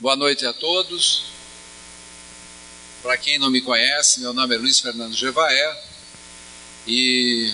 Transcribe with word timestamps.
Boa 0.00 0.14
noite 0.14 0.46
a 0.46 0.52
todos. 0.52 1.24
Para 3.02 3.16
quem 3.16 3.36
não 3.36 3.50
me 3.50 3.60
conhece, 3.60 4.20
meu 4.20 4.32
nome 4.32 4.54
é 4.54 4.58
Luiz 4.58 4.78
Fernando 4.78 5.12
Gevaé 5.12 5.84
e 6.86 7.52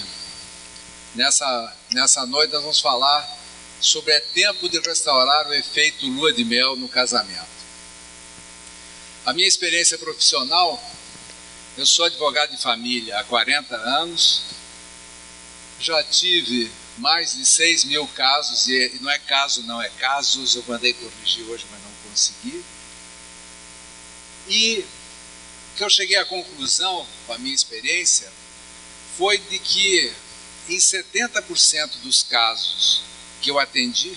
nessa, 1.14 1.76
nessa 1.90 2.26
noite 2.26 2.52
nós 2.52 2.60
vamos 2.60 2.80
falar 2.80 3.26
sobre 3.80 4.12
é 4.12 4.20
tempo 4.20 4.68
de 4.68 4.78
restaurar 4.78 5.48
o 5.48 5.54
efeito 5.54 6.06
lua 6.06 6.34
de 6.34 6.44
mel 6.44 6.76
no 6.76 6.86
casamento. 6.86 7.48
A 9.24 9.32
minha 9.32 9.48
experiência 9.48 9.96
profissional, 9.96 10.78
eu 11.78 11.86
sou 11.86 12.04
advogado 12.04 12.50
de 12.50 12.60
família 12.60 13.20
há 13.20 13.24
40 13.24 13.74
anos, 13.74 14.42
já 15.80 16.04
tive 16.04 16.70
mais 16.98 17.34
de 17.34 17.46
6 17.46 17.84
mil 17.84 18.06
casos, 18.08 18.68
e 18.68 18.98
não 19.00 19.10
é 19.10 19.18
caso, 19.18 19.62
não, 19.62 19.80
é 19.80 19.88
casos, 19.88 20.54
eu 20.54 20.64
mandei 20.68 20.92
corrigir 20.92 21.46
hoje, 21.46 21.64
mas 21.70 21.82
não 21.82 21.93
consegui. 22.14 22.64
E 24.48 24.84
que 25.76 25.82
eu 25.82 25.90
cheguei 25.90 26.16
à 26.16 26.24
conclusão, 26.24 27.06
com 27.26 27.32
a 27.32 27.38
minha 27.38 27.54
experiência, 27.54 28.32
foi 29.18 29.38
de 29.38 29.58
que 29.58 30.12
em 30.68 30.76
70% 30.76 31.98
dos 32.02 32.22
casos 32.22 33.02
que 33.42 33.50
eu 33.50 33.58
atendi, 33.58 34.16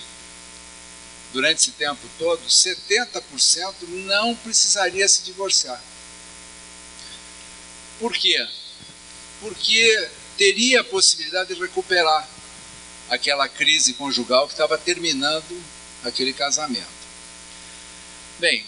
durante 1.32 1.60
esse 1.60 1.72
tempo 1.72 2.08
todo, 2.18 2.40
70% 2.46 3.74
não 4.06 4.34
precisaria 4.36 5.06
se 5.08 5.24
divorciar. 5.24 5.82
Por 7.98 8.12
quê? 8.14 8.46
Porque 9.40 10.08
teria 10.36 10.80
a 10.80 10.84
possibilidade 10.84 11.54
de 11.54 11.60
recuperar 11.60 12.28
aquela 13.10 13.48
crise 13.48 13.94
conjugal 13.94 14.46
que 14.46 14.54
estava 14.54 14.78
terminando 14.78 15.60
aquele 16.04 16.32
casamento. 16.32 16.97
Bem, 18.38 18.64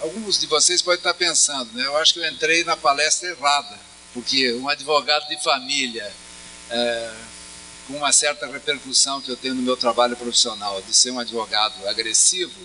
alguns 0.00 0.40
de 0.40 0.48
vocês 0.48 0.82
podem 0.82 0.98
estar 0.98 1.14
pensando, 1.14 1.72
né? 1.74 1.86
Eu 1.86 1.96
acho 1.96 2.12
que 2.12 2.18
eu 2.18 2.28
entrei 2.28 2.64
na 2.64 2.76
palestra 2.76 3.28
errada, 3.28 3.78
porque 4.12 4.52
um 4.54 4.68
advogado 4.68 5.28
de 5.28 5.40
família 5.40 6.12
é, 6.68 7.14
com 7.86 7.94
uma 7.98 8.10
certa 8.10 8.48
repercussão 8.48 9.20
que 9.20 9.30
eu 9.30 9.36
tenho 9.36 9.54
no 9.54 9.62
meu 9.62 9.76
trabalho 9.76 10.16
profissional, 10.16 10.82
de 10.82 10.92
ser 10.92 11.12
um 11.12 11.20
advogado 11.20 11.86
agressivo, 11.86 12.60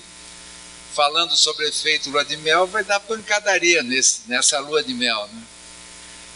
falando 0.95 1.37
sobre 1.37 1.67
efeito 1.67 2.09
lua 2.09 2.25
de 2.25 2.37
mel, 2.37 2.65
vai 2.65 2.83
dar 2.83 2.99
pancadaria 3.01 3.83
nesse, 3.83 4.21
nessa 4.25 4.59
lua 4.59 4.83
de 4.83 4.95
mel. 4.95 5.29
Né? 5.31 5.43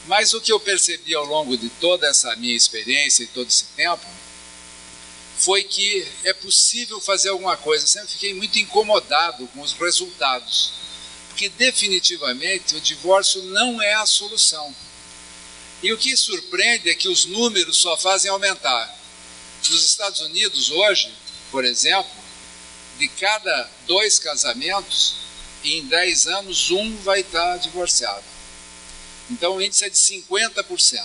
Mas 0.05 0.33
o 0.33 0.41
que 0.41 0.51
eu 0.51 0.59
percebi 0.59 1.15
ao 1.15 1.25
longo 1.25 1.57
de 1.57 1.67
toda 1.69 2.07
essa 2.07 2.35
minha 2.35 2.55
experiência 2.55 3.23
e 3.23 3.27
todo 3.27 3.47
esse 3.47 3.65
tempo 3.75 4.05
foi 5.37 5.63
que 5.63 6.07
é 6.23 6.33
possível 6.33 6.99
fazer 6.99 7.29
alguma 7.29 7.57
coisa. 7.57 7.83
Eu 7.83 7.87
sempre 7.87 8.09
fiquei 8.09 8.33
muito 8.33 8.59
incomodado 8.59 9.47
com 9.47 9.61
os 9.61 9.73
resultados, 9.73 10.71
porque 11.29 11.49
definitivamente 11.49 12.75
o 12.75 12.81
divórcio 12.81 13.41
não 13.43 13.81
é 13.81 13.93
a 13.95 14.05
solução. 14.05 14.75
E 15.81 15.91
o 15.91 15.97
que 15.97 16.15
surpreende 16.15 16.89
é 16.89 16.95
que 16.95 17.07
os 17.07 17.25
números 17.25 17.77
só 17.77 17.97
fazem 17.97 18.29
aumentar. 18.29 18.99
Nos 19.67 19.83
Estados 19.83 20.19
Unidos, 20.21 20.69
hoje, 20.69 21.11
por 21.49 21.65
exemplo, 21.65 22.11
de 22.99 23.07
cada 23.07 23.69
dois 23.87 24.19
casamentos, 24.19 25.15
em 25.63 25.85
10 25.87 26.27
anos, 26.27 26.71
um 26.71 26.97
vai 26.97 27.21
estar 27.21 27.57
divorciado. 27.57 28.23
Então 29.29 29.55
o 29.55 29.61
índice 29.61 29.85
é 29.85 29.89
de 29.89 29.97
50%. 29.97 31.03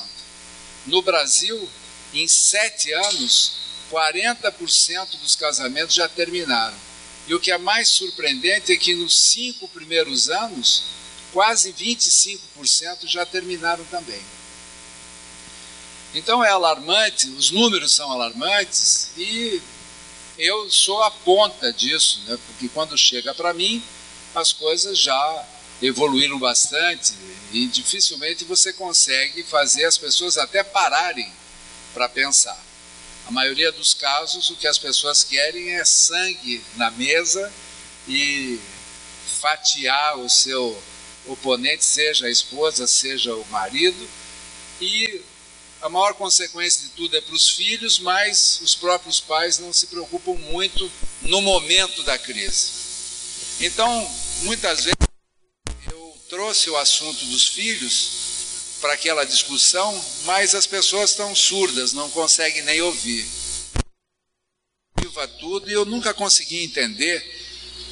No 0.87 1.03
Brasil, 1.03 1.69
em 2.13 2.27
7 2.27 2.93
anos, 2.93 3.53
40% 3.91 5.19
dos 5.21 5.37
casamentos 5.37 5.95
já 5.95 6.09
terminaram. 6.09 6.77
E 7.27 7.35
o 7.35 7.41
que 7.41 7.51
é 7.51 7.59
mais 7.59 7.89
surpreendente 7.89 8.73
é 8.73 8.77
que 8.77 8.95
nos 8.95 9.19
cinco 9.19 9.69
primeiros 9.69 10.29
anos, 10.29 10.85
quase 11.33 11.73
25% 11.73 13.07
já 13.07 13.27
terminaram 13.27 13.85
também. 13.87 14.23
Então 16.15 16.43
é 16.43 16.49
alarmante, 16.49 17.29
os 17.31 17.51
números 17.51 17.93
são 17.93 18.11
alarmantes 18.11 19.11
e 19.17 19.61
eu 20.39 20.71
sou 20.71 21.03
a 21.03 21.11
ponta 21.11 21.73
disso, 21.73 22.23
né? 22.27 22.39
porque 22.47 22.69
quando 22.69 22.97
chega 22.97 23.35
para 23.35 23.53
mim, 23.53 23.83
as 24.35 24.53
coisas 24.53 24.99
já 24.99 25.47
evoluíram 25.83 26.39
bastante 26.39 27.13
e 27.53 27.67
dificilmente 27.67 28.45
você 28.45 28.73
consegue 28.73 29.43
fazer 29.43 29.85
as 29.85 29.99
pessoas 29.99 30.39
até 30.39 30.63
pararem 30.63 31.31
para 31.93 32.09
pensar. 32.09 32.59
A 33.27 33.31
maioria 33.33 33.73
dos 33.73 33.93
casos, 33.93 34.51
o 34.51 34.57
que 34.57 34.69
as 34.69 34.79
pessoas 34.79 35.25
querem 35.25 35.75
é 35.75 35.85
sangue 35.85 36.63
na 36.77 36.93
mesa 36.93 37.53
e 38.07 38.61
fatiar 39.41 40.19
o 40.19 40.31
seu 40.31 40.81
oponente, 41.27 41.85
seja 41.85 42.27
a 42.27 42.31
esposa, 42.31 42.87
seja 42.87 43.35
o 43.35 43.45
marido, 43.47 44.09
e 44.81 45.21
a 45.83 45.89
maior 45.89 46.15
consequência 46.15 46.83
de 46.83 46.91
tudo 46.91 47.17
é 47.17 47.21
para 47.21 47.35
os 47.35 47.51
filhos, 47.51 47.99
mas 47.99 48.61
os 48.63 48.77
próprios 48.77 49.19
pais 49.19 49.59
não 49.59 49.73
se 49.73 49.89
preocupam 49.89 50.35
muito 50.35 50.91
no 51.23 51.41
momento 51.43 52.05
da 52.05 52.17
crise. 52.17 52.71
Então, 53.61 54.09
muitas 54.43 54.85
vezes 54.85 54.97
eu 55.91 56.17
trouxe 56.29 56.71
o 56.71 56.77
assunto 56.77 57.25
dos 57.27 57.49
filhos 57.49 58.16
para 58.87 58.95
aquela 58.95 59.25
discussão, 59.25 60.01
mas 60.25 60.55
as 60.55 60.65
pessoas 60.65 61.11
estão 61.11 61.35
surdas, 61.35 61.93
não 61.93 62.09
conseguem 62.09 62.63
nem 62.63 62.81
ouvir. 62.83 63.27
Tudo 65.41 65.69
e 65.69 65.73
eu 65.73 65.85
nunca 65.85 66.15
consegui 66.15 66.63
entender 66.63 67.21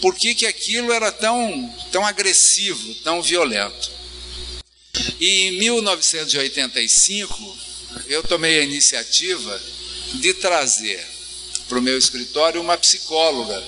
por 0.01 0.15
que, 0.15 0.37
que 0.37 0.47
aquilo 0.47 0.93
era 0.93 1.11
tão, 1.11 1.75
tão 1.91 2.07
agressivo, 2.07 2.95
tão 2.97 3.21
violento. 3.21 3.91
E 5.19 5.49
em 5.49 5.59
1985, 5.59 7.59
eu 8.07 8.23
tomei 8.23 8.61
a 8.61 8.63
iniciativa 8.63 9.61
de 10.15 10.33
trazer 10.35 11.05
para 11.69 11.79
o 11.79 11.83
meu 11.83 11.99
escritório 11.99 12.61
uma 12.61 12.79
psicóloga 12.79 13.61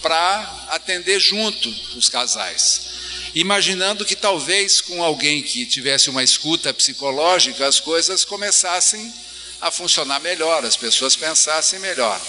para 0.00 0.68
atender 0.70 1.20
junto 1.20 1.68
os 1.96 2.08
casais 2.08 2.89
imaginando 3.34 4.04
que 4.04 4.16
talvez 4.16 4.80
com 4.80 5.02
alguém 5.02 5.42
que 5.42 5.66
tivesse 5.66 6.10
uma 6.10 6.22
escuta 6.22 6.72
psicológica 6.74 7.66
as 7.66 7.78
coisas 7.78 8.24
começassem 8.24 9.12
a 9.60 9.70
funcionar 9.70 10.20
melhor, 10.20 10.64
as 10.64 10.76
pessoas 10.76 11.14
pensassem 11.14 11.78
melhor. 11.78 12.20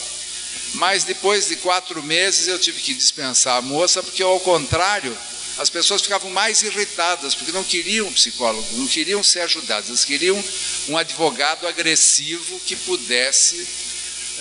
Mas 0.74 1.04
depois 1.04 1.48
de 1.48 1.56
quatro 1.58 2.02
meses 2.04 2.48
eu 2.48 2.60
tive 2.60 2.82
que 2.82 2.94
dispensar 2.94 3.58
a 3.58 3.62
moça, 3.62 4.04
porque 4.04 4.24
ao 4.24 4.40
contrário, 4.40 5.18
as 5.58 5.70
pessoas 5.70 6.02
ficavam 6.02 6.30
mais 6.32 6.62
irritadas, 6.62 7.36
porque 7.36 7.52
não 7.52 7.64
queriam 7.64 8.08
um 8.08 8.14
psicólogo, 8.14 8.68
não 8.74 8.88
queriam 8.88 9.24
ser 9.24 9.42
ajudadas, 9.42 9.90
elas 9.90 10.06
queriam 10.06 10.44
um 10.88 10.98
advogado 10.98 11.68
agressivo 11.68 12.60
que 12.66 12.76
pudesse 12.76 13.68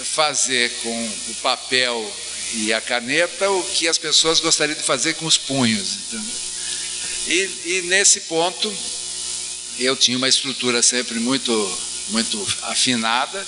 fazer 0.05 0.71
com 0.83 1.13
o 1.29 1.35
papel 1.43 2.13
e 2.55 2.73
a 2.73 2.81
caneta 2.81 3.51
o 3.51 3.63
que 3.63 3.87
as 3.87 3.99
pessoas 3.99 4.41
gostariam 4.41 4.77
de 4.77 4.83
fazer 4.83 5.15
com 5.15 5.27
os 5.27 5.37
punhos. 5.37 5.99
E, 7.27 7.51
e 7.67 7.83
nesse 7.83 8.21
ponto, 8.23 8.73
eu 9.79 9.97
tinha 9.97 10.17
uma 10.17 10.29
estrutura 10.29 10.83
sempre 10.83 11.19
muito, 11.19 11.79
muito 12.09 12.39
afinada 12.65 13.47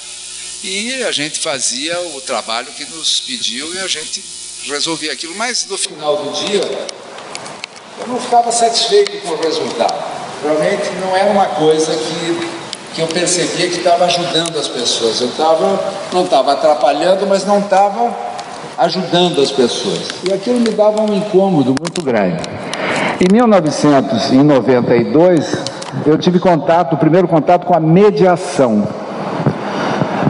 e 0.63 1.03
a 1.03 1.11
gente 1.11 1.41
fazia 1.41 1.99
o 2.15 2.21
trabalho 2.21 2.69
que 2.73 2.85
nos 2.85 3.21
pediu 3.21 3.75
e 3.75 3.79
a 3.81 3.89
gente 3.89 4.23
resolvia 4.67 5.13
aquilo. 5.13 5.35
Mas 5.35 5.67
no 5.67 5.77
final 5.77 6.17
do 6.17 6.33
dia, 6.33 6.63
eu 8.01 8.07
não 8.07 8.21
ficava 8.21 8.53
satisfeito 8.53 9.21
com 9.23 9.35
o 9.35 9.41
resultado. 9.41 10.13
Realmente 10.43 10.91
não 11.01 11.17
era 11.17 11.31
uma 11.31 11.47
coisa 11.47 11.97
que, 11.97 12.49
que 12.95 13.01
eu 13.01 13.09
percebia 13.09 13.69
que 13.69 13.79
estava 13.79 14.05
ajudando 14.05 14.57
as 14.59 14.69
pessoas. 14.69 15.21
Eu 15.21 15.33
tava, 15.33 15.95
não 16.13 16.25
estava 16.25 16.53
atrapalhando, 16.53 17.27
mas 17.27 17.45
não 17.45 17.59
estava 17.59 18.17
ajudando 18.79 19.41
as 19.41 19.51
pessoas. 19.51 20.09
E 20.29 20.33
aquilo 20.33 20.61
me 20.61 20.71
dava 20.71 21.03
um 21.03 21.15
incômodo 21.15 21.75
muito 21.79 22.03
grande. 22.03 22.43
Em 23.25 23.33
1992, 23.33 25.65
eu 26.05 26.19
tive 26.19 26.41
contato, 26.41 26.95
o 26.95 26.97
primeiro 26.97 27.29
contato 27.29 27.65
com 27.65 27.73
a 27.73 27.79
mediação. 27.79 28.83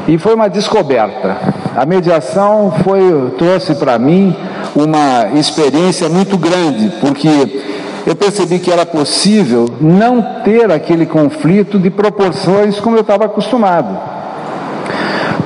E 0.07 0.19
foi 0.19 0.35
uma 0.35 0.51
descoberta. 0.51 1.39
A 1.75 1.87
mediação 1.87 2.71
foi 2.85 3.33
trouxe 3.39 3.77
para 3.77 3.99
mim 3.99 4.37
uma 4.77 5.31
experiência 5.39 6.11
muito 6.11 6.37
grande, 6.37 6.93
porque 7.01 7.63
eu 8.07 8.15
percebi 8.15 8.59
que 8.59 8.71
era 8.71 8.85
possível 8.85 9.71
não 9.81 10.43
ter 10.45 10.71
aquele 10.71 11.07
conflito 11.07 11.79
de 11.79 11.89
proporções 11.89 12.79
como 12.79 12.99
eu 12.99 13.01
estava 13.01 13.25
acostumado. 13.25 13.99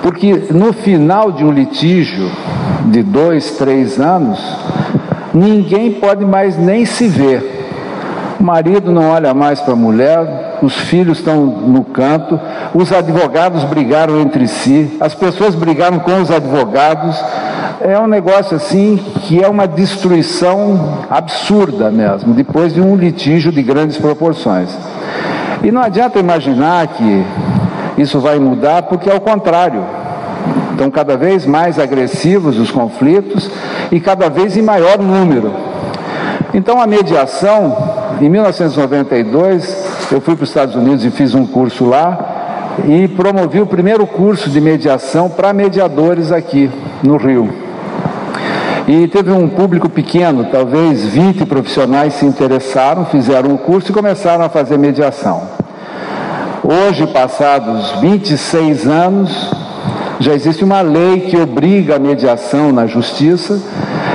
Porque 0.03 0.49
no 0.51 0.73
final 0.73 1.31
de 1.31 1.45
um 1.45 1.53
litígio 1.53 2.29
de 2.87 3.05
dois, 3.05 3.53
três 3.53 4.01
anos, 4.01 4.41
ninguém 5.37 5.93
pode 5.93 6.25
mais 6.25 6.57
nem 6.57 6.87
se 6.87 7.07
ver. 7.07 7.55
O 8.41 8.43
marido 8.43 8.91
não 8.91 9.11
olha 9.11 9.35
mais 9.35 9.61
para 9.61 9.75
a 9.75 9.77
mulher, 9.77 10.59
os 10.63 10.75
filhos 10.75 11.19
estão 11.19 11.47
no 11.47 11.85
canto, 11.85 12.39
os 12.75 12.93
advogados 12.93 13.65
brigaram 13.65 14.21
entre 14.21 14.49
si, 14.49 14.97
as 15.01 15.15
pessoas 15.15 15.55
brigaram 15.55 15.99
com 15.99 16.21
os 16.21 16.31
advogados, 16.31 17.23
é 17.81 17.99
um 17.99 18.07
negócio 18.07 18.57
assim 18.57 18.99
que 19.23 19.43
é 19.43 19.49
uma 19.49 19.67
destruição 19.67 21.05
absurda 21.11 21.91
mesmo, 21.91 22.35
depois 22.35 22.75
de 22.75 22.81
um 22.81 22.97
litígio 22.97 23.53
de 23.53 23.63
grandes 23.63 23.97
proporções. 23.97 24.71
E 25.63 25.71
não 25.71 25.83
adianta 25.83 26.19
imaginar 26.19 26.87
que 26.89 27.25
isso 27.99 28.21
vai 28.21 28.39
mudar, 28.39 28.83
porque 28.83 29.11
é 29.11 29.15
o 29.15 29.21
contrário. 29.21 29.83
Estão 30.73 30.91
cada 30.91 31.17
vez 31.17 31.47
mais 31.47 31.79
agressivos 31.79 32.59
os 32.59 32.71
conflitos 32.71 33.51
e 33.91 34.01
cada 34.01 34.29
vez 34.29 34.57
em 34.57 34.63
maior 34.63 34.99
número. 34.99 35.53
Então 36.55 36.81
a 36.81 36.87
mediação, 36.87 37.77
em 38.21 38.29
1992, 38.29 40.09
eu 40.11 40.21
fui 40.21 40.35
para 40.35 40.45
os 40.45 40.49
Estados 40.51 40.75
Unidos 40.75 41.05
e 41.05 41.11
fiz 41.11 41.35
um 41.35 41.47
curso 41.47 41.85
lá 41.85 42.37
e 42.85 43.09
promovi 43.09 43.61
o 43.61 43.67
primeiro 43.67 44.07
curso 44.07 44.51
de 44.51 44.61
mediação 44.61 45.29
para 45.29 45.53
mediadores 45.53 46.31
aqui 46.31 46.71
no 47.03 47.17
Rio. 47.17 47.67
E 48.87 49.09
teve 49.09 49.33
um 49.33 49.49
público 49.49 49.89
pequeno, 49.89 50.45
talvez 50.45 51.05
20 51.07 51.45
profissionais 51.47 52.15
se 52.15 52.25
interessaram, 52.25 53.05
fizeram 53.07 53.53
o 53.55 53.59
curso 53.59 53.91
e 53.91 53.95
começaram 53.95 54.45
a 54.45 54.49
fazer 54.49 54.79
mediação. 54.79 55.43
Hoje, 56.63 57.07
passados 57.09 57.91
26 58.01 58.87
anos, 58.87 59.53
já 60.19 60.33
existe 60.33 60.65
uma 60.65 60.81
lei 60.81 61.21
que 61.21 61.37
obriga 61.37 61.97
a 61.97 61.99
mediação 61.99 62.73
na 62.73 62.87
justiça 62.87 63.61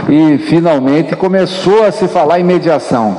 e 0.10 0.38
finalmente 0.40 1.16
começou 1.16 1.86
a 1.86 1.92
se 1.92 2.08
falar 2.08 2.40
em 2.40 2.44
mediação. 2.44 3.16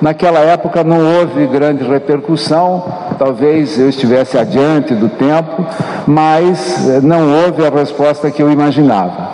Naquela 0.00 0.40
época 0.40 0.84
não 0.84 0.98
houve 1.18 1.46
grande 1.46 1.84
repercussão, 1.84 2.84
talvez 3.18 3.78
eu 3.78 3.88
estivesse 3.88 4.36
adiante 4.36 4.94
do 4.94 5.08
tempo, 5.08 5.66
mas 6.06 6.88
eh, 6.88 7.00
não 7.00 7.44
houve 7.44 7.66
a 7.66 7.70
resposta 7.70 8.30
que 8.30 8.42
eu 8.42 8.50
imaginava. 8.50 9.30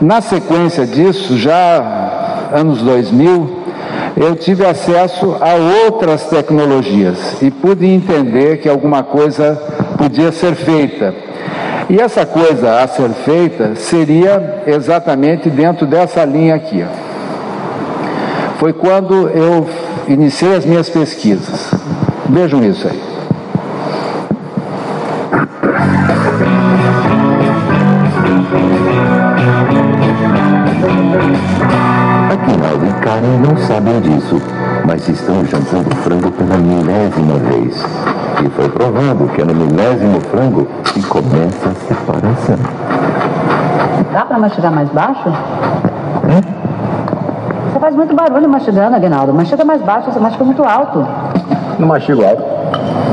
Na 0.00 0.20
sequência 0.20 0.86
disso, 0.86 1.36
já 1.36 2.48
anos 2.52 2.80
2000, 2.82 3.62
eu 4.16 4.34
tive 4.34 4.64
acesso 4.64 5.36
a 5.40 5.84
outras 5.84 6.24
tecnologias 6.24 7.40
e 7.40 7.50
pude 7.50 7.86
entender 7.86 8.58
que 8.58 8.68
alguma 8.68 9.02
coisa 9.02 9.60
podia 9.96 10.32
ser 10.32 10.54
feita. 10.54 11.31
E 11.88 12.00
essa 12.00 12.24
coisa 12.24 12.82
a 12.82 12.88
ser 12.88 13.10
feita 13.10 13.74
seria 13.74 14.62
exatamente 14.66 15.50
dentro 15.50 15.86
dessa 15.86 16.24
linha 16.24 16.54
aqui. 16.54 16.84
Foi 18.58 18.72
quando 18.72 19.28
eu 19.28 19.68
iniciei 20.08 20.54
as 20.54 20.64
minhas 20.64 20.88
pesquisas. 20.88 21.70
Vejam 22.28 22.64
isso 22.64 22.86
aí. 22.88 23.11
Mastigar 44.52 44.72
mais 44.72 44.88
baixo? 44.90 45.32
Você 47.72 47.78
faz 47.78 47.96
muito 47.96 48.14
barulho 48.14 48.48
mastigando, 48.48 48.96
Aguinaldo. 48.96 49.32
Mastiga 49.32 49.64
mais 49.64 49.80
baixo, 49.80 50.12
você 50.12 50.18
mastiga 50.18 50.44
muito 50.44 50.62
alto. 50.62 51.06
Não 51.78 51.88
mastigo 51.88 52.22
alto. 52.22 52.42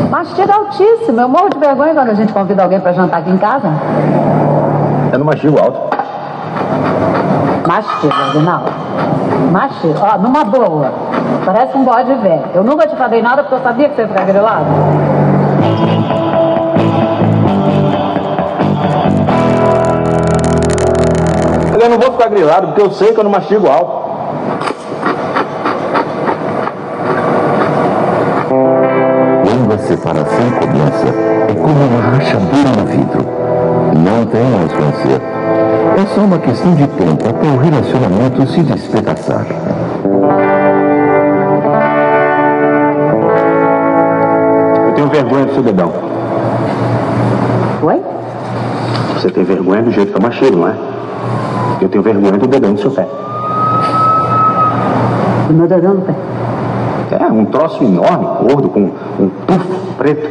Mastiga 0.09 0.53
altíssimo. 0.53 1.21
Eu 1.21 1.29
morro 1.29 1.49
de 1.49 1.59
vergonha 1.59 1.93
quando 1.93 2.09
a 2.09 2.13
gente 2.13 2.33
convida 2.33 2.63
alguém 2.63 2.79
para 2.79 2.91
jantar 2.91 3.21
aqui 3.21 3.31
em 3.31 3.37
casa. 3.37 3.69
Eu 5.13 5.19
não 5.19 5.25
mastigo 5.25 5.57
alto. 5.57 5.79
Mastiga, 7.65 8.13
Aguinaldo. 8.15 8.71
Mastiga. 9.51 9.99
Ó, 10.01 10.17
numa 10.17 10.43
boa. 10.43 10.91
Parece 11.45 11.77
um 11.77 11.85
bode 11.85 12.13
velho. 12.15 12.45
Eu 12.53 12.63
nunca 12.65 12.85
te 12.85 12.97
falei 12.97 13.21
nada 13.21 13.43
porque 13.43 13.55
eu 13.55 13.61
sabia 13.61 13.87
que 13.87 13.95
você 13.95 14.01
ia 14.01 14.07
ficar 14.09 14.25
grilado. 14.25 14.65
Mas 21.79 21.87
eu 21.87 21.91
não 21.91 21.97
vou 21.97 22.11
ficar 22.11 22.27
grilado 22.27 22.67
porque 22.67 22.81
eu 22.81 22.91
sei 22.91 23.13
que 23.13 23.19
eu 23.21 23.23
não 23.23 23.31
mastigo 23.31 23.65
alto. 23.69 24.09
Quando 29.45 29.73
a 29.73 29.77
separação 29.77 30.51
começa, 30.59 31.07
é 31.07 31.53
como 31.53 31.85
uma 31.85 32.01
rachadura 32.01 32.69
no 32.77 32.85
vidro. 32.85 33.25
Não 33.95 34.25
tem 34.25 34.43
mais 34.43 34.73
vencer. 34.73 35.21
É 35.21 36.05
só 36.13 36.19
uma 36.19 36.37
questão 36.39 36.75
de 36.75 36.85
tempo 36.85 37.29
até 37.29 37.47
o 37.47 37.57
relacionamento 37.57 38.51
se 38.51 38.61
despedaçar. 38.61 39.45
Eu 44.85 44.93
tenho 44.95 45.07
vergonha 45.07 45.45
do 45.45 45.53
seu 45.53 45.63
dedão. 45.63 45.93
Oi? 47.83 48.01
Você 49.13 49.29
tem 49.29 49.45
vergonha 49.45 49.81
do 49.81 49.91
jeito 49.91 50.11
que 50.11 50.17
eu 50.17 50.21
mastigo, 50.21 50.57
não 50.57 50.67
é? 50.67 50.98
Eu 51.81 51.87
tenho 51.87 52.03
vergonha 52.03 52.37
do 52.37 52.47
dedão 52.47 52.73
do 52.73 52.81
seu 52.81 52.91
pé. 52.91 53.07
Do 55.47 55.53
meu 55.53 55.67
dedão 55.67 55.93
no 55.93 56.01
pé. 56.01 56.13
É, 57.11 57.25
um 57.25 57.45
troço 57.45 57.83
enorme, 57.83 58.27
gordo, 58.41 58.69
com 58.69 58.91
um 59.19 59.29
tufo 59.47 59.93
preto. 59.97 60.29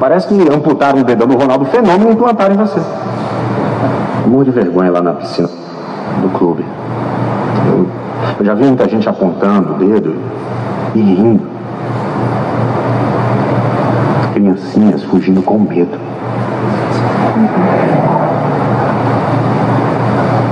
Parece 0.00 0.28
que 0.28 0.34
amputaram 0.52 1.00
o 1.00 1.04
dedão 1.04 1.28
do 1.28 1.36
Ronaldo 1.36 1.64
Fenômeno 1.66 2.10
e 2.10 2.12
implantaram 2.12 2.54
em 2.54 2.58
você. 2.58 2.80
Morro 4.26 4.44
de 4.44 4.50
vergonha 4.50 4.90
lá 4.90 5.00
na 5.00 5.12
piscina 5.12 5.48
do 6.22 6.28
clube. 6.38 6.64
Eu, 7.68 7.86
eu 8.40 8.44
já 8.44 8.54
vi 8.54 8.64
muita 8.64 8.88
gente 8.88 9.08
apontando 9.08 9.74
o 9.74 9.78
dedo 9.78 10.16
e 10.94 11.00
rindo. 11.00 11.46
Criancinhas 14.34 15.02
fugindo 15.04 15.42
com 15.42 15.58
medo. 15.58 15.98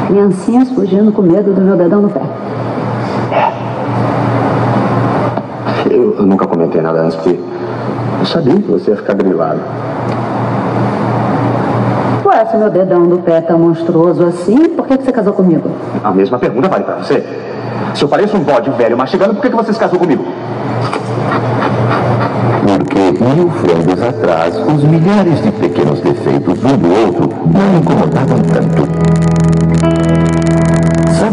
Criancinhas 0.06 0.70
fugindo 0.70 1.12
com 1.12 1.22
medo 1.22 1.52
do 1.52 1.60
meu 1.60 1.76
dedão 1.76 2.02
no 2.02 2.10
pé. 2.10 2.20
Eu, 5.90 6.16
eu 6.18 6.26
nunca 6.26 6.46
comentei 6.46 6.80
nada 6.80 7.00
antes 7.02 7.16
porque 7.16 7.38
eu 8.20 8.26
sabia 8.26 8.54
que 8.54 8.70
você 8.70 8.90
ia 8.90 8.96
ficar 8.96 9.14
grilado. 9.14 9.60
Ué, 12.24 12.44
se 12.46 12.56
meu 12.56 12.70
dedão 12.70 13.06
do 13.06 13.18
pé 13.18 13.36
é 13.36 13.40
tão 13.40 13.58
monstruoso 13.58 14.24
assim, 14.24 14.68
por 14.70 14.86
que, 14.86 14.98
que 14.98 15.04
você 15.04 15.12
casou 15.12 15.32
comigo? 15.32 15.70
A 16.02 16.10
mesma 16.10 16.38
pergunta 16.38 16.68
vale 16.68 16.84
pra 16.84 16.96
você. 16.96 17.24
Se 17.94 18.02
eu 18.02 18.08
pareço 18.08 18.36
um 18.36 18.40
bode 18.40 18.70
velho 18.70 18.96
mastigando, 18.96 19.34
por 19.34 19.42
que, 19.42 19.50
que 19.50 19.56
você 19.56 19.72
se 19.72 19.78
casou 19.78 19.98
comigo? 19.98 20.24
Porque 22.66 23.24
mil 23.24 23.50
frangos 23.50 24.02
atrás, 24.02 24.56
os 24.56 24.84
milhares 24.84 25.42
de 25.42 25.52
pequenos 25.52 26.00
defeitos 26.00 26.64
um 26.64 26.76
do 26.76 27.06
outro 27.06 27.28
não 27.46 27.78
incomodavam 27.78 28.38
tanto. 28.40 29.23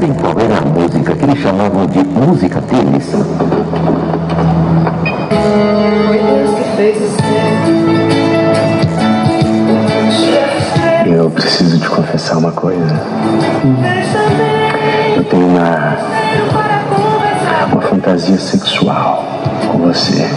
Sabem 0.02 0.16
qual 0.16 0.34
era 0.40 0.58
a 0.58 0.62
música 0.62 1.16
que 1.16 1.24
eles 1.26 1.38
chamavam 1.38 1.86
de 1.86 2.00
música 2.04 2.60
deles? 2.62 3.14
Eu 11.06 11.30
preciso 11.30 11.80
te 11.80 11.88
confessar 11.88 12.40
uma 12.40 12.52
coisa. 12.52 13.00
Eu 15.16 15.24
tenho 15.26 15.46
uma. 15.46 15.98
uma 17.72 17.82
fantasia 17.84 18.40
sexual 18.40 19.24
com 19.72 19.78
você. 19.78 20.28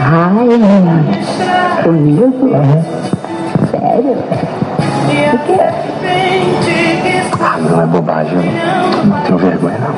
Ai, 0.00 1.84
comigo? 1.84 2.50
Sério? 3.70 4.61
O 5.02 5.38
quê? 5.46 5.58
Ah, 7.40 7.58
não 7.58 7.82
é 7.82 7.86
bobagem. 7.86 8.38
Não 9.04 9.20
tenho 9.22 9.38
vergonha, 9.38 9.78
não. 9.78 9.92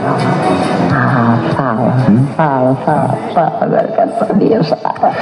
Ah, 0.92 1.38
fala, 1.54 1.94
fala, 2.36 2.76
fala, 2.84 3.18
fala. 3.34 3.58
Agora 3.60 3.82
eu 3.82 3.92
quero 3.92 4.18
saber, 4.18 4.64
fala. 4.64 5.12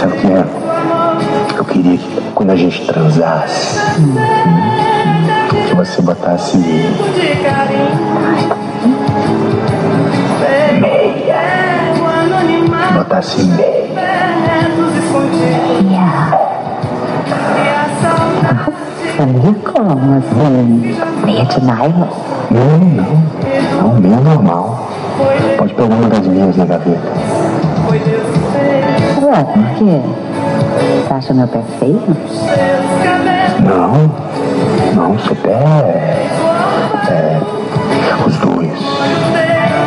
Sabe 0.00 0.12
o 0.12 0.16
que 0.16 0.26
é? 0.32 0.44
Eu 1.58 1.64
queria 1.64 1.98
que 1.98 2.20
quando 2.34 2.50
a 2.50 2.56
gente 2.56 2.86
transasse, 2.86 3.78
que 5.68 5.74
você 5.74 6.00
botasse 6.00 6.56
meia. 6.56 6.90
Botasse 12.94 13.42
meia. 13.44 13.78
Como, 19.18 20.16
assim? 20.16 20.96
Meia 21.24 21.44
de 21.44 21.60
nylon? 21.64 22.06
Não, 22.52 22.78
não. 22.78 23.82
Não, 23.82 24.00
meia 24.00 24.16
normal. 24.20 24.88
Pode 25.56 25.74
pegar 25.74 25.92
uma 25.96 26.08
das 26.08 26.24
minhas 26.24 26.56
na 26.56 26.64
gaveta. 26.64 27.00
Ué, 29.20 29.44
por 29.44 29.74
quê? 29.76 30.00
Você 31.08 31.12
acha 31.14 31.34
meu 31.34 31.48
pé 31.48 31.60
feio? 31.80 32.00
Não, 33.64 34.08
Não, 34.94 35.10
o 35.10 35.36
pé 35.42 35.50
é, 35.50 36.28
é. 37.10 37.40
Os 38.24 38.36
dois. 38.36 38.78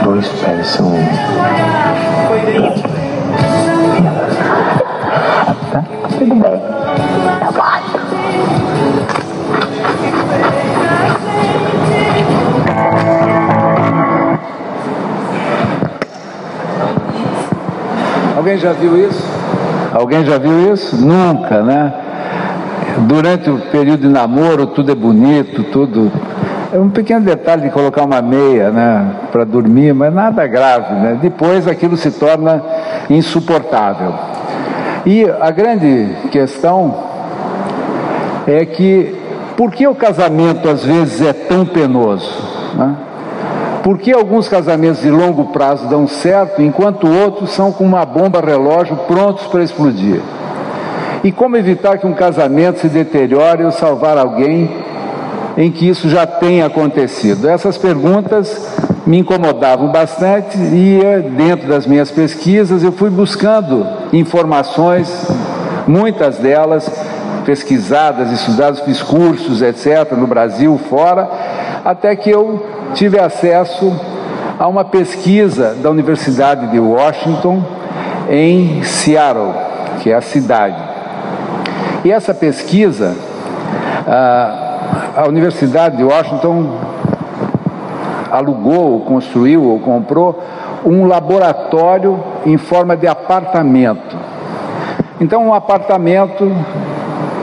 Dois 0.03 0.27
pés 0.27 0.67
são. 0.67 0.91
Tá? 5.71 5.83
Tudo 6.19 6.35
bem. 6.35 6.61
Tá 7.39 7.51
bom. 7.53 8.70
Alguém 18.41 18.57
já 18.57 18.73
viu 18.73 18.97
isso? 18.97 19.23
Alguém 19.93 20.25
já 20.25 20.37
viu 20.39 20.73
isso? 20.73 20.95
Nunca, 20.95 21.61
né? 21.61 21.93
Durante 23.07 23.49
o 23.49 23.59
período 23.71 24.01
de 24.01 24.09
namoro, 24.09 24.65
tudo 24.67 24.91
é 24.91 24.95
bonito, 24.95 25.63
tudo. 25.65 26.11
É 26.73 26.79
um 26.79 26.89
pequeno 26.89 27.21
detalhe 27.23 27.63
de 27.63 27.69
colocar 27.69 28.03
uma 28.03 28.21
meia, 28.21 28.71
né, 28.71 29.11
para 29.31 29.43
dormir, 29.43 29.93
mas 29.93 30.13
nada 30.13 30.47
grave, 30.47 30.93
né? 30.95 31.19
Depois 31.21 31.67
aquilo 31.67 31.95
se 31.95 32.09
torna 32.11 32.63
insuportável. 33.09 34.13
E 35.05 35.23
a 35.39 35.51
grande 35.51 36.09
questão 36.31 36.95
é 38.47 38.65
que 38.65 39.20
por 39.61 39.71
que 39.71 39.85
o 39.85 39.93
casamento 39.93 40.67
às 40.67 40.83
vezes 40.83 41.21
é 41.21 41.31
tão 41.33 41.67
penoso? 41.67 42.33
Né? 42.73 42.95
Por 43.83 43.99
que 43.99 44.11
alguns 44.11 44.47
casamentos 44.47 45.01
de 45.03 45.11
longo 45.11 45.51
prazo 45.51 45.87
dão 45.87 46.07
certo, 46.07 46.63
enquanto 46.63 47.07
outros 47.07 47.51
são 47.51 47.71
com 47.71 47.83
uma 47.83 48.03
bomba 48.03 48.41
relógio 48.41 48.95
prontos 49.07 49.45
para 49.45 49.61
explodir? 49.61 50.19
E 51.23 51.31
como 51.31 51.57
evitar 51.57 51.99
que 51.99 52.07
um 52.07 52.13
casamento 52.15 52.79
se 52.79 52.89
deteriore 52.89 53.63
ou 53.63 53.69
salvar 53.69 54.17
alguém 54.17 54.67
em 55.55 55.69
que 55.69 55.87
isso 55.87 56.09
já 56.09 56.25
tenha 56.25 56.65
acontecido? 56.65 57.47
Essas 57.47 57.77
perguntas 57.77 58.67
me 59.05 59.19
incomodavam 59.19 59.91
bastante 59.91 60.57
e 60.57 60.99
dentro 61.37 61.67
das 61.67 61.85
minhas 61.85 62.09
pesquisas 62.09 62.83
eu 62.83 62.91
fui 62.91 63.11
buscando 63.11 63.85
informações, 64.11 65.07
muitas 65.85 66.39
delas 66.39 67.10
pesquisadas, 67.45 68.31
estudadas, 68.31 68.79
fiz 68.81 69.01
cursos, 69.01 69.61
etc., 69.61 70.11
no 70.13 70.27
Brasil, 70.27 70.79
fora, 70.89 71.29
até 71.83 72.15
que 72.15 72.29
eu 72.29 72.65
tive 72.93 73.19
acesso 73.19 73.93
a 74.59 74.67
uma 74.67 74.85
pesquisa 74.85 75.75
da 75.81 75.89
Universidade 75.89 76.67
de 76.67 76.79
Washington 76.79 77.63
em 78.29 78.83
Seattle, 78.83 79.53
que 80.01 80.11
é 80.11 80.15
a 80.15 80.21
cidade. 80.21 80.77
E 82.03 82.11
essa 82.11 82.33
pesquisa, 82.33 83.15
a, 84.07 85.27
Universidade 85.27 85.97
de 85.97 86.03
Washington 86.03 86.77
alugou, 88.31 89.01
construiu 89.01 89.63
ou 89.63 89.79
comprou 89.79 90.41
um 90.85 91.05
laboratório 91.05 92.23
em 92.45 92.57
forma 92.57 92.97
de 92.97 93.07
apartamento. 93.07 94.17
Então, 95.19 95.45
um 95.45 95.53
apartamento, 95.53 96.51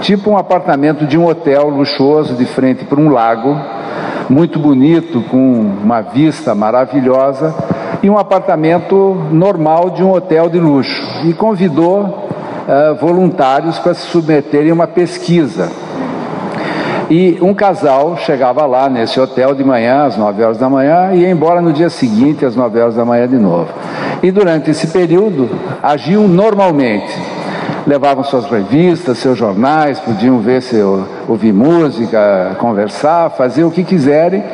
tipo 0.00 0.30
um 0.30 0.36
apartamento 0.36 1.06
de 1.06 1.18
um 1.18 1.26
hotel 1.26 1.68
luxuoso 1.68 2.34
de 2.34 2.44
frente 2.44 2.84
para 2.84 3.00
um 3.00 3.08
lago, 3.08 3.56
muito 4.28 4.58
bonito, 4.58 5.22
com 5.30 5.60
uma 5.82 6.00
vista 6.00 6.54
maravilhosa, 6.54 7.54
e 8.02 8.08
um 8.08 8.18
apartamento 8.18 9.16
normal 9.30 9.90
de 9.90 10.02
um 10.02 10.12
hotel 10.12 10.48
de 10.48 10.58
luxo. 10.58 11.26
E 11.26 11.32
convidou 11.32 12.02
uh, 12.02 12.94
voluntários 13.00 13.78
para 13.78 13.94
se 13.94 14.02
submeterem 14.02 14.70
a 14.70 14.74
uma 14.74 14.86
pesquisa. 14.86 15.70
E 17.10 17.38
um 17.40 17.54
casal 17.54 18.18
chegava 18.18 18.66
lá 18.66 18.88
nesse 18.90 19.18
hotel 19.18 19.54
de 19.54 19.64
manhã, 19.64 20.04
às 20.04 20.16
9 20.16 20.42
horas 20.42 20.58
da 20.58 20.68
manhã, 20.68 21.10
e 21.14 21.20
ia 21.20 21.30
embora 21.30 21.62
no 21.62 21.72
dia 21.72 21.88
seguinte, 21.88 22.44
às 22.44 22.54
9 22.54 22.78
horas 22.78 22.94
da 22.96 23.04
manhã 23.04 23.26
de 23.26 23.38
novo. 23.38 23.68
E 24.22 24.30
durante 24.30 24.70
esse 24.70 24.88
período 24.88 25.48
agiam 25.82 26.28
normalmente 26.28 27.37
levavam 27.88 28.22
suas 28.22 28.44
revistas, 28.44 29.16
seus 29.16 29.38
jornais, 29.38 29.98
podiam 29.98 30.38
ver 30.40 30.62
ouvir 31.26 31.54
música, 31.54 32.54
conversar, 32.58 33.30
fazer 33.30 33.64
o 33.64 33.70
que 33.70 33.82
quiserem, 33.82 34.44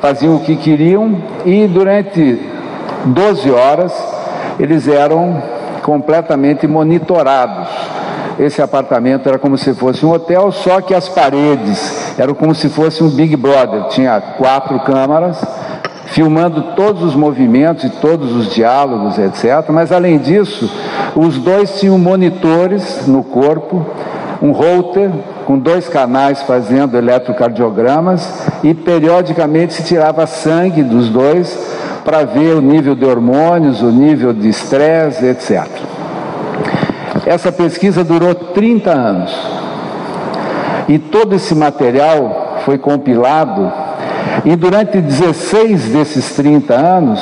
faziam 0.00 0.36
o 0.36 0.40
que 0.40 0.54
queriam 0.54 1.20
e 1.44 1.66
durante 1.66 2.40
12 3.04 3.50
horas 3.50 3.92
eles 4.60 4.86
eram 4.86 5.42
completamente 5.82 6.68
monitorados. 6.68 7.68
Esse 8.38 8.62
apartamento 8.62 9.28
era 9.28 9.38
como 9.38 9.58
se 9.58 9.74
fosse 9.74 10.06
um 10.06 10.12
hotel, 10.12 10.52
só 10.52 10.80
que 10.80 10.94
as 10.94 11.08
paredes 11.08 12.16
eram 12.16 12.32
como 12.32 12.54
se 12.54 12.68
fosse 12.68 13.02
um 13.02 13.10
Big 13.10 13.34
Brother. 13.36 13.88
Tinha 13.88 14.20
quatro 14.20 14.78
câmaras 14.80 15.44
filmando 16.06 16.62
todos 16.76 17.02
os 17.02 17.16
movimentos 17.16 17.84
e 17.84 17.90
todos 17.90 18.32
os 18.36 18.54
diálogos, 18.54 19.18
etc. 19.18 19.68
Mas 19.70 19.90
além 19.90 20.18
disso, 20.18 20.70
os 21.16 21.38
dois 21.38 21.78
tinham 21.78 21.98
monitores 21.98 23.06
no 23.06 23.22
corpo, 23.22 23.86
um 24.42 24.52
holter 24.52 25.10
com 25.46 25.58
dois 25.58 25.88
canais 25.88 26.42
fazendo 26.42 26.96
eletrocardiogramas 26.96 28.46
e 28.62 28.74
periodicamente 28.74 29.74
se 29.74 29.84
tirava 29.84 30.26
sangue 30.26 30.82
dos 30.82 31.08
dois 31.08 31.56
para 32.04 32.24
ver 32.24 32.54
o 32.54 32.60
nível 32.60 32.94
de 32.94 33.04
hormônios, 33.04 33.80
o 33.80 33.90
nível 33.90 34.32
de 34.32 34.48
estresse, 34.48 35.24
etc. 35.24 35.66
Essa 37.24 37.50
pesquisa 37.50 38.04
durou 38.04 38.34
30 38.34 38.90
anos 38.90 39.34
e 40.88 40.98
todo 40.98 41.34
esse 41.34 41.54
material 41.54 42.58
foi 42.64 42.76
compilado 42.76 43.72
e 44.44 44.56
durante 44.56 45.00
16 45.00 45.88
desses 45.88 46.34
30 46.34 46.74
anos, 46.74 47.20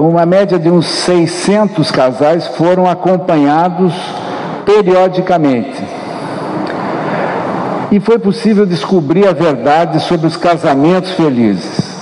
uma 0.00 0.24
média 0.24 0.58
de 0.58 0.70
uns 0.70 0.86
600 0.86 1.90
casais 1.90 2.46
foram 2.48 2.86
acompanhados 2.86 3.92
periodicamente. 4.64 5.82
E 7.90 8.00
foi 8.00 8.18
possível 8.18 8.66
descobrir 8.66 9.26
a 9.28 9.32
verdade 9.32 10.00
sobre 10.00 10.26
os 10.26 10.36
casamentos 10.36 11.12
felizes. 11.12 11.94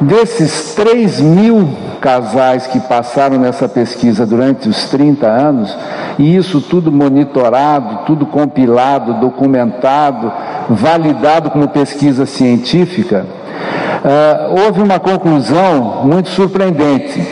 Desses 0.00 0.74
3 0.74 1.20
mil 1.20 1.68
casais 2.00 2.66
que 2.66 2.80
passaram 2.80 3.38
nessa 3.38 3.68
pesquisa 3.68 4.26
durante 4.26 4.68
os 4.68 4.88
30 4.88 5.26
anos, 5.26 5.74
e 6.18 6.36
isso 6.36 6.60
tudo 6.60 6.90
monitorado, 6.90 8.00
tudo 8.04 8.26
compilado, 8.26 9.14
documentado, 9.14 10.30
validado 10.68 11.50
como 11.50 11.68
pesquisa 11.68 12.26
científica, 12.26 13.24
uh, 14.04 14.64
houve 14.66 14.82
uma 14.82 14.98
conclusão 14.98 16.02
muito 16.04 16.28
surpreendente, 16.28 17.26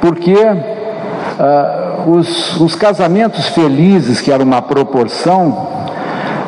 porque 0.00 0.34
uh, 0.34 2.10
os, 2.10 2.60
os 2.60 2.74
casamentos 2.74 3.46
felizes, 3.48 4.20
que 4.20 4.30
era 4.30 4.42
uma 4.42 4.62
proporção, 4.62 5.68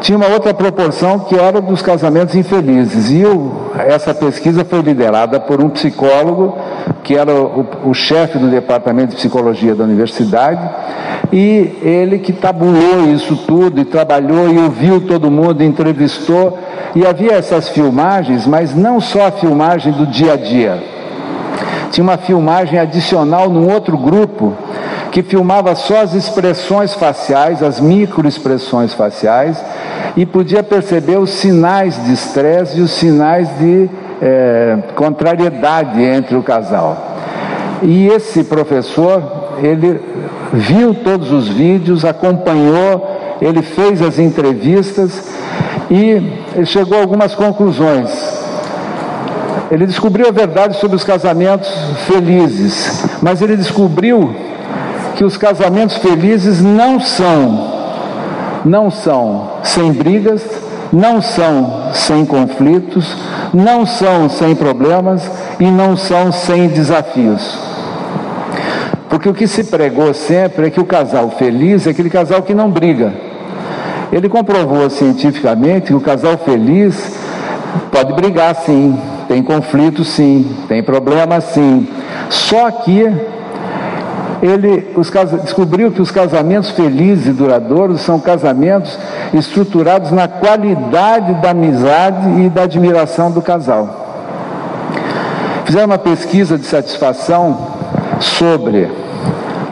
tinha 0.00 0.19
uma 0.19 0.26
outra 0.28 0.52
proporção 0.52 1.21
que 1.21 1.37
era 1.37 1.61
dos 1.61 1.81
casamentos 1.81 2.35
infelizes. 2.35 3.11
E 3.11 3.25
o, 3.25 3.62
essa 3.78 4.14
pesquisa 4.14 4.64
foi 4.64 4.80
liderada 4.80 5.40
por 5.40 5.62
um 5.62 5.68
psicólogo, 5.68 6.56
que 7.02 7.16
era 7.16 7.34
o, 7.34 7.66
o 7.86 7.94
chefe 7.94 8.38
do 8.38 8.48
departamento 8.48 9.10
de 9.10 9.16
psicologia 9.16 9.74
da 9.74 9.84
universidade, 9.84 10.60
e 11.32 11.78
ele 11.82 12.18
que 12.18 12.32
tabulou 12.32 13.08
isso 13.12 13.36
tudo 13.46 13.80
e 13.80 13.84
trabalhou 13.84 14.52
e 14.52 14.58
ouviu 14.58 15.00
todo 15.00 15.30
mundo, 15.30 15.62
entrevistou. 15.62 16.58
E 16.94 17.06
havia 17.06 17.32
essas 17.32 17.70
filmagens, 17.70 18.46
mas 18.46 18.74
não 18.74 19.00
só 19.00 19.28
a 19.28 19.30
filmagem 19.30 19.92
do 19.92 20.06
dia 20.06 20.34
a 20.34 20.36
dia. 20.36 20.82
Tinha 21.90 22.04
uma 22.04 22.18
filmagem 22.18 22.78
adicional 22.78 23.48
num 23.48 23.72
outro 23.72 23.96
grupo 23.96 24.54
que 25.12 25.23
filmava 25.23 25.75
só 25.75 26.00
as 26.00 26.14
expressões 26.14 26.95
faciais, 26.95 27.62
as 27.62 27.78
microexpressões 27.78 28.95
faciais, 28.95 29.62
e 30.16 30.25
podia 30.25 30.62
perceber 30.62 31.19
os 31.19 31.31
sinais 31.31 32.02
de 32.02 32.14
estresse 32.14 32.78
e 32.78 32.81
os 32.81 32.92
sinais 32.92 33.47
de 33.59 33.90
é, 34.23 34.78
contrariedade 34.97 36.02
entre 36.02 36.35
o 36.35 36.42
casal. 36.42 37.19
E 37.83 38.09
esse 38.09 38.42
professor, 38.45 39.23
ele 39.62 40.00
viu 40.54 40.95
todos 40.95 41.31
os 41.31 41.47
vídeos, 41.47 42.07
acompanhou, 42.07 43.37
ele 43.38 43.61
fez 43.61 44.00
as 44.00 44.19
entrevistas 44.19 45.28
e 45.90 46.64
chegou 46.64 46.97
a 46.97 47.02
algumas 47.02 47.35
conclusões. 47.35 48.11
Ele 49.71 49.85
descobriu 49.87 50.28
a 50.28 50.33
verdade 50.33 50.78
sobre 50.78 50.97
os 50.97 51.04
casamentos 51.04 51.71
felizes, 52.07 53.04
mas 53.21 53.42
ele 53.42 53.57
descobriu 53.57 54.51
que 55.16 55.25
os 55.25 55.37
casamentos 55.37 55.97
felizes 55.97 56.61
não 56.61 56.99
são, 57.00 57.71
não 58.64 58.90
são 58.90 59.59
sem 59.62 59.92
brigas, 59.92 60.42
não 60.92 61.23
são 61.23 61.92
sem 61.95 62.25
conflitos, 62.25 63.16
não 63.52 63.87
são 63.87 64.28
sem 64.28 64.54
problemas 64.54 65.31
e 65.59 65.66
não 65.66 65.97
são 65.97 66.31
sem 66.33 66.69
desafios. 66.69 67.59
Porque 69.09 69.28
o 69.28 69.35
que 69.35 69.47
se 69.47 69.64
pregou 69.64 70.12
sempre 70.14 70.66
é 70.66 70.71
que 70.71 70.81
o 70.81 70.87
casal 70.87 71.31
feliz 71.31 71.87
é 71.87 71.90
aquele 71.90 72.11
casal 72.11 72.42
que 72.42 72.54
não 72.54 72.71
briga. 72.71 73.12
ele 74.11 74.28
comprovou 74.28 74.88
cientificamente 74.90 75.87
que 75.87 75.95
o 75.95 76.00
casal 76.00 76.37
feliz 76.38 77.19
pode 77.90 78.12
brigar 78.12 78.54
sim, 78.54 78.99
tem 79.28 79.42
conflito 79.42 80.04
sim, 80.04 80.57
tem 80.69 80.83
problema 80.83 81.40
sim. 81.40 81.88
Só 82.28 82.71
que 82.71 83.11
ele 84.42 84.92
os, 84.96 85.08
descobriu 85.44 85.92
que 85.92 86.02
os 86.02 86.11
casamentos 86.11 86.70
felizes 86.70 87.28
e 87.28 87.32
duradouros 87.32 88.00
são 88.00 88.18
casamentos 88.18 88.99
estruturados 89.32 90.11
na 90.11 90.26
qualidade 90.26 91.34
da 91.34 91.50
amizade 91.50 92.42
e 92.42 92.50
da 92.50 92.64
admiração 92.64 93.30
do 93.30 93.40
casal. 93.40 94.00
Fizeram 95.64 95.87
uma 95.87 95.99
pesquisa 95.99 96.58
de 96.58 96.66
satisfação 96.66 97.68
sobre 98.18 98.90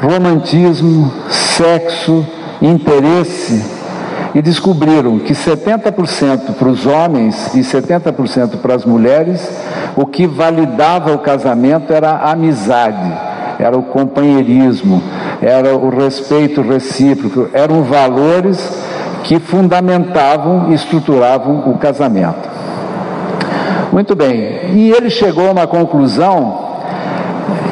romantismo, 0.01 1.13
sexo, 1.29 2.25
interesse 2.63 3.81
e 4.35 4.41
descobriram 4.41 5.19
que 5.19 5.33
70% 5.33 6.55
para 6.55 6.69
os 6.69 6.87
homens 6.87 7.53
e 7.55 7.61
70% 7.61 8.59
para 8.63 8.77
as 8.77 8.85
mulheres, 8.85 9.51
o 9.97 10.07
que 10.07 10.27
validava 10.27 11.13
o 11.13 11.19
casamento 11.19 11.93
era 11.93 12.11
a 12.11 12.31
amizade, 12.31 13.30
era 13.61 13.77
o 13.77 13.83
companheirismo, 13.83 15.03
era 15.43 15.77
o 15.77 15.91
respeito 15.91 16.63
recíproco, 16.63 17.49
eram 17.53 17.83
valores 17.83 18.59
que 19.25 19.39
fundamentavam 19.39 20.71
e 20.71 20.75
estruturavam 20.75 21.71
o 21.71 21.79
casamento. 21.79 22.49
Muito 23.93 24.15
bem, 24.15 24.71
e 24.75 24.93
ele 24.97 25.11
chegou 25.11 25.49
a 25.49 25.53
uma 25.53 25.67
conclusão 25.67 26.71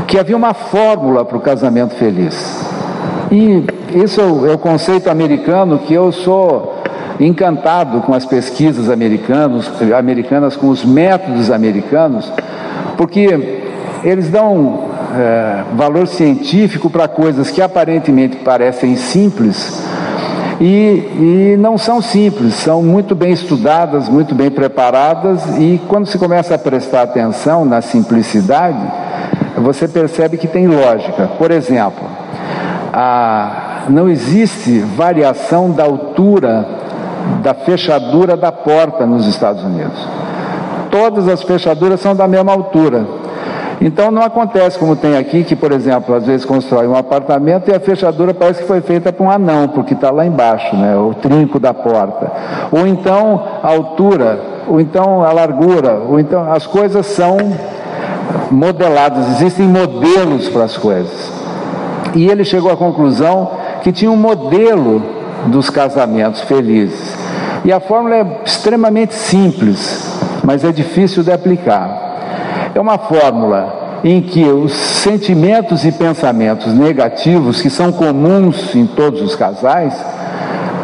que 0.06 0.18
havia 0.18 0.36
uma 0.36 0.54
fórmula 0.54 1.24
para 1.24 1.36
o 1.36 1.40
casamento 1.40 1.94
feliz. 1.94 2.66
E 3.30 3.64
isso 3.94 4.20
é 4.20 4.52
o 4.52 4.58
conceito 4.58 5.08
americano 5.08 5.78
que 5.80 5.94
eu 5.94 6.10
sou 6.10 6.82
encantado 7.20 8.00
com 8.00 8.14
as 8.14 8.24
pesquisas 8.24 8.88
americanos, 8.90 9.70
americanas, 9.96 10.56
com 10.56 10.68
os 10.68 10.84
métodos 10.84 11.50
americanos, 11.50 12.32
porque 12.96 13.62
eles 14.04 14.30
dão 14.30 14.88
é, 15.16 15.64
valor 15.74 16.06
científico 16.06 16.90
para 16.90 17.08
coisas 17.08 17.50
que 17.50 17.62
aparentemente 17.62 18.36
parecem 18.38 18.96
simples 18.96 19.86
e, 20.60 21.54
e 21.54 21.56
não 21.58 21.78
são 21.78 22.02
simples, 22.02 22.54
são 22.54 22.82
muito 22.82 23.14
bem 23.14 23.32
estudadas, 23.32 24.08
muito 24.08 24.34
bem 24.34 24.50
preparadas, 24.50 25.56
e 25.56 25.80
quando 25.86 26.06
se 26.06 26.18
começa 26.18 26.56
a 26.56 26.58
prestar 26.58 27.02
atenção 27.02 27.64
na 27.64 27.80
simplicidade, 27.80 28.78
você 29.56 29.86
percebe 29.86 30.36
que 30.36 30.48
tem 30.48 30.66
lógica. 30.66 31.30
Por 31.38 31.52
exemplo, 31.52 32.04
a, 32.92 33.84
não 33.88 34.08
existe 34.08 34.80
variação 34.80 35.70
da 35.70 35.84
altura 35.84 36.66
da 37.42 37.54
fechadura 37.54 38.36
da 38.36 38.50
porta 38.50 39.06
nos 39.06 39.26
Estados 39.26 39.62
Unidos. 39.62 39.98
Todas 40.90 41.28
as 41.28 41.42
fechaduras 41.42 42.00
são 42.00 42.16
da 42.16 42.26
mesma 42.26 42.52
altura. 42.52 43.04
Então 43.80 44.10
não 44.10 44.22
acontece 44.22 44.78
como 44.78 44.96
tem 44.96 45.16
aqui, 45.16 45.44
que, 45.44 45.54
por 45.54 45.70
exemplo, 45.70 46.14
às 46.14 46.26
vezes 46.26 46.44
constrói 46.44 46.88
um 46.88 46.96
apartamento 46.96 47.70
e 47.70 47.74
a 47.74 47.78
fechadura 47.78 48.34
parece 48.34 48.62
que 48.62 48.66
foi 48.66 48.80
feita 48.80 49.12
para 49.12 49.24
um 49.24 49.30
anão, 49.30 49.68
porque 49.68 49.94
está 49.94 50.10
lá 50.10 50.26
embaixo, 50.26 50.74
né? 50.76 50.96
o 50.96 51.14
trinco 51.14 51.60
da 51.60 51.72
porta. 51.72 52.30
Ou 52.72 52.86
então 52.86 53.42
a 53.62 53.68
altura, 53.68 54.40
ou 54.66 54.80
então 54.80 55.22
a 55.22 55.32
largura, 55.32 56.02
ou 56.08 56.18
então 56.18 56.50
as 56.50 56.66
coisas 56.66 57.06
são 57.06 57.36
modeladas, 58.50 59.28
existem 59.36 59.66
modelos 59.66 60.48
para 60.48 60.64
as 60.64 60.76
coisas. 60.76 61.32
E 62.14 62.26
ele 62.26 62.44
chegou 62.44 62.72
à 62.72 62.76
conclusão 62.76 63.50
que 63.82 63.92
tinha 63.92 64.10
um 64.10 64.16
modelo 64.16 65.02
dos 65.46 65.70
casamentos 65.70 66.40
felizes. 66.42 67.16
E 67.64 67.72
a 67.72 67.78
fórmula 67.78 68.16
é 68.16 68.26
extremamente 68.44 69.14
simples, 69.14 70.18
mas 70.42 70.64
é 70.64 70.72
difícil 70.72 71.22
de 71.22 71.30
aplicar. 71.30 72.07
É 72.78 72.80
uma 72.80 72.96
fórmula 72.96 73.98
em 74.04 74.22
que 74.22 74.44
os 74.44 74.72
sentimentos 74.72 75.84
e 75.84 75.90
pensamentos 75.90 76.72
negativos, 76.72 77.60
que 77.60 77.68
são 77.68 77.90
comuns 77.90 78.72
em 78.72 78.86
todos 78.86 79.20
os 79.20 79.34
casais, 79.34 79.92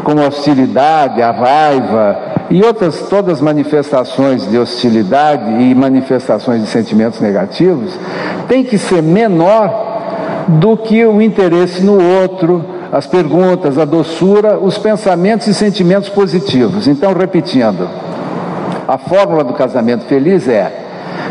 como 0.03 0.21
a 0.21 0.27
hostilidade, 0.27 1.23
a 1.23 1.31
raiva 1.31 2.19
e 2.51 2.65
outras 2.65 3.03
todas 3.09 3.35
as 3.35 3.41
manifestações 3.41 4.51
de 4.51 4.59
hostilidade 4.59 5.49
e 5.63 5.73
manifestações 5.73 6.63
de 6.63 6.67
sentimentos 6.67 7.21
negativos, 7.21 7.97
tem 8.49 8.65
que 8.65 8.77
ser 8.77 9.01
menor 9.01 10.49
do 10.49 10.77
que 10.77 11.07
o 11.07 11.23
interesse 11.23 11.81
no 11.81 11.97
outro, 12.21 12.65
as 12.91 13.07
perguntas, 13.07 13.79
a 13.79 13.85
doçura, 13.85 14.59
os 14.59 14.77
pensamentos 14.77 15.47
e 15.47 15.55
sentimentos 15.55 16.09
positivos. 16.09 16.89
Então, 16.89 17.13
repetindo, 17.13 17.89
a 18.89 18.99
fórmula 18.99 19.45
do 19.45 19.55
casamento 19.55 20.07
feliz 20.07 20.49
é 20.49 20.81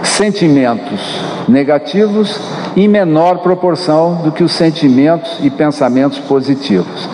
sentimentos 0.04 1.20
negativos 1.48 2.40
em 2.76 2.88
menor 2.88 3.40
proporção 3.40 4.16
do 4.24 4.32
que 4.32 4.44
os 4.44 4.52
sentimentos 4.52 5.40
e 5.42 5.50
pensamentos 5.50 6.20
positivos. 6.20 7.10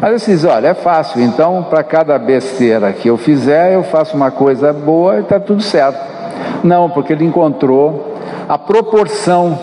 Mas 0.00 0.22
vocês, 0.22 0.44
olha, 0.44 0.68
é 0.68 0.74
fácil, 0.74 1.20
então 1.20 1.62
para 1.68 1.82
cada 1.82 2.18
besteira 2.18 2.92
que 2.92 3.08
eu 3.08 3.16
fizer, 3.16 3.74
eu 3.74 3.82
faço 3.82 4.16
uma 4.16 4.30
coisa 4.30 4.72
boa 4.72 5.18
e 5.18 5.20
está 5.20 5.38
tudo 5.38 5.62
certo. 5.62 6.00
Não, 6.64 6.88
porque 6.88 7.12
ele 7.12 7.24
encontrou 7.24 8.16
a 8.48 8.56
proporção 8.56 9.58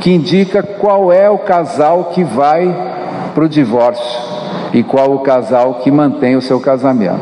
que 0.00 0.10
indica 0.10 0.62
qual 0.62 1.12
é 1.12 1.28
o 1.28 1.38
casal 1.38 2.04
que 2.14 2.24
vai 2.24 2.74
para 3.34 3.44
o 3.44 3.48
divórcio 3.48 4.20
e 4.72 4.82
qual 4.82 5.12
o 5.12 5.20
casal 5.20 5.74
que 5.74 5.90
mantém 5.90 6.36
o 6.36 6.42
seu 6.42 6.60
casamento. 6.60 7.20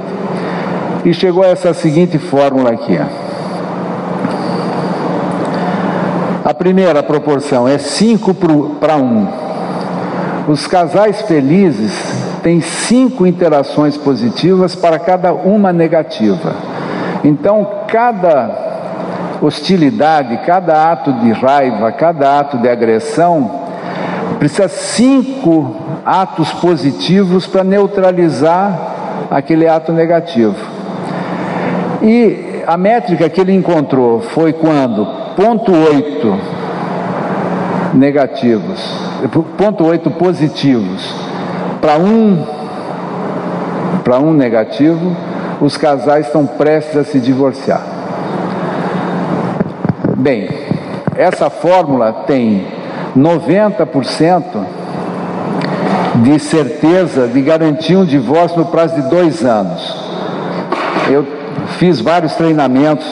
E 1.04 1.12
chegou 1.12 1.42
a 1.42 1.48
essa 1.48 1.72
seguinte 1.72 2.18
fórmula 2.18 2.70
aqui. 2.70 2.98
A 6.44 6.54
primeira 6.66 7.00
proporção 7.00 7.68
é 7.68 7.78
5 7.78 8.34
para 8.80 8.96
1. 8.96 9.28
Os 10.48 10.66
casais 10.66 11.22
felizes 11.22 11.92
têm 12.42 12.60
cinco 12.60 13.24
interações 13.24 13.96
positivas 13.96 14.74
para 14.74 14.98
cada 14.98 15.32
uma 15.32 15.72
negativa. 15.72 16.56
Então, 17.22 17.84
cada 17.86 19.38
hostilidade, 19.40 20.38
cada 20.38 20.90
ato 20.90 21.12
de 21.12 21.30
raiva, 21.30 21.92
cada 21.92 22.36
ato 22.40 22.58
de 22.58 22.68
agressão, 22.68 23.48
precisa 24.40 24.66
cinco 24.66 25.76
atos 26.04 26.50
positivos 26.54 27.46
para 27.46 27.62
neutralizar 27.62 29.28
aquele 29.30 29.68
ato 29.68 29.92
negativo. 29.92 30.56
E 32.02 32.64
a 32.66 32.76
métrica 32.76 33.28
que 33.28 33.40
ele 33.40 33.54
encontrou 33.54 34.20
foi 34.20 34.52
quando 34.52 35.06
ponto 35.36 35.70
oito 35.70 36.55
negativos, 37.96 38.78
ponto 39.56 39.84
oito 39.84 40.10
positivos 40.10 41.14
para 41.80 41.96
um 41.96 42.44
para 44.04 44.20
um 44.20 44.32
negativo, 44.32 45.16
os 45.60 45.76
casais 45.76 46.26
estão 46.26 46.46
prestes 46.46 46.96
a 46.96 47.02
se 47.02 47.18
divorciar. 47.18 47.82
Bem, 50.16 50.48
essa 51.16 51.50
fórmula 51.50 52.12
tem 52.24 52.68
90% 53.16 54.44
de 56.22 56.38
certeza 56.38 57.26
de 57.26 57.42
garantir 57.42 57.96
um 57.96 58.04
divórcio 58.04 58.58
no 58.58 58.66
prazo 58.66 58.94
de 58.94 59.10
dois 59.10 59.44
anos. 59.44 59.96
Eu 61.10 61.26
fiz 61.78 62.00
vários 62.00 62.34
treinamentos 62.34 63.06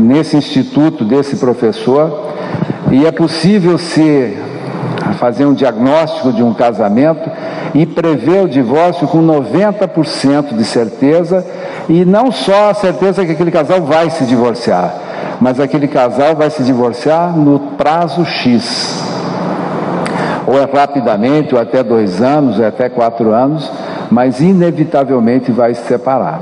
nesse 0.00 0.36
instituto 0.36 1.04
desse 1.04 1.36
professor 1.36 2.25
e 2.90 3.04
é 3.04 3.12
possível 3.12 3.78
se 3.78 4.36
fazer 5.18 5.46
um 5.46 5.54
diagnóstico 5.54 6.32
de 6.32 6.42
um 6.42 6.54
casamento 6.54 7.30
e 7.74 7.84
prever 7.86 8.44
o 8.44 8.48
divórcio 8.48 9.06
com 9.08 9.24
90% 9.26 10.54
de 10.56 10.64
certeza 10.64 11.44
e 11.88 12.04
não 12.04 12.30
só 12.30 12.70
a 12.70 12.74
certeza 12.74 13.24
que 13.24 13.32
aquele 13.32 13.50
casal 13.50 13.82
vai 13.82 14.10
se 14.10 14.24
divorciar, 14.24 14.94
mas 15.40 15.60
aquele 15.60 15.88
casal 15.88 16.34
vai 16.34 16.50
se 16.50 16.62
divorciar 16.62 17.36
no 17.36 17.58
prazo 17.76 18.24
X. 18.24 19.04
Ou 20.46 20.60
é 20.60 20.64
rapidamente, 20.64 21.54
ou 21.54 21.60
até 21.60 21.82
dois 21.82 22.22
anos, 22.22 22.58
ou 22.58 22.66
até 22.66 22.88
quatro 22.88 23.32
anos, 23.32 23.70
mas 24.10 24.40
inevitavelmente 24.40 25.50
vai 25.50 25.74
se 25.74 25.82
separar. 25.86 26.40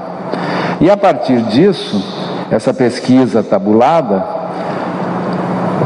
E 0.81 0.91
a 0.91 0.97
partir 0.97 1.41
disso, 1.43 2.05
essa 2.51 2.75
pesquisa 2.75 3.43
tabulada, 3.43 4.34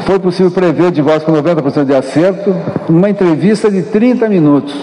foi 0.09 0.19
possível 0.19 0.51
prever 0.51 0.85
o 0.85 0.91
divórcio 0.91 1.27
com 1.27 1.33
90% 1.33 1.85
de 1.85 1.95
acerto 1.95 2.57
numa 2.89 3.11
entrevista 3.11 3.71
de 3.71 3.83
30 3.83 4.27
minutos. 4.27 4.75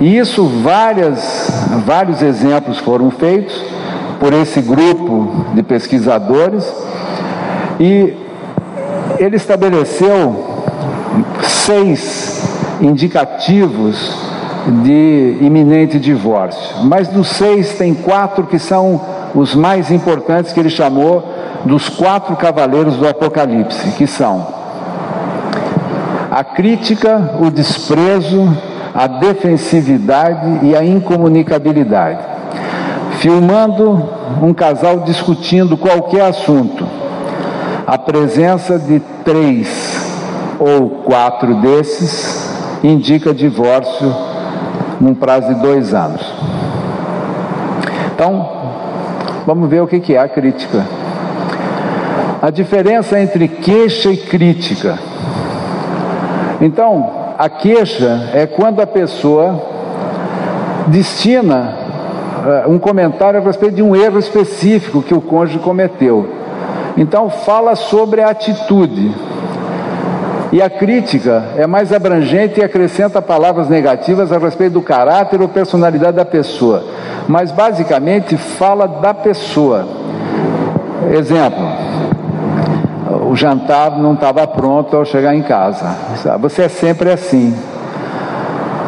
E 0.00 0.16
isso, 0.16 0.46
várias, 0.64 1.50
vários 1.84 2.22
exemplos 2.22 2.78
foram 2.78 3.10
feitos, 3.10 3.62
por 4.18 4.32
esse 4.32 4.62
grupo 4.62 5.44
de 5.52 5.62
pesquisadores 5.62 6.64
e 7.78 8.14
ele 9.18 9.36
estabeleceu 9.36 10.34
seis 11.42 12.42
indicativos 12.80 14.16
de 14.82 15.36
iminente 15.42 15.98
divórcio. 15.98 16.84
Mas 16.84 17.06
dos 17.06 17.28
seis, 17.28 17.74
tem 17.74 17.92
quatro 17.92 18.44
que 18.46 18.58
são 18.58 18.98
os 19.34 19.54
mais 19.54 19.90
importantes 19.90 20.54
que 20.54 20.60
ele 20.60 20.70
chamou 20.70 21.31
dos 21.64 21.88
quatro 21.88 22.36
cavaleiros 22.36 22.96
do 22.96 23.08
Apocalipse, 23.08 23.92
que 23.92 24.06
são 24.06 24.62
a 26.30 26.42
crítica, 26.42 27.36
o 27.40 27.50
desprezo, 27.50 28.56
a 28.94 29.06
defensividade 29.06 30.66
e 30.66 30.74
a 30.74 30.82
incomunicabilidade. 30.82 32.20
Filmando 33.18 34.08
um 34.42 34.54
casal 34.54 35.00
discutindo 35.00 35.76
qualquer 35.76 36.22
assunto, 36.22 36.86
a 37.86 37.98
presença 37.98 38.78
de 38.78 39.00
três 39.24 40.00
ou 40.58 40.88
quatro 41.04 41.54
desses 41.56 42.50
indica 42.82 43.34
divórcio 43.34 44.14
num 45.00 45.14
prazo 45.14 45.54
de 45.54 45.60
dois 45.60 45.92
anos. 45.92 46.22
Então, 48.14 48.48
vamos 49.46 49.68
ver 49.68 49.82
o 49.82 49.86
que 49.86 50.14
é 50.14 50.18
a 50.18 50.28
crítica. 50.28 51.01
A 52.42 52.50
diferença 52.50 53.20
entre 53.20 53.46
queixa 53.46 54.10
e 54.10 54.16
crítica. 54.16 54.98
Então, 56.60 57.08
a 57.38 57.48
queixa 57.48 58.30
é 58.34 58.46
quando 58.46 58.80
a 58.80 58.86
pessoa 58.86 59.62
destina 60.88 61.72
uh, 62.66 62.68
um 62.68 62.80
comentário 62.80 63.38
a 63.38 63.42
respeito 63.44 63.76
de 63.76 63.82
um 63.82 63.94
erro 63.94 64.18
específico 64.18 65.02
que 65.02 65.14
o 65.14 65.20
cônjuge 65.20 65.60
cometeu. 65.60 66.28
Então, 66.96 67.30
fala 67.30 67.76
sobre 67.76 68.20
a 68.20 68.30
atitude. 68.30 69.14
E 70.50 70.60
a 70.60 70.68
crítica 70.68 71.44
é 71.56 71.64
mais 71.64 71.92
abrangente 71.92 72.58
e 72.58 72.64
acrescenta 72.64 73.22
palavras 73.22 73.68
negativas 73.68 74.32
a 74.32 74.38
respeito 74.38 74.72
do 74.72 74.82
caráter 74.82 75.40
ou 75.40 75.48
personalidade 75.48 76.16
da 76.16 76.24
pessoa, 76.24 76.84
mas 77.28 77.52
basicamente 77.52 78.36
fala 78.36 78.88
da 78.88 79.14
pessoa. 79.14 79.86
Exemplo: 81.10 81.91
o 83.32 83.36
jantar 83.36 83.98
não 83.98 84.12
estava 84.12 84.46
pronto 84.46 84.94
ao 84.94 85.06
chegar 85.06 85.34
em 85.34 85.40
casa. 85.40 85.86
Você 86.38 86.64
é 86.64 86.68
sempre 86.68 87.10
assim. 87.10 87.56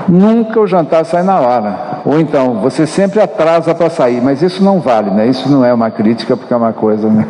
Nunca 0.06 0.60
o 0.60 0.66
jantar 0.66 1.06
sai 1.06 1.22
na 1.22 1.40
hora. 1.40 2.02
Ou 2.04 2.20
então, 2.20 2.56
você 2.60 2.86
sempre 2.86 3.22
atrasa 3.22 3.74
para 3.74 3.88
sair, 3.88 4.20
mas 4.20 4.42
isso 4.42 4.62
não 4.62 4.80
vale, 4.80 5.10
né? 5.10 5.26
Isso 5.26 5.48
não 5.48 5.64
é 5.64 5.72
uma 5.72 5.90
crítica, 5.90 6.36
porque 6.36 6.52
é 6.52 6.56
uma 6.58 6.74
coisa. 6.74 7.08
Né? 7.08 7.26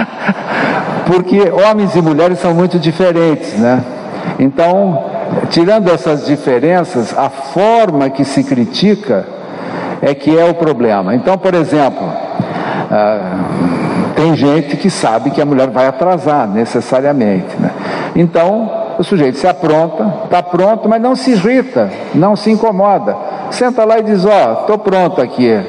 porque 1.04 1.42
homens 1.50 1.94
e 1.94 2.00
mulheres 2.00 2.38
são 2.38 2.54
muito 2.54 2.78
diferentes, 2.78 3.58
né? 3.58 3.84
Então, 4.38 5.04
tirando 5.50 5.90
essas 5.90 6.24
diferenças, 6.24 7.14
a 7.18 7.28
forma 7.28 8.08
que 8.08 8.24
se 8.24 8.42
critica 8.42 9.26
é 10.00 10.14
que 10.14 10.38
é 10.38 10.44
o 10.46 10.54
problema. 10.54 11.14
Então, 11.14 11.36
por 11.36 11.52
exemplo, 11.52 12.10
ah, 12.90 13.75
tem 14.26 14.34
gente 14.34 14.76
que 14.76 14.90
sabe 14.90 15.30
que 15.30 15.40
a 15.40 15.46
mulher 15.46 15.70
vai 15.70 15.86
atrasar 15.86 16.48
necessariamente, 16.48 17.54
né? 17.60 17.70
Então, 18.16 18.96
o 18.98 19.04
sujeito 19.04 19.38
se 19.38 19.46
apronta, 19.46 20.22
está 20.24 20.42
pronto, 20.42 20.88
mas 20.88 21.00
não 21.00 21.14
se 21.14 21.30
irrita, 21.30 21.90
não 22.12 22.34
se 22.34 22.50
incomoda. 22.50 23.16
Senta 23.50 23.84
lá 23.84 23.98
e 24.00 24.02
diz: 24.02 24.24
Ó, 24.24 24.30
oh, 24.30 24.60
estou 24.62 24.78
pronto 24.78 25.20
aqui. 25.20 25.62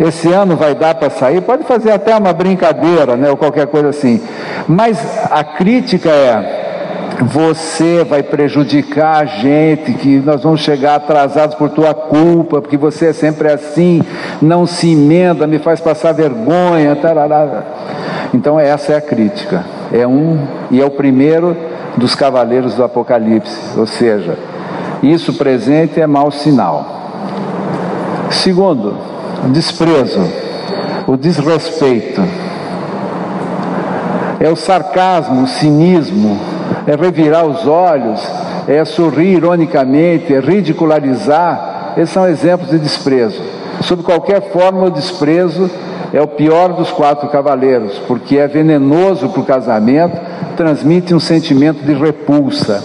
Esse 0.00 0.32
ano 0.32 0.56
vai 0.56 0.74
dar 0.74 0.96
para 0.96 1.08
sair. 1.08 1.40
Pode 1.42 1.62
fazer 1.64 1.92
até 1.92 2.16
uma 2.16 2.32
brincadeira, 2.32 3.16
né, 3.16 3.30
ou 3.30 3.36
qualquer 3.36 3.68
coisa 3.68 3.90
assim. 3.90 4.20
Mas 4.66 4.98
a 5.30 5.44
crítica 5.44 6.08
é: 6.10 6.63
você 7.22 8.02
vai 8.04 8.22
prejudicar 8.22 9.22
a 9.22 9.24
gente, 9.24 9.92
que 9.94 10.18
nós 10.18 10.42
vamos 10.42 10.60
chegar 10.60 10.96
atrasados 10.96 11.54
por 11.54 11.70
tua 11.70 11.94
culpa, 11.94 12.60
porque 12.60 12.76
você 12.76 13.06
é 13.06 13.12
sempre 13.12 13.50
assim, 13.52 14.02
não 14.42 14.66
se 14.66 14.92
emenda, 14.92 15.46
me 15.46 15.58
faz 15.58 15.80
passar 15.80 16.12
vergonha. 16.12 16.96
Tarará. 16.96 17.62
Então, 18.32 18.58
essa 18.58 18.92
é 18.92 18.96
a 18.96 19.00
crítica. 19.00 19.64
É 19.92 20.06
um, 20.06 20.40
e 20.70 20.80
é 20.80 20.84
o 20.84 20.90
primeiro 20.90 21.56
dos 21.96 22.14
cavaleiros 22.14 22.74
do 22.74 22.82
Apocalipse, 22.82 23.78
ou 23.78 23.86
seja, 23.86 24.36
isso 25.02 25.34
presente 25.34 26.00
é 26.00 26.06
mau 26.06 26.30
sinal. 26.32 26.94
Segundo, 28.30 28.96
desprezo, 29.52 30.20
o 31.06 31.16
desrespeito, 31.16 32.20
é 34.40 34.48
o 34.48 34.56
sarcasmo, 34.56 35.44
o 35.44 35.46
cinismo, 35.46 36.38
é 36.86 36.94
revirar 36.94 37.46
os 37.46 37.66
olhos, 37.66 38.20
é 38.68 38.84
sorrir 38.84 39.36
ironicamente, 39.36 40.34
é 40.34 40.40
ridicularizar. 40.40 41.94
Esses 41.96 42.10
são 42.10 42.28
exemplos 42.28 42.70
de 42.70 42.78
desprezo. 42.78 43.40
Sob 43.82 44.02
qualquer 44.02 44.52
forma, 44.52 44.86
o 44.86 44.90
desprezo 44.90 45.70
é 46.12 46.20
o 46.20 46.28
pior 46.28 46.72
dos 46.72 46.90
quatro 46.90 47.28
cavaleiros, 47.28 47.98
porque 48.06 48.38
é 48.38 48.46
venenoso 48.46 49.28
para 49.28 49.40
o 49.40 49.44
casamento, 49.44 50.16
transmite 50.56 51.14
um 51.14 51.20
sentimento 51.20 51.84
de 51.84 51.92
repulsa. 51.92 52.82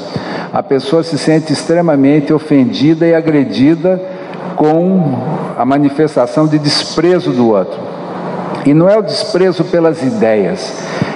A 0.52 0.64
pessoa 0.64 1.04
se 1.04 1.18
sente 1.18 1.54
extremamente 1.54 2.34
ofendida 2.34 3.06
e 3.06 3.14
agredida 3.14 4.02
com 4.56 5.16
a 5.58 5.64
manifestação 5.64 6.48
de 6.48 6.58
desprezo 6.58 7.32
do 7.32 7.50
outro. 7.50 7.80
E 8.66 8.74
não 8.74 8.90
é 8.90 8.98
o 8.98 9.02
desprezo 9.02 9.64
pelas 9.64 10.02
ideias, 10.02 10.74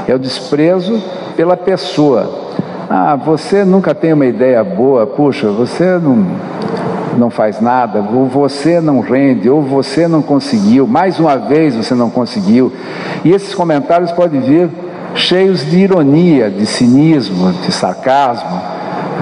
é 0.08 0.14
o 0.14 0.20
desprezo 0.20 1.02
pela 1.36 1.58
pessoa. 1.58 2.43
Ah, 2.90 3.16
você 3.16 3.64
nunca 3.64 3.96
tem 3.96 4.14
uma 4.14 4.26
ideia 4.26 4.64
boa, 4.64 5.08
puxa, 5.08 5.50
você 5.50 5.98
não 5.98 6.26
não 7.18 7.30
faz 7.30 7.62
nada, 7.62 8.04
ou 8.12 8.26
você 8.26 8.82
não 8.82 9.00
rende, 9.00 9.50
ou 9.50 9.62
você 9.62 10.08
não 10.08 10.22
conseguiu, 10.22 10.88
mais 10.88 11.20
uma 11.20 11.38
vez 11.38 11.76
você 11.76 11.94
não 11.94 12.10
conseguiu. 12.10 12.74
E 13.24 13.32
esses 13.32 13.54
comentários 13.54 14.12
podem 14.12 14.42
vir 14.42 14.70
cheios 15.16 15.66
de 15.66 15.78
ironia, 15.80 16.50
de 16.50 16.66
cinismo, 16.66 17.52
de 17.52 17.72
sarcasmo, 17.72 18.62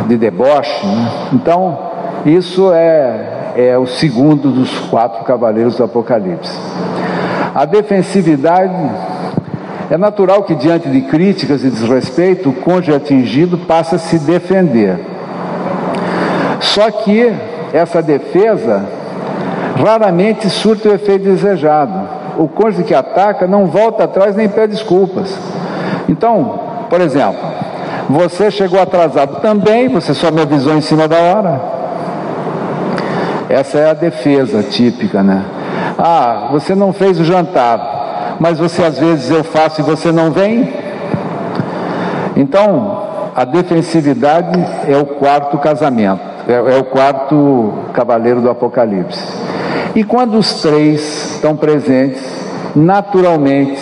de 0.07 0.17
deboche. 0.17 0.85
Né? 0.85 1.11
Então, 1.33 1.77
isso 2.25 2.71
é, 2.73 3.53
é 3.55 3.77
o 3.77 3.85
segundo 3.85 4.51
dos 4.51 4.71
quatro 4.89 5.23
cavaleiros 5.23 5.75
do 5.75 5.83
Apocalipse. 5.83 6.57
A 7.53 7.65
defensividade 7.65 8.73
é 9.91 9.97
natural 9.97 10.43
que, 10.43 10.55
diante 10.55 10.87
de 10.87 11.01
críticas 11.01 11.65
e 11.65 11.69
desrespeito, 11.69 12.47
o 12.47 12.53
cônjuge 12.53 12.95
atingido 12.95 13.57
passa 13.57 13.97
a 13.97 13.99
se 13.99 14.17
defender. 14.19 14.97
Só 16.61 16.89
que 16.89 17.29
essa 17.73 18.01
defesa 18.01 18.85
raramente 19.75 20.49
surte 20.49 20.87
o 20.87 20.93
efeito 20.93 21.25
desejado. 21.25 22.07
O 22.37 22.47
cônjuge 22.47 22.85
que 22.85 22.93
ataca 22.93 23.45
não 23.45 23.65
volta 23.67 24.05
atrás 24.05 24.33
nem 24.33 24.47
pede 24.47 24.71
desculpas. 24.75 25.37
Então, 26.07 26.61
por 26.89 27.01
exemplo, 27.01 27.41
você 28.09 28.49
chegou 28.49 28.81
atrasado 28.81 29.41
também, 29.41 29.89
você 29.89 30.13
só 30.13 30.31
me 30.31 30.41
avisou 30.41 30.73
em 30.73 30.81
cima 30.81 31.05
da 31.05 31.17
hora. 31.17 31.61
Essa 33.49 33.77
é 33.77 33.89
a 33.89 33.93
defesa 33.93 34.63
típica, 34.63 35.21
né? 35.21 35.43
Ah, 35.97 36.47
você 36.49 36.73
não 36.73 36.93
fez 36.93 37.19
o 37.19 37.25
jantar, 37.25 38.00
mas 38.41 38.57
você 38.57 38.83
às 38.83 38.97
vezes 38.97 39.29
eu 39.29 39.43
faço 39.43 39.81
e 39.81 39.83
você 39.83 40.11
não 40.11 40.31
vem. 40.31 40.67
Então, 42.35 43.03
a 43.35 43.45
defensividade 43.45 44.59
é 44.87 44.97
o 44.97 45.05
quarto 45.05 45.59
casamento. 45.59 46.23
É, 46.47 46.53
é 46.53 46.79
o 46.79 46.83
quarto 46.83 47.71
cavaleiro 47.93 48.41
do 48.41 48.49
Apocalipse. 48.49 49.21
E 49.93 50.03
quando 50.03 50.39
os 50.39 50.59
três 50.59 51.35
estão 51.35 51.55
presentes, 51.55 52.19
naturalmente, 52.75 53.79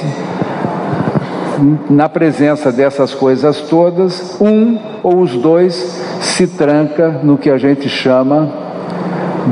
na 1.90 2.10
presença 2.10 2.70
dessas 2.70 3.14
coisas 3.14 3.62
todas, 3.62 4.36
um 4.42 4.78
ou 5.02 5.22
os 5.22 5.38
dois 5.38 5.74
se 6.20 6.46
tranca 6.46 7.22
no 7.24 7.38
que 7.38 7.50
a 7.50 7.58
gente 7.58 7.88
chama 7.88 8.52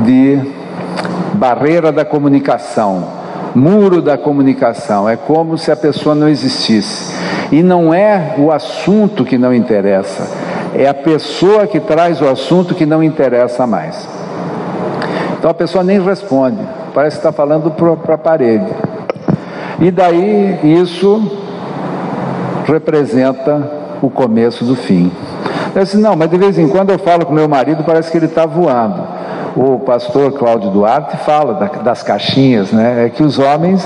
de 0.04 0.38
barreira 1.32 1.90
da 1.90 2.04
comunicação, 2.04 3.17
muro 3.54 4.00
da 4.02 4.16
comunicação. 4.18 5.08
É 5.08 5.16
como 5.16 5.56
se 5.56 5.70
a 5.70 5.76
pessoa 5.76 6.14
não 6.14 6.28
existisse. 6.28 7.14
E 7.50 7.62
não 7.62 7.92
é 7.94 8.34
o 8.36 8.52
assunto 8.52 9.24
que 9.24 9.38
não 9.38 9.54
interessa, 9.54 10.28
é 10.74 10.86
a 10.86 10.94
pessoa 10.94 11.66
que 11.66 11.80
traz 11.80 12.20
o 12.20 12.28
assunto 12.28 12.74
que 12.74 12.84
não 12.84 13.02
interessa 13.02 13.66
mais. 13.66 14.06
Então 15.38 15.50
a 15.50 15.54
pessoa 15.54 15.82
nem 15.82 16.00
responde, 16.00 16.58
parece 16.92 17.16
que 17.16 17.20
está 17.20 17.32
falando 17.32 17.70
para 17.70 18.14
a 18.14 18.18
parede. 18.18 18.70
E 19.80 19.90
daí 19.90 20.58
isso 20.62 21.22
representa 22.66 23.70
o 24.02 24.10
começo 24.10 24.64
do 24.64 24.76
fim. 24.76 25.10
Eu 25.74 25.82
disse, 25.84 25.96
não, 25.96 26.16
mas 26.16 26.28
de 26.28 26.36
vez 26.36 26.58
em 26.58 26.68
quando 26.68 26.90
eu 26.90 26.98
falo 26.98 27.24
com 27.24 27.32
meu 27.32 27.48
marido, 27.48 27.82
parece 27.84 28.10
que 28.10 28.18
ele 28.18 28.26
está 28.26 28.44
voando. 28.44 29.17
O 29.56 29.78
pastor 29.80 30.32
Cláudio 30.32 30.70
Duarte 30.70 31.16
fala 31.18 31.54
das 31.82 32.02
caixinhas, 32.02 32.72
né? 32.72 33.06
É 33.06 33.08
que 33.08 33.22
os 33.22 33.38
homens 33.38 33.84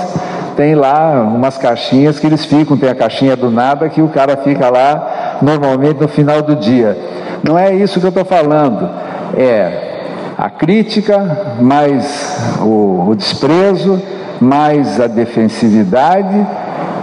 têm 0.55 0.75
lá 0.75 1.21
umas 1.21 1.57
caixinhas 1.57 2.19
que 2.19 2.27
eles 2.27 2.45
ficam, 2.45 2.77
tem 2.77 2.89
a 2.89 2.95
caixinha 2.95 3.35
do 3.35 3.49
nada 3.49 3.89
que 3.89 4.01
o 4.01 4.07
cara 4.07 4.37
fica 4.37 4.69
lá 4.69 5.37
normalmente 5.41 6.01
no 6.01 6.07
final 6.07 6.41
do 6.41 6.55
dia. 6.55 6.97
Não 7.43 7.57
é 7.57 7.73
isso 7.73 7.99
que 7.99 8.05
eu 8.05 8.09
estou 8.09 8.25
falando. 8.25 8.89
É 9.35 9.91
a 10.37 10.49
crítica, 10.49 11.57
mais 11.59 12.57
o, 12.61 13.09
o 13.09 13.15
desprezo, 13.15 14.01
mais 14.39 14.99
a 14.99 15.07
defensividade 15.07 16.45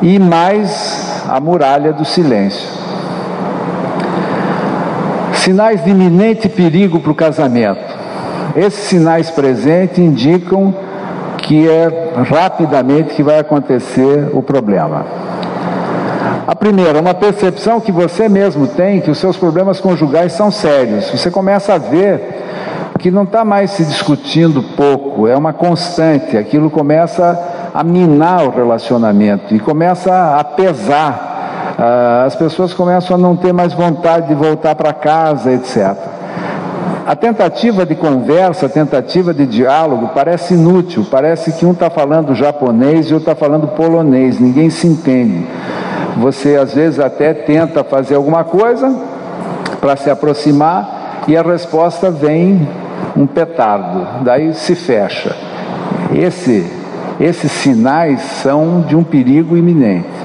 e 0.02 0.18
mais 0.18 1.24
a 1.28 1.40
muralha 1.40 1.92
do 1.92 2.04
silêncio. 2.04 2.68
Sinais 5.34 5.82
de 5.82 5.90
iminente 5.90 6.48
perigo 6.48 7.00
para 7.00 7.12
o 7.12 7.14
casamento. 7.14 7.99
Esses 8.56 8.84
sinais 8.84 9.30
presentes 9.30 9.98
indicam 9.98 10.74
que 11.38 11.68
é 11.68 12.12
rapidamente 12.28 13.14
que 13.14 13.22
vai 13.22 13.38
acontecer 13.38 14.30
o 14.32 14.42
problema. 14.42 15.04
A 16.46 16.54
primeira, 16.54 17.00
uma 17.00 17.14
percepção 17.14 17.80
que 17.80 17.92
você 17.92 18.28
mesmo 18.28 18.66
tem 18.66 19.00
que 19.00 19.10
os 19.10 19.18
seus 19.18 19.36
problemas 19.36 19.80
conjugais 19.80 20.32
são 20.32 20.50
sérios. 20.50 21.08
Você 21.10 21.30
começa 21.30 21.74
a 21.74 21.78
ver 21.78 22.40
que 22.98 23.10
não 23.10 23.22
está 23.22 23.44
mais 23.44 23.70
se 23.70 23.84
discutindo 23.84 24.62
pouco, 24.76 25.26
é 25.26 25.36
uma 25.36 25.52
constante. 25.52 26.36
Aquilo 26.36 26.68
começa 26.68 27.38
a 27.72 27.82
minar 27.82 28.44
o 28.44 28.50
relacionamento 28.50 29.54
e 29.54 29.60
começa 29.60 30.36
a 30.38 30.44
pesar. 30.44 31.76
Ah, 31.78 32.24
as 32.26 32.34
pessoas 32.36 32.74
começam 32.74 33.16
a 33.16 33.18
não 33.18 33.36
ter 33.36 33.52
mais 33.52 33.72
vontade 33.72 34.28
de 34.28 34.34
voltar 34.34 34.74
para 34.74 34.92
casa, 34.92 35.52
etc. 35.52 35.96
A 37.06 37.16
tentativa 37.16 37.86
de 37.86 37.94
conversa, 37.94 38.66
a 38.66 38.68
tentativa 38.68 39.32
de 39.32 39.46
diálogo 39.46 40.10
parece 40.14 40.54
inútil, 40.54 41.06
parece 41.10 41.52
que 41.52 41.64
um 41.64 41.72
está 41.72 41.88
falando 41.88 42.34
japonês 42.34 43.06
e 43.06 43.14
outro 43.14 43.30
está 43.30 43.34
falando 43.34 43.68
polonês, 43.68 44.38
ninguém 44.38 44.68
se 44.68 44.86
entende. 44.86 45.46
Você 46.18 46.56
às 46.56 46.74
vezes 46.74 47.00
até 47.00 47.32
tenta 47.32 47.82
fazer 47.82 48.16
alguma 48.16 48.44
coisa 48.44 48.94
para 49.80 49.96
se 49.96 50.10
aproximar 50.10 51.24
e 51.26 51.36
a 51.36 51.42
resposta 51.42 52.10
vem 52.10 52.68
um 53.16 53.26
petardo, 53.26 54.22
daí 54.22 54.52
se 54.54 54.74
fecha. 54.74 55.34
Esse, 56.14 56.70
esses 57.18 57.50
sinais 57.50 58.20
são 58.42 58.82
de 58.82 58.94
um 58.94 59.02
perigo 59.02 59.56
iminente. 59.56 60.20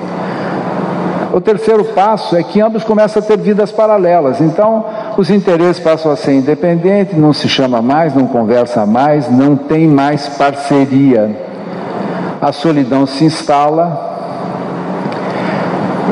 O 1.35 1.41
terceiro 1.41 1.83
passo 1.83 2.37
é 2.37 2.41
que 2.41 2.61
ambos 2.61 2.85
começam 2.85 3.21
a 3.21 3.25
ter 3.25 3.37
vidas 3.37 3.69
paralelas. 3.69 4.39
Então, 4.39 4.85
os 5.17 5.29
interesses 5.29 5.79
passam 5.79 6.11
a 6.11 6.15
ser 6.15 6.33
independentes, 6.33 7.17
não 7.17 7.31
se 7.31 7.47
chama 7.47 7.81
mais, 7.81 8.13
não 8.13 8.27
conversa 8.27 8.85
mais, 8.85 9.29
não 9.29 9.55
tem 9.55 9.87
mais 9.87 10.27
parceria. 10.27 11.35
A 12.41 12.51
solidão 12.51 13.05
se 13.05 13.23
instala. 13.23 14.13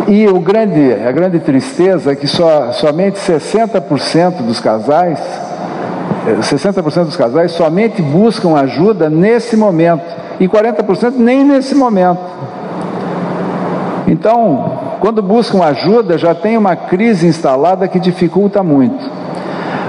E 0.07 0.27
o 0.27 0.39
grande, 0.39 0.93
a 0.93 1.11
grande 1.11 1.39
tristeza 1.39 2.11
é 2.11 2.15
que 2.15 2.27
só, 2.27 2.71
somente 2.71 3.19
60% 3.19 4.41
dos 4.41 4.59
casais, 4.59 5.19
60% 6.41 7.05
dos 7.05 7.15
casais 7.15 7.51
somente 7.51 8.01
buscam 8.01 8.55
ajuda 8.55 9.09
nesse 9.09 9.55
momento, 9.55 10.03
e 10.39 10.47
40% 10.47 11.15
nem 11.17 11.43
nesse 11.43 11.75
momento. 11.75 12.21
Então, 14.07 14.82
quando 15.03 15.21
buscam 15.21 15.61
ajuda, 15.61 16.17
já 16.17 16.33
tem 16.33 16.57
uma 16.57 16.77
crise 16.77 17.27
instalada 17.27 17.89
que 17.89 17.99
dificulta 17.99 18.63
muito. 18.63 19.03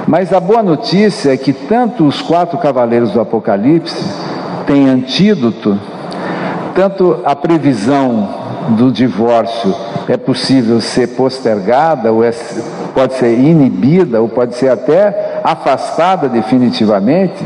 Mas 0.08 0.32
a 0.32 0.40
boa 0.40 0.60
notícia 0.60 1.32
é 1.32 1.36
que 1.36 1.52
tanto 1.52 2.04
os 2.04 2.20
quatro 2.20 2.58
cavaleiros 2.58 3.12
do 3.12 3.20
Apocalipse 3.20 3.94
têm 4.66 4.88
antídoto, 4.88 5.78
tanto 6.74 7.20
a 7.24 7.36
previsão 7.36 8.28
do 8.70 8.90
divórcio 8.90 9.72
é 10.08 10.16
possível 10.16 10.80
ser 10.80 11.10
postergada, 11.10 12.12
ou 12.12 12.24
é, 12.24 12.32
pode 12.92 13.14
ser 13.14 13.38
inibida, 13.38 14.20
ou 14.20 14.28
pode 14.28 14.56
ser 14.56 14.68
até 14.68 15.40
afastada 15.44 16.28
definitivamente, 16.28 17.40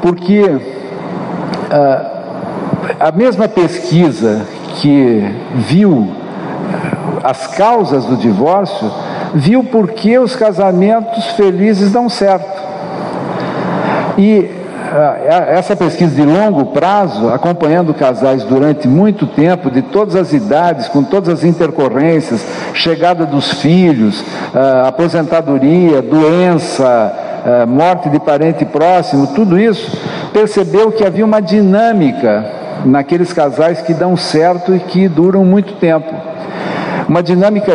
porque 0.00 0.58
ah, 1.70 2.10
a 2.98 3.12
mesma 3.12 3.46
pesquisa 3.46 4.40
que 4.80 5.22
viu 5.54 6.19
as 7.22 7.46
causas 7.46 8.04
do 8.04 8.16
divórcio, 8.16 8.90
viu 9.34 9.62
por 9.64 9.90
que 9.92 10.18
os 10.18 10.34
casamentos 10.34 11.24
felizes 11.32 11.92
dão 11.92 12.08
certo. 12.08 12.60
E 14.18 14.50
ah, 14.92 15.44
essa 15.48 15.76
pesquisa 15.76 16.14
de 16.14 16.22
longo 16.22 16.66
prazo, 16.66 17.28
acompanhando 17.28 17.94
casais 17.94 18.42
durante 18.42 18.88
muito 18.88 19.26
tempo, 19.26 19.70
de 19.70 19.82
todas 19.82 20.16
as 20.16 20.32
idades, 20.32 20.88
com 20.88 21.04
todas 21.04 21.28
as 21.28 21.44
intercorrências, 21.44 22.44
chegada 22.74 23.24
dos 23.24 23.52
filhos, 23.52 24.24
ah, 24.54 24.88
aposentadoria, 24.88 26.02
doença, 26.02 26.84
ah, 26.84 27.66
morte 27.66 28.08
de 28.08 28.18
parente 28.18 28.64
próximo, 28.64 29.28
tudo 29.28 29.58
isso, 29.58 29.96
percebeu 30.32 30.90
que 30.90 31.04
havia 31.04 31.24
uma 31.24 31.40
dinâmica 31.40 32.44
naqueles 32.84 33.32
casais 33.32 33.82
que 33.82 33.94
dão 33.94 34.16
certo 34.16 34.74
e 34.74 34.80
que 34.80 35.06
duram 35.06 35.44
muito 35.44 35.74
tempo 35.74 36.29
uma 37.10 37.24
dinâmica 37.24 37.72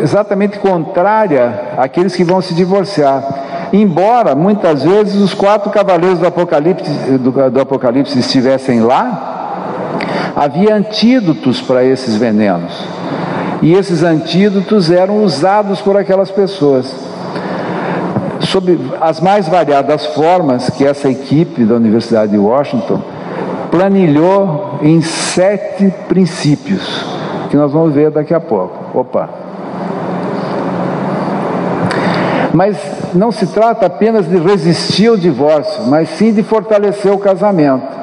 exatamente 0.00 0.60
contrária 0.60 1.72
àqueles 1.76 2.14
que 2.14 2.22
vão 2.22 2.40
se 2.40 2.54
divorciar. 2.54 3.68
Embora 3.72 4.36
muitas 4.36 4.84
vezes 4.84 5.16
os 5.16 5.34
quatro 5.34 5.72
cavaleiros 5.72 6.20
do 6.20 6.26
Apocalipse, 6.28 6.88
do, 7.18 7.50
do 7.50 7.60
Apocalipse 7.60 8.16
estivessem 8.16 8.78
lá, 8.78 10.30
havia 10.36 10.76
antídotos 10.76 11.60
para 11.60 11.82
esses 11.82 12.14
venenos. 12.14 12.72
E 13.60 13.72
esses 13.72 14.04
antídotos 14.04 14.88
eram 14.88 15.24
usados 15.24 15.80
por 15.80 15.96
aquelas 15.96 16.30
pessoas. 16.30 16.94
Sob 18.38 18.78
as 19.00 19.20
mais 19.20 19.48
variadas 19.48 20.06
formas 20.06 20.70
que 20.70 20.86
essa 20.86 21.10
equipe 21.10 21.64
da 21.64 21.74
Universidade 21.74 22.30
de 22.30 22.38
Washington 22.38 23.02
planilhou 23.68 24.78
em 24.80 25.02
sete 25.02 25.92
princípios 26.06 27.15
que 27.48 27.56
nós 27.56 27.72
vamos 27.72 27.94
ver 27.94 28.10
daqui 28.10 28.34
a 28.34 28.40
pouco. 28.40 28.98
Opa! 28.98 29.28
Mas 32.52 32.78
não 33.14 33.30
se 33.30 33.46
trata 33.48 33.86
apenas 33.86 34.26
de 34.26 34.38
resistir 34.38 35.08
ao 35.08 35.16
divórcio, 35.16 35.84
mas 35.88 36.08
sim 36.10 36.32
de 36.32 36.42
fortalecer 36.42 37.12
o 37.12 37.18
casamento. 37.18 37.96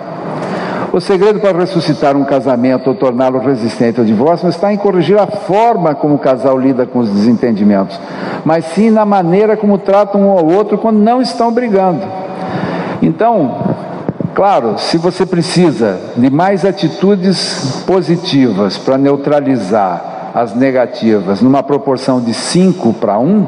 O 0.93 1.01
segredo 1.01 1.39
para 1.39 1.58
ressuscitar 1.58 2.15
um 2.15 2.23
casamento 2.23 2.88
ou 2.88 2.95
torná-lo 2.95 3.39
resistente 3.39 3.99
ao 3.99 4.06
divórcio 4.06 4.45
não 4.45 4.51
está 4.51 4.71
em 4.71 4.77
corrigir 4.77 5.17
a 5.19 5.25
forma 5.25 5.95
como 5.95 6.13
o 6.13 6.19
casal 6.19 6.56
lida 6.56 6.86
com 6.86 6.99
os 6.99 7.10
desentendimentos, 7.10 7.99
mas 8.45 8.63
sim 8.65 8.91
na 8.91 9.03
maneira 9.03 9.58
como 9.58 9.79
tratam 9.79 10.21
um 10.21 10.29
ao 10.29 10.45
outro 10.45 10.77
quando 10.77 10.99
não 10.99 11.19
estão 11.19 11.51
brigando. 11.51 12.01
Então, 13.01 13.72
Claro, 14.34 14.80
se 14.80 14.98
você 14.98 15.28
precisa 15.28 16.00
de 16.17 16.28
mais 16.32 16.65
atitudes 16.65 17.84
positivas 17.86 18.80
para 18.80 18.98
neutralizar 18.98 20.32
as 20.34 20.56
negativas 20.56 21.39
numa 21.39 21.62
proporção 21.62 22.19
de 22.19 22.34
5 22.34 22.93
para 22.93 23.19
1, 23.19 23.46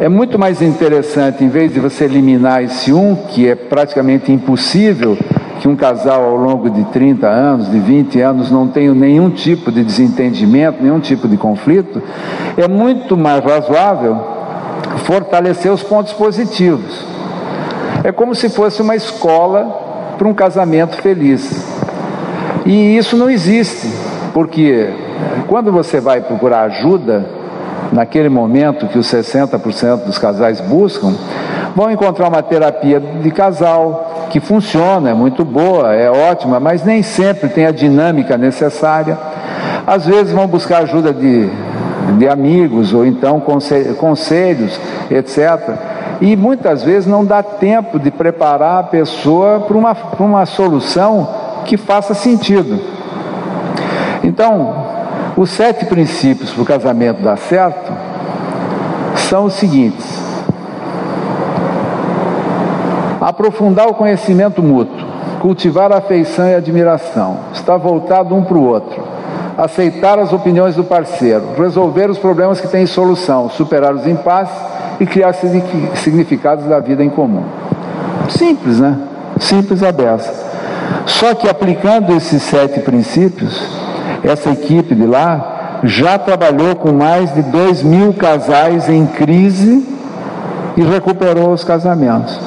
é 0.00 0.08
muito 0.08 0.38
mais 0.38 0.62
interessante, 0.62 1.44
em 1.44 1.50
vez 1.50 1.70
de 1.70 1.80
você 1.80 2.04
eliminar 2.04 2.62
esse 2.64 2.94
1, 2.94 3.26
que 3.28 3.46
é 3.46 3.54
praticamente 3.54 4.32
impossível 4.32 5.18
que 5.60 5.68
um 5.68 5.76
casal 5.76 6.24
ao 6.24 6.36
longo 6.36 6.70
de 6.70 6.84
30 6.84 7.26
anos, 7.26 7.70
de 7.70 7.78
20 7.78 8.20
anos, 8.22 8.50
não 8.50 8.68
tenha 8.68 8.94
nenhum 8.94 9.28
tipo 9.28 9.70
de 9.70 9.84
desentendimento, 9.84 10.82
nenhum 10.82 11.00
tipo 11.00 11.28
de 11.28 11.36
conflito, 11.36 12.02
é 12.56 12.66
muito 12.66 13.18
mais 13.18 13.44
razoável 13.44 14.16
fortalecer 15.04 15.70
os 15.70 15.82
pontos 15.82 16.14
positivos. 16.14 17.17
É 18.04 18.12
como 18.12 18.34
se 18.34 18.48
fosse 18.48 18.80
uma 18.80 18.94
escola 18.94 20.14
para 20.16 20.28
um 20.28 20.34
casamento 20.34 20.96
feliz. 21.02 21.66
E 22.64 22.96
isso 22.96 23.16
não 23.16 23.30
existe, 23.30 23.88
porque 24.32 24.90
quando 25.46 25.72
você 25.72 26.00
vai 26.00 26.20
procurar 26.20 26.62
ajuda, 26.62 27.24
naquele 27.92 28.28
momento 28.28 28.86
que 28.86 28.98
os 28.98 29.06
60% 29.06 30.04
dos 30.04 30.18
casais 30.18 30.60
buscam, 30.60 31.14
vão 31.74 31.90
encontrar 31.90 32.28
uma 32.28 32.42
terapia 32.42 33.00
de 33.00 33.30
casal 33.30 34.28
que 34.30 34.40
funciona, 34.40 35.10
é 35.10 35.14
muito 35.14 35.44
boa, 35.44 35.94
é 35.94 36.10
ótima, 36.10 36.60
mas 36.60 36.84
nem 36.84 37.02
sempre 37.02 37.48
tem 37.48 37.64
a 37.64 37.72
dinâmica 37.72 38.36
necessária. 38.36 39.18
Às 39.86 40.04
vezes 40.04 40.32
vão 40.32 40.46
buscar 40.46 40.82
ajuda 40.82 41.12
de, 41.14 41.48
de 42.18 42.28
amigos 42.28 42.92
ou 42.92 43.06
então 43.06 43.40
conselhos, 43.40 44.78
etc 45.10 45.87
e 46.20 46.36
muitas 46.36 46.82
vezes 46.82 47.06
não 47.06 47.24
dá 47.24 47.42
tempo 47.42 47.98
de 47.98 48.10
preparar 48.10 48.80
a 48.80 48.82
pessoa 48.84 49.60
para 49.60 49.76
uma, 49.76 49.96
uma 50.18 50.46
solução 50.46 51.28
que 51.64 51.76
faça 51.76 52.14
sentido. 52.14 52.80
Então, 54.24 54.74
os 55.36 55.50
sete 55.50 55.84
princípios 55.84 56.50
para 56.50 56.62
o 56.62 56.66
casamento 56.66 57.22
dar 57.22 57.38
certo 57.38 57.92
são 59.14 59.44
os 59.44 59.54
seguintes: 59.54 60.20
aprofundar 63.20 63.86
o 63.86 63.94
conhecimento 63.94 64.60
mútuo, 64.60 65.06
cultivar 65.40 65.92
a 65.92 65.98
afeição 65.98 66.48
e 66.48 66.54
admiração, 66.54 67.38
estar 67.52 67.76
voltado 67.76 68.34
um 68.34 68.42
para 68.42 68.58
o 68.58 68.64
outro, 68.64 69.00
aceitar 69.56 70.18
as 70.18 70.32
opiniões 70.32 70.74
do 70.74 70.82
parceiro, 70.82 71.44
resolver 71.56 72.10
os 72.10 72.18
problemas 72.18 72.60
que 72.60 72.66
têm 72.66 72.86
solução, 72.86 73.48
superar 73.50 73.94
os 73.94 74.04
impasses 74.04 74.77
e 75.00 75.06
criar 75.06 75.32
significados 75.94 76.66
da 76.66 76.80
vida 76.80 77.04
em 77.04 77.10
comum. 77.10 77.44
Simples, 78.28 78.80
né? 78.80 78.96
Simples 79.38 79.82
a 79.82 79.92
beça. 79.92 80.32
Só 81.06 81.34
que 81.34 81.48
aplicando 81.48 82.14
esses 82.14 82.42
sete 82.42 82.80
princípios, 82.80 83.62
essa 84.22 84.50
equipe 84.50 84.94
de 84.94 85.06
lá 85.06 85.80
já 85.84 86.18
trabalhou 86.18 86.74
com 86.76 86.92
mais 86.92 87.32
de 87.34 87.42
dois 87.42 87.82
mil 87.82 88.12
casais 88.12 88.88
em 88.88 89.06
crise 89.06 89.86
e 90.76 90.82
recuperou 90.82 91.52
os 91.52 91.62
casamentos 91.62 92.38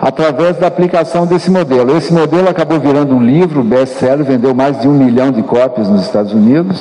através 0.00 0.56
da 0.56 0.68
aplicação 0.68 1.26
desse 1.26 1.50
modelo. 1.50 1.96
Esse 1.96 2.12
modelo 2.12 2.48
acabou 2.48 2.78
virando 2.78 3.14
um 3.16 3.20
livro, 3.20 3.64
best-seller, 3.64 4.24
vendeu 4.24 4.54
mais 4.54 4.80
de 4.80 4.86
um 4.86 4.92
milhão 4.92 5.32
de 5.32 5.42
cópias 5.42 5.88
nos 5.88 6.02
Estados 6.02 6.32
Unidos. 6.32 6.80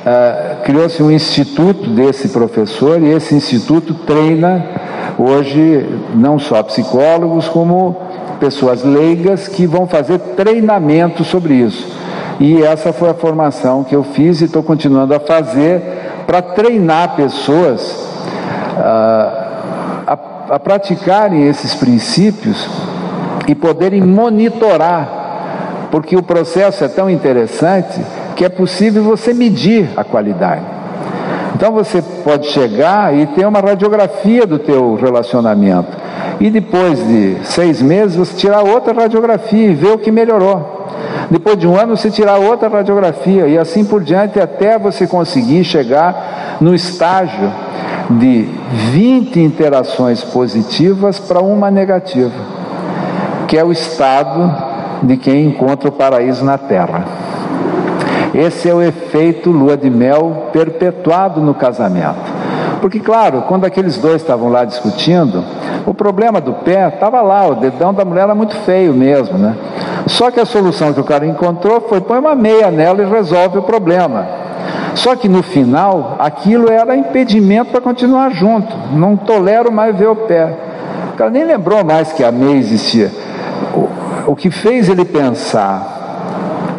Uh, 0.00 0.62
Criou-se 0.64 1.02
um 1.02 1.10
instituto 1.10 1.90
desse 1.90 2.28
professor 2.28 3.02
e 3.02 3.10
esse 3.10 3.34
instituto 3.34 3.92
treina 3.92 4.64
hoje 5.18 5.86
não 6.14 6.38
só 6.38 6.62
psicólogos, 6.62 7.48
como 7.48 7.96
pessoas 8.40 8.82
leigas 8.82 9.46
que 9.46 9.66
vão 9.66 9.86
fazer 9.86 10.18
treinamento 10.36 11.22
sobre 11.22 11.54
isso. 11.54 11.86
E 12.40 12.62
essa 12.62 12.90
foi 12.92 13.10
a 13.10 13.14
formação 13.14 13.84
que 13.84 13.94
eu 13.94 14.02
fiz 14.02 14.40
e 14.40 14.46
estou 14.46 14.62
continuando 14.62 15.14
a 15.14 15.20
fazer 15.20 15.82
para 16.26 16.40
treinar 16.40 17.14
pessoas 17.14 17.92
uh, 18.78 19.50
a, 20.06 20.18
a 20.50 20.58
praticarem 20.58 21.46
esses 21.46 21.74
princípios 21.74 22.66
e 23.46 23.54
poderem 23.54 24.00
monitorar, 24.00 25.88
porque 25.90 26.16
o 26.16 26.22
processo 26.22 26.82
é 26.82 26.88
tão 26.88 27.10
interessante 27.10 28.00
que 28.40 28.44
é 28.46 28.48
possível 28.48 29.04
você 29.04 29.34
medir 29.34 29.90
a 29.98 30.02
qualidade. 30.02 30.62
Então 31.54 31.72
você 31.72 32.00
pode 32.24 32.46
chegar 32.46 33.14
e 33.14 33.26
ter 33.26 33.46
uma 33.46 33.60
radiografia 33.60 34.46
do 34.46 34.58
teu 34.58 34.94
relacionamento. 34.94 35.94
E 36.40 36.48
depois 36.48 37.06
de 37.06 37.36
seis 37.44 37.82
meses 37.82 38.16
você 38.16 38.34
tirar 38.34 38.62
outra 38.62 38.94
radiografia 38.94 39.66
e 39.66 39.74
ver 39.74 39.92
o 39.92 39.98
que 39.98 40.10
melhorou. 40.10 40.88
Depois 41.30 41.58
de 41.58 41.66
um 41.66 41.76
ano 41.76 41.94
você 41.94 42.10
tirar 42.10 42.38
outra 42.38 42.70
radiografia 42.70 43.46
e 43.46 43.58
assim 43.58 43.84
por 43.84 44.02
diante 44.02 44.40
até 44.40 44.78
você 44.78 45.06
conseguir 45.06 45.62
chegar 45.62 46.56
no 46.62 46.74
estágio 46.74 47.52
de 48.08 48.48
20 48.90 49.38
interações 49.38 50.24
positivas 50.24 51.18
para 51.18 51.40
uma 51.40 51.70
negativa, 51.70 52.40
que 53.46 53.58
é 53.58 53.62
o 53.62 53.70
estado 53.70 54.50
de 55.02 55.18
quem 55.18 55.48
encontra 55.48 55.90
o 55.90 55.92
paraíso 55.92 56.42
na 56.42 56.56
Terra. 56.56 57.29
Esse 58.34 58.68
é 58.68 58.74
o 58.74 58.82
efeito 58.82 59.50
lua 59.50 59.76
de 59.76 59.90
mel 59.90 60.48
perpetuado 60.52 61.40
no 61.40 61.54
casamento. 61.54 62.40
Porque, 62.80 63.00
claro, 63.00 63.42
quando 63.42 63.64
aqueles 63.64 63.98
dois 63.98 64.16
estavam 64.22 64.48
lá 64.48 64.64
discutindo, 64.64 65.44
o 65.86 65.92
problema 65.92 66.40
do 66.40 66.52
pé 66.52 66.88
estava 66.88 67.20
lá, 67.20 67.46
o 67.46 67.56
dedão 67.56 67.92
da 67.92 68.04
mulher 68.04 68.22
era 68.22 68.34
muito 68.34 68.56
feio 68.58 68.94
mesmo, 68.94 69.36
né? 69.36 69.54
Só 70.06 70.30
que 70.30 70.40
a 70.40 70.46
solução 70.46 70.92
que 70.92 71.00
o 71.00 71.04
cara 71.04 71.26
encontrou 71.26 71.80
foi 71.82 72.00
põe 72.00 72.18
uma 72.18 72.34
meia 72.34 72.70
nela 72.70 73.02
e 73.02 73.06
resolve 73.06 73.58
o 73.58 73.62
problema. 73.62 74.26
Só 74.94 75.14
que 75.14 75.28
no 75.28 75.42
final, 75.42 76.16
aquilo 76.18 76.70
era 76.70 76.96
impedimento 76.96 77.70
para 77.70 77.80
continuar 77.80 78.30
junto. 78.30 78.74
Não 78.92 79.16
tolero 79.16 79.70
mais 79.70 79.96
ver 79.96 80.08
o 80.08 80.16
pé. 80.16 80.56
O 81.12 81.16
cara 81.16 81.30
nem 81.30 81.44
lembrou 81.44 81.84
mais 81.84 82.12
que 82.12 82.24
a 82.24 82.32
meia 82.32 82.56
existia. 82.56 83.10
O, 83.74 84.32
o 84.32 84.36
que 84.36 84.50
fez 84.50 84.88
ele 84.88 85.04
pensar 85.04 85.99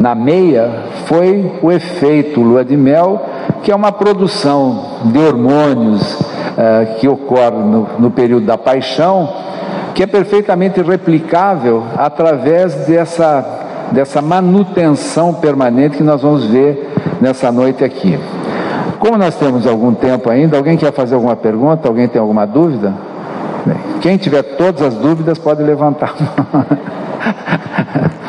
na 0.02 0.16
meia 0.16 0.68
foi 1.06 1.52
o 1.62 1.70
efeito 1.70 2.40
lua 2.40 2.64
de 2.64 2.76
mel, 2.76 3.24
que 3.62 3.70
é 3.70 3.76
uma 3.76 3.92
produção 3.92 4.98
de 5.04 5.16
hormônios 5.16 6.20
uh, 6.20 6.98
que 6.98 7.06
ocorre 7.06 7.58
no, 7.58 7.86
no 8.00 8.10
período 8.10 8.44
da 8.44 8.58
paixão, 8.58 9.32
que 9.94 10.02
é 10.02 10.06
perfeitamente 10.08 10.82
replicável 10.82 11.84
através 11.96 12.74
dessa, 12.84 13.44
dessa 13.92 14.20
manutenção 14.20 15.34
permanente 15.34 15.98
que 15.98 16.02
nós 16.02 16.20
vamos 16.20 16.46
ver 16.46 16.92
nessa 17.20 17.52
noite 17.52 17.84
aqui. 17.84 18.18
Como 18.98 19.16
nós 19.16 19.36
temos 19.36 19.68
algum 19.68 19.94
tempo 19.94 20.28
ainda, 20.28 20.56
alguém 20.56 20.76
quer 20.76 20.92
fazer 20.92 21.14
alguma 21.14 21.36
pergunta? 21.36 21.86
Alguém 21.86 22.08
tem 22.08 22.20
alguma 22.20 22.44
dúvida? 22.44 22.92
Quem 24.00 24.16
tiver 24.16 24.42
todas 24.42 24.82
as 24.82 24.94
dúvidas 24.94 25.38
pode 25.38 25.62
levantar. 25.62 26.12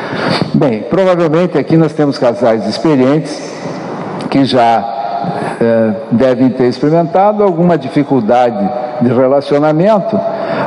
Bem, 0.54 0.82
provavelmente 0.82 1.58
aqui 1.58 1.76
nós 1.76 1.92
temos 1.92 2.18
casais 2.18 2.66
experientes 2.66 3.52
que 4.30 4.44
já 4.44 4.84
é, 5.60 5.92
devem 6.12 6.50
ter 6.50 6.64
experimentado 6.64 7.42
alguma 7.42 7.78
dificuldade 7.78 8.68
de 9.00 9.08
relacionamento, 9.12 10.18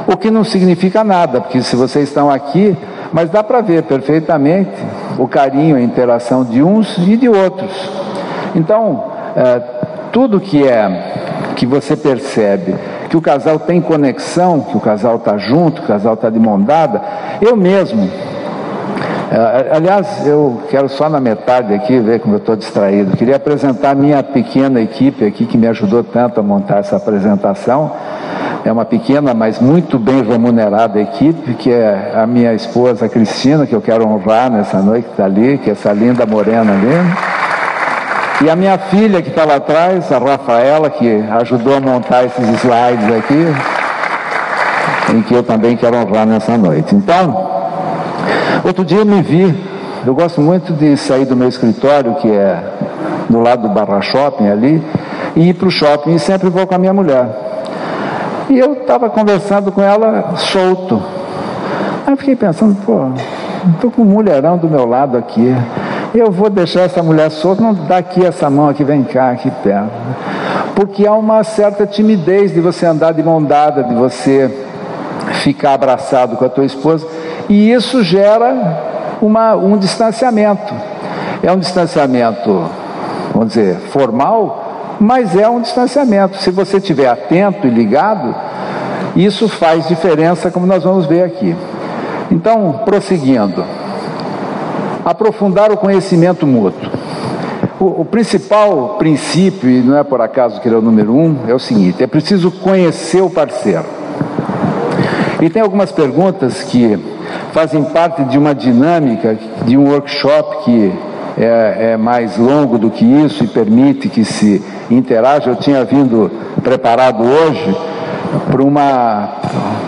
o 0.08 0.18
que 0.18 0.32
não 0.32 0.44
significa 0.44 1.04
nada, 1.04 1.42
porque 1.42 1.62
se 1.62 1.76
vocês 1.76 2.08
estão 2.10 2.30
aqui, 2.30 2.78
mas 3.12 3.30
dá 3.30 3.44
para 3.44 3.62
ver 3.62 3.84
perfeitamente 3.84 4.72
o 5.18 5.28
carinho, 5.28 5.76
a 5.76 5.82
interação 5.82 6.44
de 6.44 6.62
uns 6.62 6.98
e 6.98 7.18
de 7.18 7.30
outros. 7.30 7.72
Então, 8.56 9.04
é, 9.36 9.62
tudo 10.12 10.40
que 10.40 10.68
é 10.68 11.14
que 11.56 11.66
você 11.66 11.96
percebe 11.96 12.76
que 13.10 13.18
o 13.18 13.22
casal 13.22 13.60
tem 13.60 13.80
conexão, 13.82 14.62
que 14.62 14.76
o 14.76 14.80
casal 14.80 15.16
está 15.16 15.38
junto, 15.38 15.82
que 15.82 15.86
o 15.86 15.88
casal 15.88 16.14
está 16.14 16.30
de 16.30 16.40
mão 16.40 16.60
dada, 16.60 17.02
eu 17.42 17.56
mesmo 17.56 18.10
aliás, 19.74 20.26
eu 20.26 20.62
quero 20.70 20.88
só 20.88 21.10
na 21.10 21.20
metade 21.20 21.74
aqui 21.74 22.00
ver 22.00 22.20
como 22.20 22.36
eu 22.36 22.40
estou 22.40 22.56
distraído. 22.56 23.18
Queria 23.18 23.36
apresentar 23.36 23.92
a 23.92 23.96
minha 23.96 24.24
pequena 24.24 24.80
equipe 24.80 25.26
aqui 25.26 25.46
que 25.46 25.58
me 25.58 25.68
ajudou 25.68 26.04
tanto 26.04 26.40
a 26.40 26.44
montar 26.44 26.78
essa 26.78 26.96
apresentação. 26.96 27.92
É 28.64 28.72
uma 28.72 28.86
pequena, 28.86 29.34
mas 29.34 29.60
muito 29.60 29.98
bem 29.98 30.22
remunerada 30.24 31.00
equipe, 31.00 31.54
que 31.54 31.72
é 31.72 32.14
a 32.16 32.28
minha 32.28 32.54
esposa 32.54 33.08
Cristina, 33.08 33.66
que 33.66 33.74
eu 33.74 33.82
quero 33.82 34.06
honrar 34.08 34.50
nessa 34.50 34.80
noite 34.80 35.06
que 35.06 35.12
está 35.12 35.26
ali, 35.26 35.58
que 35.58 35.70
é 35.70 35.74
essa 35.74 35.94
linda 35.94 36.26
morena 36.26 36.74
ali. 36.74 38.46
E 38.46 38.50
a 38.50 38.56
minha 38.56 38.78
filha 38.78 39.22
que 39.22 39.30
está 39.30 39.46
lá 39.46 39.56
atrás, 39.56 40.12
a 40.12 40.20
Rafaela, 40.20 40.90
que 40.90 41.24
ajudou 41.42 41.78
a 41.78 41.80
montar 41.80 42.24
esses 42.26 42.48
slides 42.62 43.18
aqui, 43.18 43.56
em 45.14 45.22
que 45.22 45.34
eu 45.34 45.44
também 45.44 45.76
quero 45.76 45.98
honrar 45.98 46.26
nessa 46.26 46.58
noite. 46.58 46.94
Então, 46.94 47.57
Outro 48.68 48.84
dia 48.84 49.06
me 49.06 49.22
vi, 49.22 49.58
eu 50.06 50.14
gosto 50.14 50.42
muito 50.42 50.74
de 50.74 50.98
sair 50.98 51.24
do 51.24 51.38
meu 51.38 51.48
escritório, 51.48 52.16
que 52.16 52.30
é 52.30 52.62
do 53.30 53.40
lado 53.40 53.62
do 53.62 53.70
Barra 53.70 54.02
Shopping 54.02 54.46
ali, 54.50 54.84
e 55.38 55.52
ir 55.52 55.54
para 55.54 55.70
o 55.70 55.72
shopping 55.72 56.16
e 56.16 56.20
sempre 56.20 56.50
vou 56.50 56.68
com 56.68 56.76
a 56.76 56.78
minha 56.78 56.92
mulher. 56.92 57.30
E 58.50 58.60
eu 58.60 58.74
estava 58.74 59.10
conversando 59.10 59.72
com 59.72 59.82
ela 59.82 60.36
solto. 60.36 61.02
Aí 62.06 62.12
eu 62.12 62.18
fiquei 62.18 62.36
pensando, 62.36 62.76
pô, 62.86 63.10
estou 63.74 63.90
com 63.90 64.02
um 64.02 64.06
mulherão 64.06 64.58
do 64.58 64.68
meu 64.68 64.86
lado 64.86 65.18
aqui. 65.18 65.56
Eu 66.14 66.30
vou 66.30 66.50
deixar 66.50 66.82
essa 66.82 67.02
mulher 67.02 67.32
solta, 67.32 67.64
não 67.64 67.74
dá 67.74 68.00
aqui 68.00 68.26
essa 68.26 68.50
mão 68.50 68.68
aqui, 68.68 68.84
vem 68.84 69.06
cá, 69.06 69.32
aqui 69.32 69.50
perto. 69.64 69.92
Porque 70.76 71.08
há 71.08 71.14
uma 71.14 71.42
certa 71.46 71.86
timidez 71.88 72.54
de 72.54 72.60
você 72.60 72.86
andar 72.86 73.14
de 73.14 73.24
mão 73.24 73.42
dada, 73.42 73.82
de 73.82 73.96
você 73.96 74.54
ficar 75.36 75.74
abraçado 75.76 76.36
com 76.36 76.44
a 76.44 76.50
tua 76.50 76.66
esposa. 76.66 77.08
E 77.50 77.72
isso 77.72 78.04
gera 78.04 79.18
uma, 79.22 79.56
um 79.56 79.78
distanciamento. 79.78 80.74
É 81.42 81.52
um 81.52 81.60
distanciamento, 81.60 82.66
vamos 83.34 83.50
dizer, 83.50 83.76
formal, 83.92 84.98
mas 85.00 85.36
é 85.36 85.48
um 85.48 85.62
distanciamento. 85.62 86.38
Se 86.38 86.52
você 86.52 86.78
estiver 86.78 87.08
atento 87.08 87.68
e 87.68 87.70
ligado, 87.70 88.36
isso 89.16 89.48
faz 89.48 89.88
diferença, 89.88 90.52
como 90.52 90.66
nós 90.66 90.84
vamos 90.84 91.06
ver 91.06 91.24
aqui. 91.24 91.56
Então, 92.30 92.82
prosseguindo, 92.84 93.64
aprofundar 95.06 95.72
o 95.72 95.78
conhecimento 95.78 96.46
mútuo. 96.46 96.92
O, 97.80 98.02
o, 98.02 98.06
principal 98.06 98.96
princípio, 98.98 99.70
e 99.70 99.82
não 99.82 99.98
é 99.98 100.04
por 100.04 100.20
acaso 100.20 100.60
que 100.60 100.68
ele 100.68 100.76
é 100.76 100.78
o 100.80 100.82
número 100.82 101.16
um, 101.16 101.38
é 101.48 101.54
o 101.54 101.60
seguinte: 101.60 102.04
é 102.04 102.08
preciso 102.08 102.52
conhecer 102.52 103.22
o 103.22 103.30
parceiro. 103.30 103.86
E 105.40 105.50
tem 105.50 105.62
algumas 105.62 105.92
perguntas 105.92 106.64
que 106.64 107.00
fazem 107.58 107.84
parte 107.86 108.24
de 108.26 108.38
uma 108.38 108.54
dinâmica 108.54 109.36
de 109.66 109.76
um 109.76 109.90
workshop 109.90 110.64
que 110.64 110.94
é, 111.36 111.94
é, 111.94 111.98
mais 111.98 112.38
longo 112.38 112.78
do 112.78 112.92
que 112.92 113.04
isso 113.04 113.44
e 113.44 113.48
permite 113.48 114.10
que 114.10 114.24
se 114.24 114.64
interaja. 114.92 115.50
Eu 115.50 115.56
tinha 115.56 115.84
vindo 115.84 116.30
preparado 116.62 117.24
hoje 117.24 117.76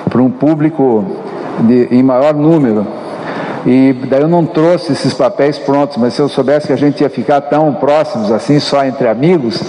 para 0.09 0.19
um 0.19 0.31
público 0.31 1.05
de, 1.59 1.89
em 1.91 2.01
maior 2.01 2.33
número. 2.33 2.87
E 3.67 3.93
daí 4.09 4.21
eu 4.21 4.27
não 4.27 4.47
trouxe 4.47 4.93
esses 4.93 5.13
papéis 5.13 5.59
prontos, 5.59 5.97
mas 5.97 6.15
se 6.15 6.21
eu 6.23 6.27
soubesse 6.27 6.65
que 6.65 6.73
a 6.73 6.77
gente 6.77 7.01
ia 7.01 7.09
ficar 7.09 7.39
tão 7.39 7.71
próximos 7.75 8.31
assim, 8.31 8.59
só 8.59 8.83
entre 8.83 9.07
amigos, 9.07 9.61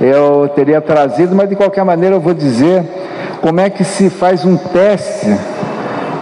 eu 0.00 0.50
teria 0.56 0.80
trazido, 0.80 1.36
mas 1.36 1.48
de 1.48 1.54
qualquer 1.54 1.84
maneira 1.84 2.16
eu 2.16 2.20
vou 2.20 2.34
dizer 2.34 2.82
como 3.40 3.60
é 3.60 3.70
que 3.70 3.84
se 3.84 4.10
faz 4.10 4.44
um 4.44 4.56
teste 4.56 5.38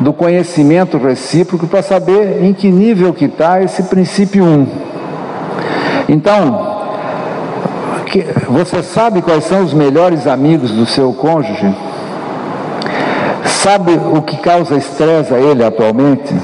do 0.03 0.13
conhecimento 0.13 0.99
recíproco 0.99 1.67
para 1.67 1.83
saber 1.83 2.43
em 2.43 2.53
que 2.53 2.71
nível 2.71 3.13
que 3.13 3.27
está 3.27 3.63
esse 3.63 3.85
princípio 3.85 4.45
1. 4.45 4.49
Um. 4.49 4.67
Então, 6.09 6.73
você 8.49 8.83
sabe 8.83 9.23
quais 9.23 9.45
são 9.45 9.63
os 9.63 9.73
melhores 9.73 10.27
amigos 10.27 10.71
do 10.71 10.85
seu 10.85 11.13
cônjuge? 11.13 11.75
Sabe 13.45 13.93
o 13.93 14.21
que 14.23 14.37
causa 14.39 14.77
estresse 14.77 15.33
a 15.33 15.39
ele 15.39 15.65
atualmente? 15.65 16.35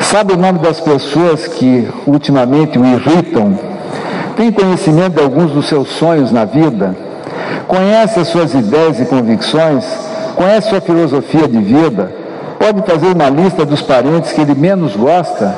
Sabe 0.00 0.34
o 0.34 0.36
nome 0.36 0.58
das 0.58 0.80
pessoas 0.80 1.46
que 1.46 1.88
ultimamente 2.06 2.78
o 2.78 2.84
irritam? 2.84 3.58
Tem 4.36 4.50
conhecimento 4.50 5.14
de 5.14 5.22
alguns 5.22 5.52
dos 5.52 5.66
seus 5.66 5.88
sonhos 5.88 6.32
na 6.32 6.44
vida? 6.44 6.94
Conhece 7.68 8.20
as 8.20 8.28
suas 8.28 8.52
ideias 8.52 9.00
e 9.00 9.06
convicções? 9.06 9.84
Conhece 10.34 10.68
sua 10.68 10.80
filosofia 10.80 11.46
de 11.46 11.58
vida? 11.58 12.23
Pode 12.58 12.82
fazer 12.82 13.08
uma 13.08 13.28
lista 13.28 13.64
dos 13.64 13.82
parentes 13.82 14.32
que 14.32 14.40
ele 14.40 14.54
menos 14.54 14.96
gosta? 14.96 15.54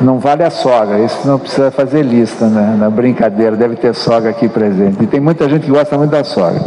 Não 0.00 0.18
vale 0.18 0.42
a 0.42 0.50
sogra, 0.50 0.98
isso 0.98 1.26
não 1.26 1.38
precisa 1.38 1.70
fazer 1.70 2.02
lista 2.02 2.46
né? 2.46 2.76
na 2.78 2.90
brincadeira, 2.90 3.56
deve 3.56 3.76
ter 3.76 3.94
sogra 3.94 4.30
aqui 4.30 4.48
presente. 4.48 5.02
E 5.02 5.06
tem 5.06 5.20
muita 5.20 5.48
gente 5.48 5.64
que 5.64 5.70
gosta 5.70 5.96
muito 5.96 6.10
da 6.10 6.22
sogra. 6.22 6.60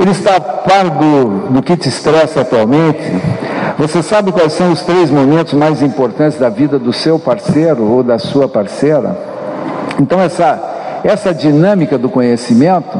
Ele 0.00 0.10
está 0.10 0.36
a 0.36 0.40
par 0.40 0.90
do, 0.90 1.48
do 1.50 1.62
que 1.62 1.76
te 1.76 1.88
estressa 1.88 2.40
atualmente? 2.40 3.00
Você 3.78 4.02
sabe 4.02 4.32
quais 4.32 4.52
são 4.52 4.72
os 4.72 4.82
três 4.82 5.10
momentos 5.10 5.54
mais 5.54 5.82
importantes 5.82 6.38
da 6.38 6.48
vida 6.48 6.78
do 6.78 6.92
seu 6.92 7.18
parceiro 7.18 7.84
ou 7.84 8.02
da 8.02 8.18
sua 8.18 8.48
parceira? 8.48 9.16
Então, 10.00 10.20
essa, 10.20 11.00
essa 11.04 11.32
dinâmica 11.32 11.96
do 11.96 12.08
conhecimento, 12.08 12.98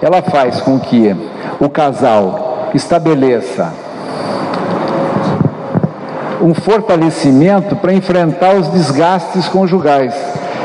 ela 0.00 0.22
faz 0.22 0.60
com 0.60 0.78
que 0.78 1.14
o 1.58 1.68
casal 1.68 2.70
estabeleça 2.74 3.72
um 6.40 6.54
fortalecimento 6.54 7.76
para 7.76 7.92
enfrentar 7.92 8.54
os 8.54 8.68
desgastes 8.68 9.46
conjugais. 9.48 10.14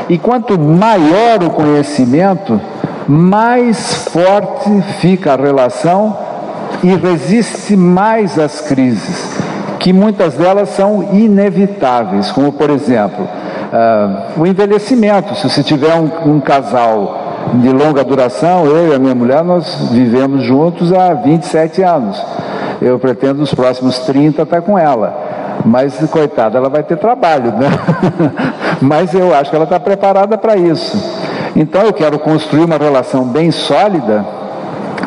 E 0.08 0.18
quanto 0.18 0.58
maior 0.58 1.42
o 1.42 1.50
conhecimento, 1.50 2.60
mais 3.08 4.08
forte 4.08 4.82
fica 5.00 5.34
a 5.34 5.36
relação 5.36 6.16
e 6.82 6.94
resiste 6.94 7.76
mais 7.76 8.38
às 8.38 8.60
crises, 8.60 9.38
que 9.78 9.92
muitas 9.92 10.34
delas 10.34 10.70
são 10.70 11.08
inevitáveis, 11.12 12.30
como 12.30 12.52
por 12.52 12.70
exemplo, 12.70 13.24
uh, 13.24 14.40
o 14.40 14.46
envelhecimento. 14.46 15.34
Se 15.34 15.48
você 15.48 15.62
tiver 15.62 15.94
um, 15.94 16.34
um 16.36 16.40
casal 16.40 17.26
de 17.54 17.68
longa 17.70 18.04
duração, 18.04 18.66
eu 18.66 18.92
e 18.92 18.94
a 18.94 18.98
minha 18.98 19.14
mulher, 19.14 19.44
nós 19.44 19.90
vivemos 19.90 20.42
juntos 20.42 20.92
há 20.92 21.14
27 21.14 21.82
anos. 21.82 22.20
Eu 22.80 22.98
pretendo 22.98 23.40
nos 23.40 23.54
próximos 23.54 23.98
30 24.00 24.42
estar 24.42 24.60
com 24.60 24.78
ela. 24.78 25.25
Mas, 25.66 25.98
coitada, 26.10 26.58
ela 26.58 26.68
vai 26.68 26.84
ter 26.84 26.96
trabalho, 26.96 27.50
né? 27.50 27.66
Mas 28.80 29.12
eu 29.12 29.34
acho 29.34 29.50
que 29.50 29.56
ela 29.56 29.64
está 29.64 29.80
preparada 29.80 30.38
para 30.38 30.56
isso. 30.56 30.96
Então 31.56 31.82
eu 31.82 31.92
quero 31.92 32.20
construir 32.20 32.64
uma 32.64 32.76
relação 32.76 33.24
bem 33.24 33.50
sólida 33.50 34.24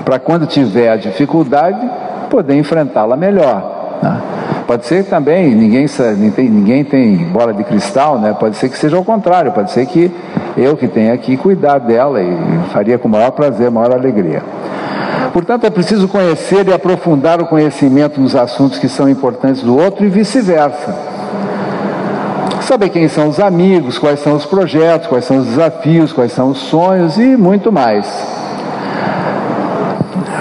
para 0.04 0.20
quando 0.20 0.46
tiver 0.46 0.90
a 0.90 0.98
dificuldade 0.98 1.90
poder 2.30 2.56
enfrentá-la 2.56 3.16
melhor. 3.16 4.00
Né? 4.04 4.22
Pode 4.68 4.86
ser 4.86 5.06
também, 5.06 5.56
ninguém, 5.56 5.86
ninguém 6.38 6.84
tem 6.84 7.18
bola 7.18 7.54
de 7.54 7.64
cristal, 7.64 8.20
né? 8.20 8.36
pode 8.38 8.58
ser 8.58 8.68
que 8.68 8.78
seja 8.78 8.98
ao 8.98 9.04
contrário, 9.04 9.52
pode 9.54 9.72
ser 9.72 9.86
que 9.86 10.12
eu 10.58 10.76
que 10.76 10.88
tenha 10.88 11.18
que 11.18 11.38
cuidar 11.38 11.80
dela 11.80 12.22
e 12.22 12.38
faria 12.74 12.98
com 12.98 13.08
o 13.08 13.12
maior 13.12 13.32
prazer, 13.32 13.72
maior 13.72 13.94
alegria. 13.94 14.44
Portanto, 15.34 15.66
é 15.66 15.70
preciso 15.70 16.08
conhecer 16.08 16.68
e 16.68 16.74
aprofundar 16.74 17.42
o 17.42 17.48
conhecimento 17.48 18.20
nos 18.20 18.36
assuntos 18.36 18.80
que 18.80 18.90
são 18.90 19.08
importantes 19.08 19.62
do 19.62 19.78
outro 19.78 20.06
e 20.06 20.10
vice-versa 20.10 21.20
saber 22.70 22.90
quem 22.90 23.08
são 23.08 23.30
os 23.30 23.40
amigos, 23.40 23.98
quais 23.98 24.20
são 24.20 24.36
os 24.36 24.46
projetos, 24.46 25.08
quais 25.08 25.26
são 25.26 25.38
os 25.38 25.48
desafios, 25.48 26.14
quais 26.14 26.32
são 26.32 26.50
os 26.50 26.60
sonhos 26.60 27.18
e 27.18 27.36
muito 27.36 27.72
mais. 27.72 28.06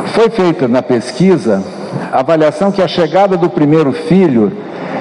Foi 0.08 0.28
feita 0.28 0.68
na 0.68 0.82
pesquisa 0.82 1.62
a 2.12 2.20
avaliação 2.20 2.70
que 2.70 2.82
a 2.82 2.88
chegada 2.88 3.34
do 3.38 3.48
primeiro 3.48 3.92
filho 3.92 4.52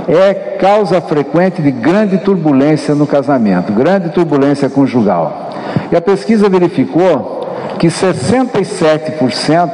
é 0.08 0.34
causa 0.58 1.02
frequente 1.02 1.62
de 1.62 1.70
grande 1.70 2.18
turbulência 2.20 2.96
no 2.96 3.06
casamento, 3.06 3.74
grande 3.74 4.10
turbulência 4.12 4.70
conjugal. 4.70 5.52
E 5.92 5.98
a 5.98 6.02
pesquisa 6.02 6.48
verificou 6.48 7.37
que 7.80 7.88
67% 7.88 9.70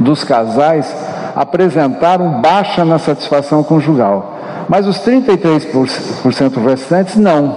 dos 0.00 0.24
casais 0.24 0.94
apresentaram 1.34 2.40
baixa 2.40 2.84
na 2.84 2.98
satisfação 2.98 3.62
conjugal 3.62 4.34
mas 4.68 4.86
os 4.86 4.98
33% 5.00 6.64
restantes 6.64 7.16
não. 7.16 7.56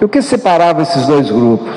E 0.00 0.04
o 0.04 0.08
que 0.08 0.20
separava 0.22 0.82
esses 0.82 1.06
dois 1.06 1.30
grupos? 1.30 1.72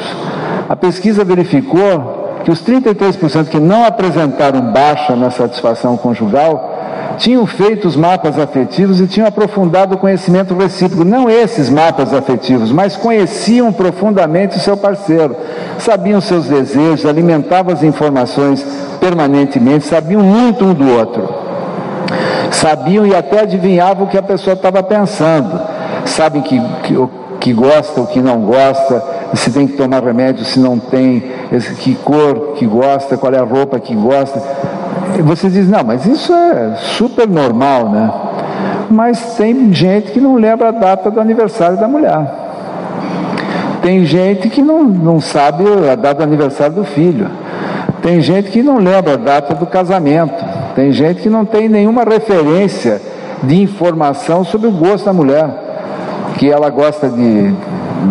A 0.67 0.75
pesquisa 0.75 1.23
verificou 1.23 2.41
que 2.43 2.51
os 2.51 2.61
33% 2.63 3.47
que 3.47 3.59
não 3.59 3.85
apresentaram 3.85 4.61
baixa 4.61 5.15
na 5.15 5.29
satisfação 5.31 5.97
conjugal 5.97 6.76
tinham 7.17 7.45
feito 7.45 7.87
os 7.87 7.95
mapas 7.95 8.37
afetivos 8.37 8.99
e 8.99 9.07
tinham 9.07 9.27
aprofundado 9.27 9.95
o 9.95 9.97
conhecimento 9.97 10.55
recíproco. 10.55 11.03
Não 11.03 11.29
esses 11.29 11.69
mapas 11.69 12.13
afetivos, 12.13 12.71
mas 12.71 12.95
conheciam 12.95 13.71
profundamente 13.71 14.57
o 14.57 14.59
seu 14.59 14.75
parceiro, 14.75 15.35
sabiam 15.79 16.21
seus 16.21 16.47
desejos, 16.47 17.05
alimentavam 17.05 17.73
as 17.73 17.83
informações 17.83 18.65
permanentemente, 18.99 19.85
sabiam 19.85 20.21
muito 20.21 20.65
um 20.65 20.73
do 20.73 20.87
outro 20.91 21.47
sabiam 22.51 23.05
e 23.05 23.15
até 23.15 23.41
adivinhavam 23.41 24.05
o 24.05 24.09
que 24.09 24.17
a 24.17 24.23
pessoa 24.23 24.53
estava 24.53 24.81
pensando. 24.83 25.59
Sabem 26.05 26.41
que, 26.41 26.59
que, 26.83 26.95
que 27.39 27.53
gosta, 27.53 28.01
o 28.01 28.07
que 28.07 28.21
não 28.21 28.41
gosta, 28.41 29.03
se 29.33 29.51
tem 29.51 29.67
que 29.67 29.73
tomar 29.73 30.03
remédio, 30.03 30.45
se 30.45 30.59
não 30.59 30.79
tem, 30.79 31.23
que 31.79 31.95
cor 31.95 32.53
que 32.55 32.65
gosta, 32.65 33.17
qual 33.17 33.33
é 33.33 33.39
a 33.39 33.43
roupa 33.43 33.79
que 33.79 33.93
gosta. 33.95 34.41
Você 35.23 35.49
diz, 35.49 35.67
não, 35.69 35.83
mas 35.83 36.05
isso 36.05 36.33
é 36.33 36.75
super 36.77 37.27
normal, 37.27 37.89
né? 37.89 38.11
Mas 38.89 39.35
tem 39.35 39.73
gente 39.73 40.11
que 40.11 40.19
não 40.19 40.35
lembra 40.35 40.69
a 40.69 40.71
data 40.71 41.09
do 41.09 41.19
aniversário 41.19 41.77
da 41.77 41.87
mulher. 41.87 42.27
Tem 43.81 44.05
gente 44.05 44.49
que 44.49 44.61
não, 44.61 44.83
não 44.83 45.19
sabe 45.19 45.63
a 45.91 45.95
data 45.95 46.15
do 46.15 46.23
aniversário 46.23 46.75
do 46.75 46.83
filho. 46.83 47.29
Tem 48.01 48.21
gente 48.21 48.51
que 48.51 48.61
não 48.61 48.77
lembra 48.77 49.13
a 49.13 49.17
data 49.17 49.55
do 49.55 49.65
casamento. 49.65 50.43
Tem 50.75 50.91
gente 50.91 51.21
que 51.21 51.29
não 51.29 51.45
tem 51.45 51.67
nenhuma 51.67 52.03
referência 52.03 53.01
de 53.43 53.61
informação 53.61 54.43
sobre 54.43 54.67
o 54.67 54.71
gosto 54.71 55.05
da 55.05 55.13
mulher, 55.13 55.49
que 56.37 56.49
ela 56.49 56.69
gosta 56.69 57.09
de, 57.09 57.51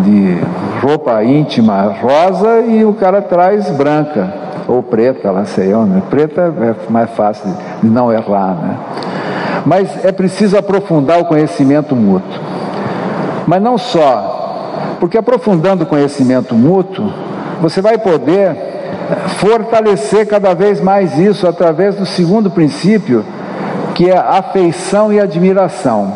de 0.03 0.37
roupa 0.81 1.23
íntima 1.23 1.95
rosa 2.01 2.61
e 2.61 2.83
o 2.85 2.93
cara 2.93 3.21
traz 3.21 3.69
branca 3.71 4.46
ou 4.67 4.83
preta, 4.83 5.31
lá 5.31 5.45
sei 5.45 5.71
eu, 5.71 5.85
né? 5.85 6.01
Preta 6.09 6.41
é 6.41 6.91
mais 6.91 7.09
fácil 7.11 7.49
de 7.81 7.89
não 7.89 8.11
errar, 8.11 8.55
né? 8.55 8.77
Mas 9.65 10.05
é 10.05 10.11
preciso 10.11 10.57
aprofundar 10.57 11.19
o 11.19 11.25
conhecimento 11.25 11.95
mútuo. 11.95 12.39
Mas 13.45 13.61
não 13.61 13.77
só, 13.77 14.95
porque 14.99 15.17
aprofundando 15.17 15.83
o 15.83 15.87
conhecimento 15.87 16.53
mútuo, 16.53 17.11
você 17.61 17.81
vai 17.81 17.97
poder 17.97 18.55
fortalecer 19.37 20.27
cada 20.27 20.53
vez 20.53 20.81
mais 20.81 21.17
isso 21.17 21.47
através 21.47 21.95
do 21.95 22.05
segundo 22.05 22.49
princípio, 22.51 23.23
que 23.95 24.09
é 24.09 24.17
afeição 24.17 25.11
e 25.11 25.19
admiração. 25.19 26.13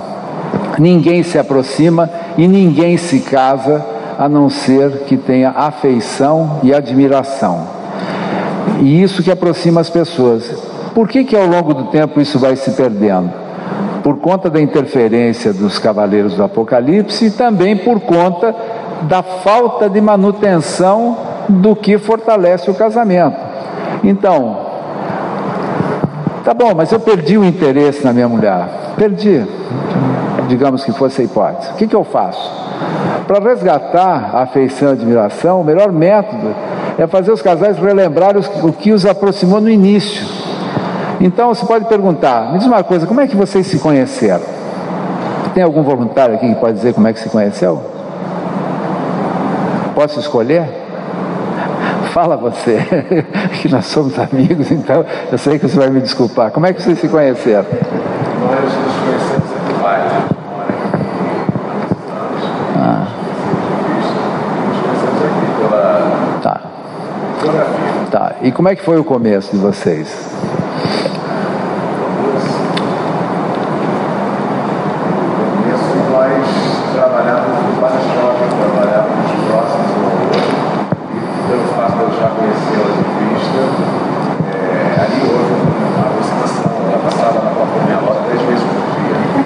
Ninguém 0.78 1.24
se 1.24 1.38
aproxima 1.38 2.10
e 2.38 2.48
ninguém 2.48 2.98
se 2.98 3.20
casa 3.22 3.84
a 4.18 4.30
não 4.30 4.50
ser 4.50 5.04
que 5.06 5.18
tenha 5.18 5.50
afeição 5.52 6.60
e 6.64 6.74
admiração. 6.74 7.81
E 8.80 9.02
isso 9.02 9.24
que 9.24 9.32
aproxima 9.32 9.82
as 9.82 9.90
pessoas. 9.90 10.52
Por 10.94 11.08
que, 11.08 11.24
que 11.24 11.36
ao 11.36 11.46
longo 11.46 11.74
do 11.74 11.86
tempo 11.86 12.20
isso 12.20 12.38
vai 12.40 12.56
se 12.56 12.72
perdendo? 12.72 13.32
Por 14.04 14.18
conta 14.18 14.50
da 14.50 14.60
interferência 14.60 15.54
dos 15.54 15.78
cavaleiros 15.78 16.36
do 16.36 16.44
Apocalipse 16.44 17.26
e 17.26 17.32
também 17.32 17.78
por 17.78 18.00
conta 18.02 18.54
da 19.04 19.22
falta 19.22 19.90
de 19.90 20.02
manutenção 20.02 21.18
do 21.48 21.76
que 21.76 21.98
fortalece 21.98 22.70
o 22.70 22.74
casamento. 22.74 23.38
Então, 24.04 24.58
tá 26.44 26.54
bom, 26.54 26.74
mas 26.76 26.92
eu 26.92 27.00
perdi 27.00 27.38
o 27.38 27.46
interesse 27.46 28.04
na 28.04 28.12
minha 28.12 28.28
mulher. 28.28 28.68
Perdi, 28.98 29.46
digamos 30.48 30.84
que 30.84 30.92
fosse 30.92 31.22
a 31.22 31.26
hipótese. 31.26 31.72
O 31.72 31.76
que, 31.76 31.88
que 31.88 31.96
eu 31.96 32.04
faço? 32.04 32.62
Para 33.28 33.40
resgatar 33.40 34.32
a 34.34 34.42
afeição 34.44 34.90
e 34.90 34.92
a 34.92 34.94
admiração, 34.94 35.62
o 35.62 35.64
melhor 35.64 35.92
método 35.92 36.54
é 36.98 37.08
fazer 37.08 37.32
os 37.32 37.42
casais 37.42 37.78
relembrar 37.78 38.36
o 38.38 38.74
que 38.74 38.92
os 38.92 39.06
aproximou 39.06 39.60
no 39.62 39.70
início. 39.70 40.26
Então 41.22 41.50
você 41.50 41.66
pode 41.66 41.86
perguntar: 41.86 42.52
me 42.52 42.58
diz 42.58 42.68
uma 42.68 42.84
coisa, 42.84 43.06
como 43.06 43.22
é 43.22 43.28
que 43.28 43.36
vocês 43.36 43.68
se 43.68 43.78
conheceram? 43.78 44.42
Tem 45.54 45.64
algum 45.64 45.84
voluntário 45.84 46.36
aqui 46.36 46.48
que 46.48 46.60
pode 46.60 46.78
dizer 46.78 46.94
como 46.94 47.08
é 47.08 47.14
que 47.14 47.20
se 47.20 47.30
conheceu? 47.30 47.82
Posso 49.94 50.20
escolher? 50.20 50.68
Fala 52.12 52.36
você, 52.38 52.80
que 53.62 53.70
nós 53.70 53.86
somos 53.86 54.18
amigos, 54.18 54.72
então 54.72 55.06
eu 55.32 55.38
sei 55.38 55.60
que 55.60 55.68
você 55.68 55.78
vai 55.78 55.90
me 55.90 56.02
desculpar. 56.02 56.52
Como 56.52 56.66
é 56.66 56.74
que 56.74 56.82
vocês 56.82 57.00
se 57.00 57.08
conheceram? 57.08 57.66
Nós 58.42 58.64
nos 58.64 58.96
conhecemos 58.98 59.52
em 59.52 59.74
Dubai. 59.74 60.02
Ah. 62.78 63.08
Nos 64.68 64.80
conhecemos 64.80 65.22
aqui 65.24 65.46
pela. 65.60 65.92
Tá. 68.10 68.31
E 68.44 68.52
como 68.52 68.68
é 68.70 68.76
que 68.76 68.84
foi 68.84 68.98
o 68.98 69.04
começo 69.04 69.52
de 69.52 69.58
vocês? 69.58 70.08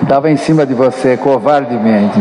Estava 0.02 0.32
em 0.32 0.38
cima 0.38 0.66
de 0.66 0.74
você, 0.74 1.18
covardemente. 1.18 2.20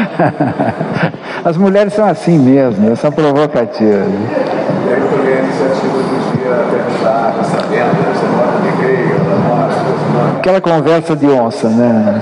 As 1.44 1.56
mulheres 1.56 1.92
são 1.94 2.06
assim 2.06 2.38
mesmo, 2.38 2.96
são 2.96 3.10
provocativas. 3.10 3.80
E 3.80 4.92
aí 4.92 5.00
tomei 5.10 5.34
a 5.34 5.40
iniciativa 5.40 5.98
do 5.98 6.36
dia 6.36 6.50
perguntar, 6.70 7.32
tá 7.36 7.44
sabendo, 7.44 7.96
você 8.12 8.26
mora 8.26 8.50
no 8.58 8.64
recreio, 8.70 9.16
ela 9.16 9.38
mora, 9.48 10.38
Aquela 10.38 10.60
conversa 10.60 11.16
de 11.16 11.26
onça, 11.26 11.68
né? 11.68 12.20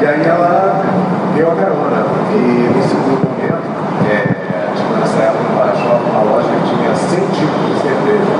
E 0.00 0.06
aí 0.06 0.26
ela 0.26 0.82
deu 1.34 1.52
a 1.52 1.54
carona. 1.54 2.06
E 2.34 2.70
no 2.74 2.82
segundo 2.82 3.28
momento, 3.28 3.68
é, 4.10 4.36
tipo, 4.76 4.94
nessa 4.94 5.22
época 5.22 5.42
no 5.42 5.58
para-choque, 5.58 6.10
uma 6.10 6.22
loja 6.22 6.48
que 6.48 6.76
tinha 6.76 6.94
100 6.94 7.18
tipos 7.34 7.62
de 7.66 7.80
cerveja. 7.82 8.34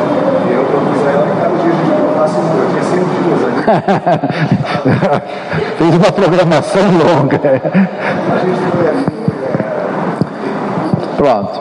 E 0.48 0.54
eu 0.54 0.64
propus 0.64 1.06
a 1.06 1.10
ela 1.10 1.26
que 1.26 1.40
cada 1.40 1.56
dia 1.56 1.72
a 1.72 1.76
gente 1.76 2.00
provasse 2.00 2.36
um. 2.38 2.46
Eu 2.58 2.68
tinha 2.70 2.82
100 2.82 2.98
Fez 5.78 5.94
uma 5.94 6.12
programação 6.12 6.82
longa. 6.82 7.40
Pronto. 11.16 11.60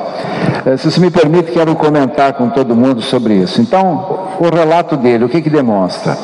Eh, 0.65 0.77
se 0.77 0.91
você 0.91 0.99
me 0.99 1.09
permite, 1.09 1.51
quero 1.51 1.75
comentar 1.75 2.33
com 2.33 2.49
todo 2.49 2.75
mundo 2.75 3.01
sobre 3.01 3.35
isso. 3.35 3.61
Então, 3.61 4.35
o 4.39 4.53
relato 4.53 4.95
dele, 4.95 5.25
o 5.25 5.29
que, 5.29 5.41
que 5.41 5.49
demonstra? 5.49 6.15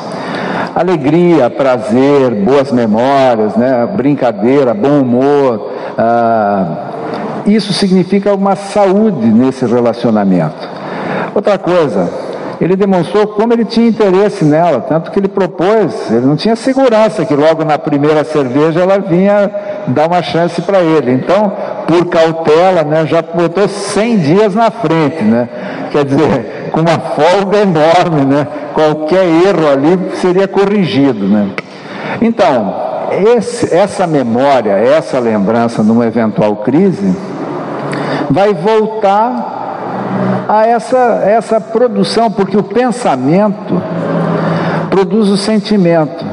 Alegria, 0.74 1.50
prazer, 1.50 2.34
boas 2.34 2.72
memórias, 2.72 3.56
né? 3.56 3.86
brincadeira, 3.94 4.74
bom 4.74 5.00
humor. 5.00 5.72
Ah, 5.96 6.90
isso 7.46 7.72
significa 7.72 8.34
uma 8.34 8.56
saúde 8.56 9.26
nesse 9.26 9.64
relacionamento. 9.66 10.68
Outra 11.34 11.58
coisa, 11.58 12.08
ele 12.60 12.76
demonstrou 12.76 13.26
como 13.26 13.52
ele 13.52 13.64
tinha 13.64 13.88
interesse 13.88 14.44
nela, 14.44 14.80
tanto 14.80 15.10
que 15.10 15.18
ele 15.18 15.28
propôs, 15.28 16.10
ele 16.10 16.26
não 16.26 16.36
tinha 16.36 16.56
segurança 16.56 17.24
que 17.24 17.34
logo 17.34 17.64
na 17.64 17.78
primeira 17.78 18.24
cerveja 18.24 18.80
ela 18.80 18.98
vinha 18.98 19.50
dar 19.88 20.06
uma 20.06 20.22
chance 20.22 20.60
para 20.62 20.80
ele. 20.80 21.12
Então, 21.12 21.52
por 21.86 22.06
cautela, 22.06 22.82
né, 22.82 23.06
já 23.06 23.22
botou 23.22 23.68
100 23.68 24.18
dias 24.18 24.54
na 24.54 24.70
frente, 24.70 25.22
né? 25.22 25.48
Quer 25.90 26.04
dizer, 26.04 26.68
com 26.72 26.80
uma 26.80 26.98
folga 26.98 27.58
enorme, 27.58 28.24
né? 28.24 28.46
Qualquer 28.72 29.24
erro 29.24 29.68
ali 29.70 30.10
seria 30.14 30.48
corrigido, 30.48 31.26
né? 31.26 31.50
Então, 32.20 32.74
esse, 33.36 33.74
essa 33.74 34.06
memória, 34.06 34.72
essa 34.72 35.18
lembrança 35.18 35.82
numa 35.82 36.06
eventual 36.06 36.56
crise, 36.56 37.14
vai 38.30 38.54
voltar 38.54 39.53
a 40.48 40.66
essa, 40.66 41.22
essa 41.26 41.60
produção, 41.60 42.30
porque 42.30 42.56
o 42.56 42.62
pensamento 42.62 43.80
produz 44.90 45.28
o 45.28 45.36
sentimento, 45.36 46.24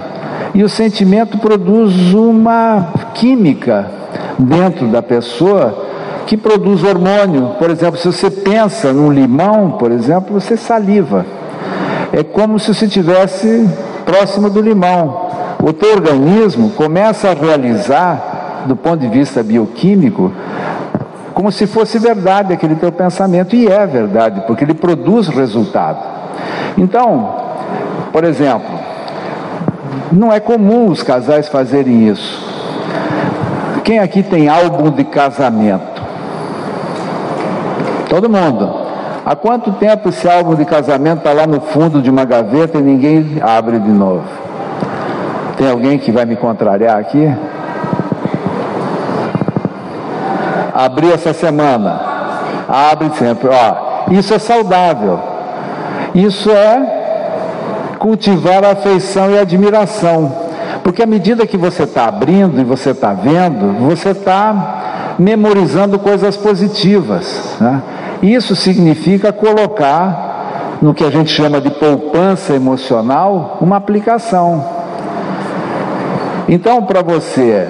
e 0.54 0.64
o 0.64 0.70
sentimento 0.70 1.38
produz 1.38 2.14
uma 2.14 2.90
química 3.14 3.90
dentro 4.38 4.88
da 4.88 5.02
pessoa 5.02 5.88
que 6.26 6.36
produz 6.36 6.84
hormônio. 6.84 7.56
Por 7.58 7.70
exemplo, 7.70 7.98
se 7.98 8.12
você 8.12 8.30
pensa 8.30 8.92
num 8.92 9.12
limão, 9.12 9.72
por 9.72 9.92
exemplo, 9.92 10.40
você 10.40 10.58
saliva. 10.58 11.26
É 12.12 12.24
como 12.24 12.60
se 12.60 12.74
você 12.74 12.86
estivesse 12.86 13.70
próximo 14.06 14.50
do 14.50 14.62
limão. 14.62 15.30
O 15.64 15.72
teu 15.72 15.94
organismo 15.94 16.72
começa 16.72 17.30
a 17.30 17.34
realizar, 17.34 18.64
do 18.66 18.76
ponto 18.76 18.98
de 18.98 19.08
vista 19.08 19.42
bioquímico, 19.42 20.32
como 21.34 21.52
se 21.52 21.66
fosse 21.66 21.98
verdade 21.98 22.54
aquele 22.54 22.76
teu 22.76 22.92
pensamento, 22.92 23.56
e 23.56 23.68
é 23.68 23.86
verdade, 23.86 24.44
porque 24.48 24.64
ele 24.64 24.74
produz 24.74 25.28
resultado. 25.28 26.00
Então, 26.78 27.36
por 28.12 28.24
exemplo, 28.24 28.80
não 30.12 30.32
é 30.32 30.40
comum 30.40 30.90
os 30.90 31.02
casais 31.02 31.48
fazerem 31.48 32.08
isso. 32.08 32.50
Quem 33.84 34.00
aqui 34.00 34.22
tem 34.22 34.48
álbum 34.48 34.92
de 34.92 35.04
casamento? 35.04 36.02
Todo 38.10 38.30
mundo. 38.30 38.82
Há 39.26 39.36
quanto 39.36 39.72
tempo 39.74 40.10
esse 40.10 40.28
álbum 40.28 40.56
de 40.56 40.66
casamento 40.66 41.20
está 41.20 41.32
lá 41.32 41.48
no 41.48 41.62
fundo 41.62 42.02
de 42.02 42.10
uma 42.10 42.26
gaveta 42.26 42.78
e 42.78 42.82
ninguém 42.82 43.38
abre 43.42 43.80
de 43.80 43.92
novo? 43.92 44.24
Tem 45.58 45.70
alguém 45.70 45.98
que 45.98 46.12
vai 46.12 46.26
me 46.26 46.36
contrariar 46.36 46.98
aqui? 46.98 47.32
Abri 50.74 51.12
essa 51.12 51.34
semana. 51.34 52.00
Abre 52.68 53.10
sempre. 53.18 53.50
Ó, 53.50 54.12
isso 54.12 54.34
é 54.34 54.40
saudável. 54.40 55.20
Isso 56.14 56.50
é 56.50 57.96
cultivar 58.00 58.64
a 58.64 58.72
afeição 58.72 59.32
e 59.32 59.38
a 59.38 59.42
admiração. 59.42 60.34
Porque 60.84 61.04
à 61.04 61.06
medida 61.06 61.46
que 61.46 61.58
você 61.58 61.84
está 61.84 62.06
abrindo 62.06 62.60
e 62.60 62.64
você 62.64 62.92
está 62.92 63.14
vendo, 63.14 63.74
você 63.88 64.10
está 64.10 65.16
memorizando 65.20 66.00
coisas 66.00 66.36
positivas. 66.36 67.58
Né? 67.60 67.82
Isso 68.24 68.56
significa 68.56 69.32
colocar 69.32 70.78
no 70.82 70.94
que 70.94 71.04
a 71.04 71.12
gente 71.12 71.32
chama 71.32 71.62
de 71.62 71.70
poupança 71.70 72.54
emocional 72.54 73.58
uma 73.62 73.78
aplicação. 73.78 74.66
Então, 76.50 76.84
para 76.84 77.02
você 77.02 77.68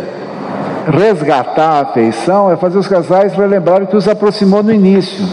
resgatar 0.87 1.69
a 1.69 1.81
afeição, 1.81 2.51
é 2.51 2.55
fazer 2.55 2.77
os 2.77 2.87
casais 2.87 3.33
relembrarem 3.33 3.87
que 3.87 3.95
os 3.95 4.07
aproximou 4.07 4.63
no 4.63 4.73
início. 4.73 5.25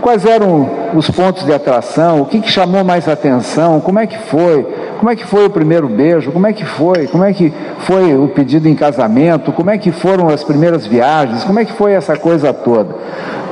Quais 0.00 0.24
eram 0.24 0.68
os 0.94 1.08
pontos 1.10 1.44
de 1.44 1.52
atração? 1.52 2.20
O 2.22 2.26
que, 2.26 2.40
que 2.40 2.50
chamou 2.50 2.82
mais 2.82 3.08
atenção? 3.08 3.80
Como 3.80 4.00
é 4.00 4.06
que 4.06 4.18
foi? 4.18 4.66
Como 4.98 5.10
é 5.10 5.16
que 5.16 5.24
foi 5.24 5.46
o 5.46 5.50
primeiro 5.50 5.88
beijo? 5.88 6.32
Como 6.32 6.46
é 6.46 6.52
que 6.52 6.64
foi? 6.64 7.06
Como 7.06 7.22
é 7.22 7.32
que 7.32 7.52
foi 7.80 8.16
o 8.16 8.28
pedido 8.28 8.68
em 8.68 8.74
casamento? 8.74 9.52
Como 9.52 9.70
é 9.70 9.78
que 9.78 9.92
foram 9.92 10.28
as 10.28 10.42
primeiras 10.42 10.86
viagens? 10.86 11.44
Como 11.44 11.58
é 11.58 11.64
que 11.64 11.72
foi 11.72 11.92
essa 11.92 12.16
coisa 12.16 12.52
toda? 12.52 12.94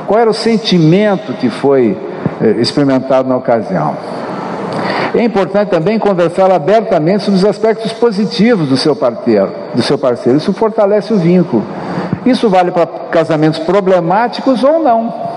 Qual 0.07 0.19
era 0.19 0.29
o 0.29 0.33
sentimento 0.33 1.33
que 1.33 1.49
foi 1.49 1.97
eh, 2.41 2.55
experimentado 2.59 3.29
na 3.29 3.37
ocasião? 3.37 3.95
É 5.13 5.23
importante 5.23 5.69
também 5.69 5.99
conversar 5.99 6.51
abertamente 6.51 7.23
sobre 7.23 7.37
os 7.37 7.45
aspectos 7.45 7.91
positivos 7.93 8.69
do 8.69 8.77
seu 8.77 8.95
parceiro, 8.95 9.51
do 9.75 9.81
seu 9.81 9.97
parceiro. 9.97 10.37
Isso 10.37 10.53
fortalece 10.53 11.13
o 11.13 11.17
vínculo. 11.17 11.63
Isso 12.25 12.49
vale 12.49 12.71
para 12.71 12.85
casamentos 12.85 13.59
problemáticos 13.59 14.63
ou 14.63 14.79
não 14.79 15.31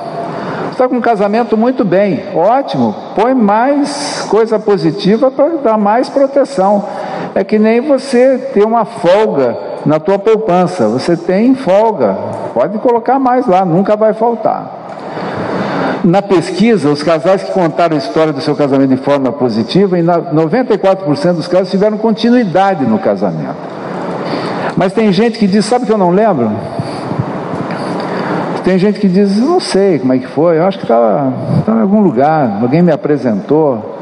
está 0.75 0.89
com 0.89 0.97
um 0.97 1.01
casamento 1.01 1.57
muito 1.57 1.85
bem, 1.85 2.25
ótimo, 2.35 2.95
põe 3.14 3.33
mais 3.33 4.27
coisa 4.29 4.59
positiva 4.59 5.31
para 5.31 5.57
dar 5.62 5.79
mais 5.79 6.09
proteção. 6.09 6.85
É 7.35 7.43
que 7.43 7.59
nem 7.59 7.81
você 7.81 8.39
ter 8.53 8.64
uma 8.64 8.85
folga 8.85 9.57
na 9.87 9.99
tua 9.99 10.18
poupança, 10.18 10.89
você 10.89 11.16
tem 11.16 11.55
folga, 11.55 12.16
pode 12.53 12.79
colocar 12.79 13.18
mais 13.18 13.47
lá, 13.47 13.64
nunca 13.64 13.97
vai 13.97 14.12
faltar. 14.12 14.93
Na 16.05 16.21
pesquisa, 16.21 16.91
os 16.91 17.03
casais 17.03 17.43
que 17.43 17.53
contaram 17.53 17.97
a 17.97 17.99
história 17.99 18.31
do 18.31 18.41
seu 18.43 18.55
casamento 18.55 18.91
de 18.91 18.99
forma 18.99 19.33
positiva, 19.33 19.99
em 19.99 20.05
94% 20.05 21.33
dos 21.33 21.49
casos 21.49 21.71
tiveram 21.71 21.97
continuidade 21.97 22.85
no 22.85 22.99
casamento. 22.99 23.57
Mas 24.77 24.93
tem 24.93 25.11
gente 25.13 25.39
que 25.39 25.47
diz, 25.47 25.65
sabe 25.65 25.87
que 25.87 25.93
eu 25.93 25.97
não 25.97 26.11
lembro? 26.11 26.51
Tem 28.65 28.79
gente 28.79 29.01
que 29.01 29.09
diz, 29.09 29.39
não 29.39 29.61
sei 29.61 29.99
como 29.99 30.13
é 30.13 30.19
que 30.19 30.27
foi, 30.27 30.59
eu 30.59 30.65
acho 30.65 30.79
que 30.79 30.85
estava 30.85 31.33
em 31.69 31.81
algum 31.81 32.03
lugar, 32.03 32.59
alguém 32.61 32.83
me 32.83 32.93
apresentou, 32.93 33.95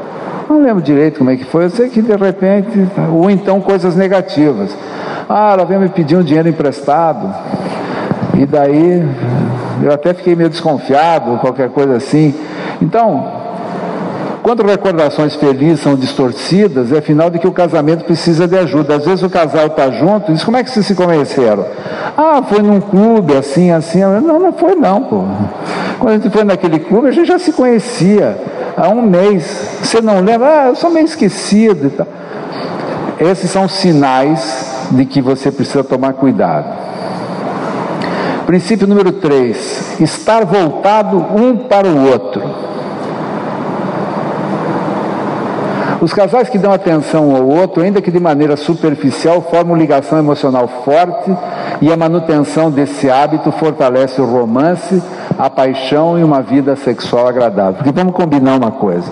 não 0.49 0.61
lembro 0.61 0.81
direito 0.81 1.19
como 1.19 1.29
é 1.29 1.37
que 1.37 1.45
foi, 1.45 1.65
eu 1.65 1.69
sei 1.69 1.89
que 1.89 2.01
de 2.01 2.15
repente, 2.15 2.85
ou 3.13 3.29
então 3.29 3.61
coisas 3.61 3.95
negativas. 3.95 4.75
Ah, 5.29 5.51
ela 5.53 5.65
veio 5.65 5.79
me 5.79 5.89
pedir 5.89 6.17
um 6.17 6.23
dinheiro 6.23 6.49
emprestado, 6.49 7.33
e 8.35 8.45
daí 8.45 9.05
eu 9.83 9.93
até 9.93 10.13
fiquei 10.13 10.35
meio 10.35 10.49
desconfiado, 10.49 11.37
qualquer 11.39 11.69
coisa 11.69 11.97
assim. 11.97 12.33
Então, 12.81 13.43
quando 14.41 14.61
recordações 14.63 15.35
felizes 15.35 15.79
são 15.79 15.95
distorcidas, 15.95 16.91
é 16.91 17.01
sinal 17.01 17.29
de 17.29 17.39
que 17.39 17.47
o 17.47 17.51
casamento 17.51 18.03
precisa 18.03 18.45
de 18.45 18.57
ajuda. 18.57 18.95
Às 18.95 19.05
vezes 19.05 19.23
o 19.23 19.29
casal 19.29 19.67
está 19.67 19.89
junto 19.91 20.31
e 20.31 20.33
diz, 20.33 20.43
como 20.43 20.57
é 20.57 20.63
que 20.63 20.69
vocês 20.69 20.85
se 20.85 20.95
conheceram? 20.95 21.65
Ah, 22.17 22.41
foi 22.43 22.61
num 22.61 22.81
clube, 22.81 23.35
assim, 23.35 23.71
assim. 23.71 24.01
Não, 24.01 24.39
não 24.39 24.51
foi 24.53 24.75
não, 24.75 25.03
pô. 25.03 25.23
Quando 25.97 26.09
a 26.09 26.17
gente 26.17 26.29
foi 26.29 26.43
naquele 26.43 26.79
clube, 26.79 27.07
a 27.07 27.11
gente 27.11 27.27
já 27.27 27.39
se 27.39 27.53
conhecia 27.53 28.37
há 28.75 28.89
um 28.89 29.01
mês. 29.01 29.77
Você 29.81 30.01
não 30.01 30.19
lembra? 30.19 30.47
Ah, 30.47 30.67
eu 30.67 30.75
sou 30.75 30.89
meio 30.89 31.05
esquecido 31.05 31.87
e 31.87 31.89
tal. 31.89 32.07
Esses 33.19 33.49
são 33.49 33.69
sinais 33.69 34.87
de 34.91 35.05
que 35.05 35.21
você 35.21 35.51
precisa 35.51 35.83
tomar 35.83 36.13
cuidado. 36.13 36.67
Princípio 38.45 38.87
número 38.87 39.11
3: 39.13 39.99
estar 40.01 40.45
voltado 40.45 41.17
um 41.17 41.57
para 41.57 41.87
o 41.87 42.07
outro. 42.09 42.41
Os 46.01 46.13
casais 46.13 46.49
que 46.49 46.57
dão 46.57 46.73
atenção 46.73 47.33
ao 47.33 47.47
outro, 47.47 47.81
ainda 47.81 48.01
que 48.01 48.11
de 48.11 48.19
maneira 48.19 48.57
superficial, 48.57 49.41
formam 49.41 49.77
ligação 49.77 50.19
emocional 50.19 50.67
forte 50.83 51.33
e 51.81 51.93
a 51.93 51.95
manutenção 51.95 52.69
desse 52.69 53.09
hábito 53.09 53.53
fortalece 53.53 54.19
o 54.19 54.25
romance, 54.25 55.01
a 55.39 55.49
paixão 55.49 56.19
e 56.19 56.23
uma 56.23 56.41
vida 56.41 56.75
sexual 56.75 57.29
agradável. 57.29 57.75
Porque 57.75 57.91
vamos 57.93 58.13
combinar 58.13 58.57
uma 58.57 58.71
coisa: 58.71 59.09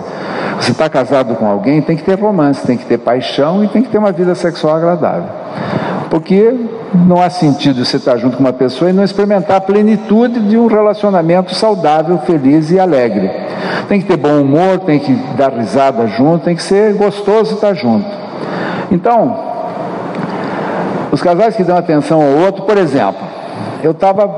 você 0.60 0.72
está 0.72 0.86
casado 0.90 1.34
com 1.36 1.46
alguém, 1.46 1.80
tem 1.80 1.96
que 1.96 2.04
ter 2.04 2.20
romance, 2.20 2.66
tem 2.66 2.76
que 2.76 2.84
ter 2.84 2.98
paixão 2.98 3.64
e 3.64 3.68
tem 3.68 3.82
que 3.82 3.88
ter 3.88 3.96
uma 3.96 4.12
vida 4.12 4.34
sexual 4.34 4.76
agradável. 4.76 5.30
Porque 6.12 6.54
não 7.06 7.22
há 7.22 7.30
sentido 7.30 7.82
você 7.82 7.96
estar 7.96 8.18
junto 8.18 8.36
com 8.36 8.42
uma 8.42 8.52
pessoa 8.52 8.90
e 8.90 8.92
não 8.92 9.02
experimentar 9.02 9.56
a 9.56 9.60
plenitude 9.62 10.40
de 10.40 10.58
um 10.58 10.66
relacionamento 10.66 11.54
saudável, 11.54 12.18
feliz 12.18 12.70
e 12.70 12.78
alegre. 12.78 13.30
Tem 13.88 13.98
que 13.98 14.06
ter 14.06 14.18
bom 14.18 14.42
humor, 14.42 14.80
tem 14.80 14.98
que 14.98 15.10
dar 15.38 15.50
risada 15.54 16.06
junto, 16.08 16.44
tem 16.44 16.54
que 16.54 16.62
ser 16.62 16.92
gostoso 16.96 17.54
estar 17.54 17.72
junto. 17.72 18.06
Então, 18.90 19.34
os 21.10 21.22
casais 21.22 21.56
que 21.56 21.64
dão 21.64 21.78
atenção 21.78 22.20
ao 22.20 22.44
outro, 22.44 22.64
por 22.64 22.76
exemplo, 22.76 23.26
eu 23.82 23.92
estava 23.92 24.30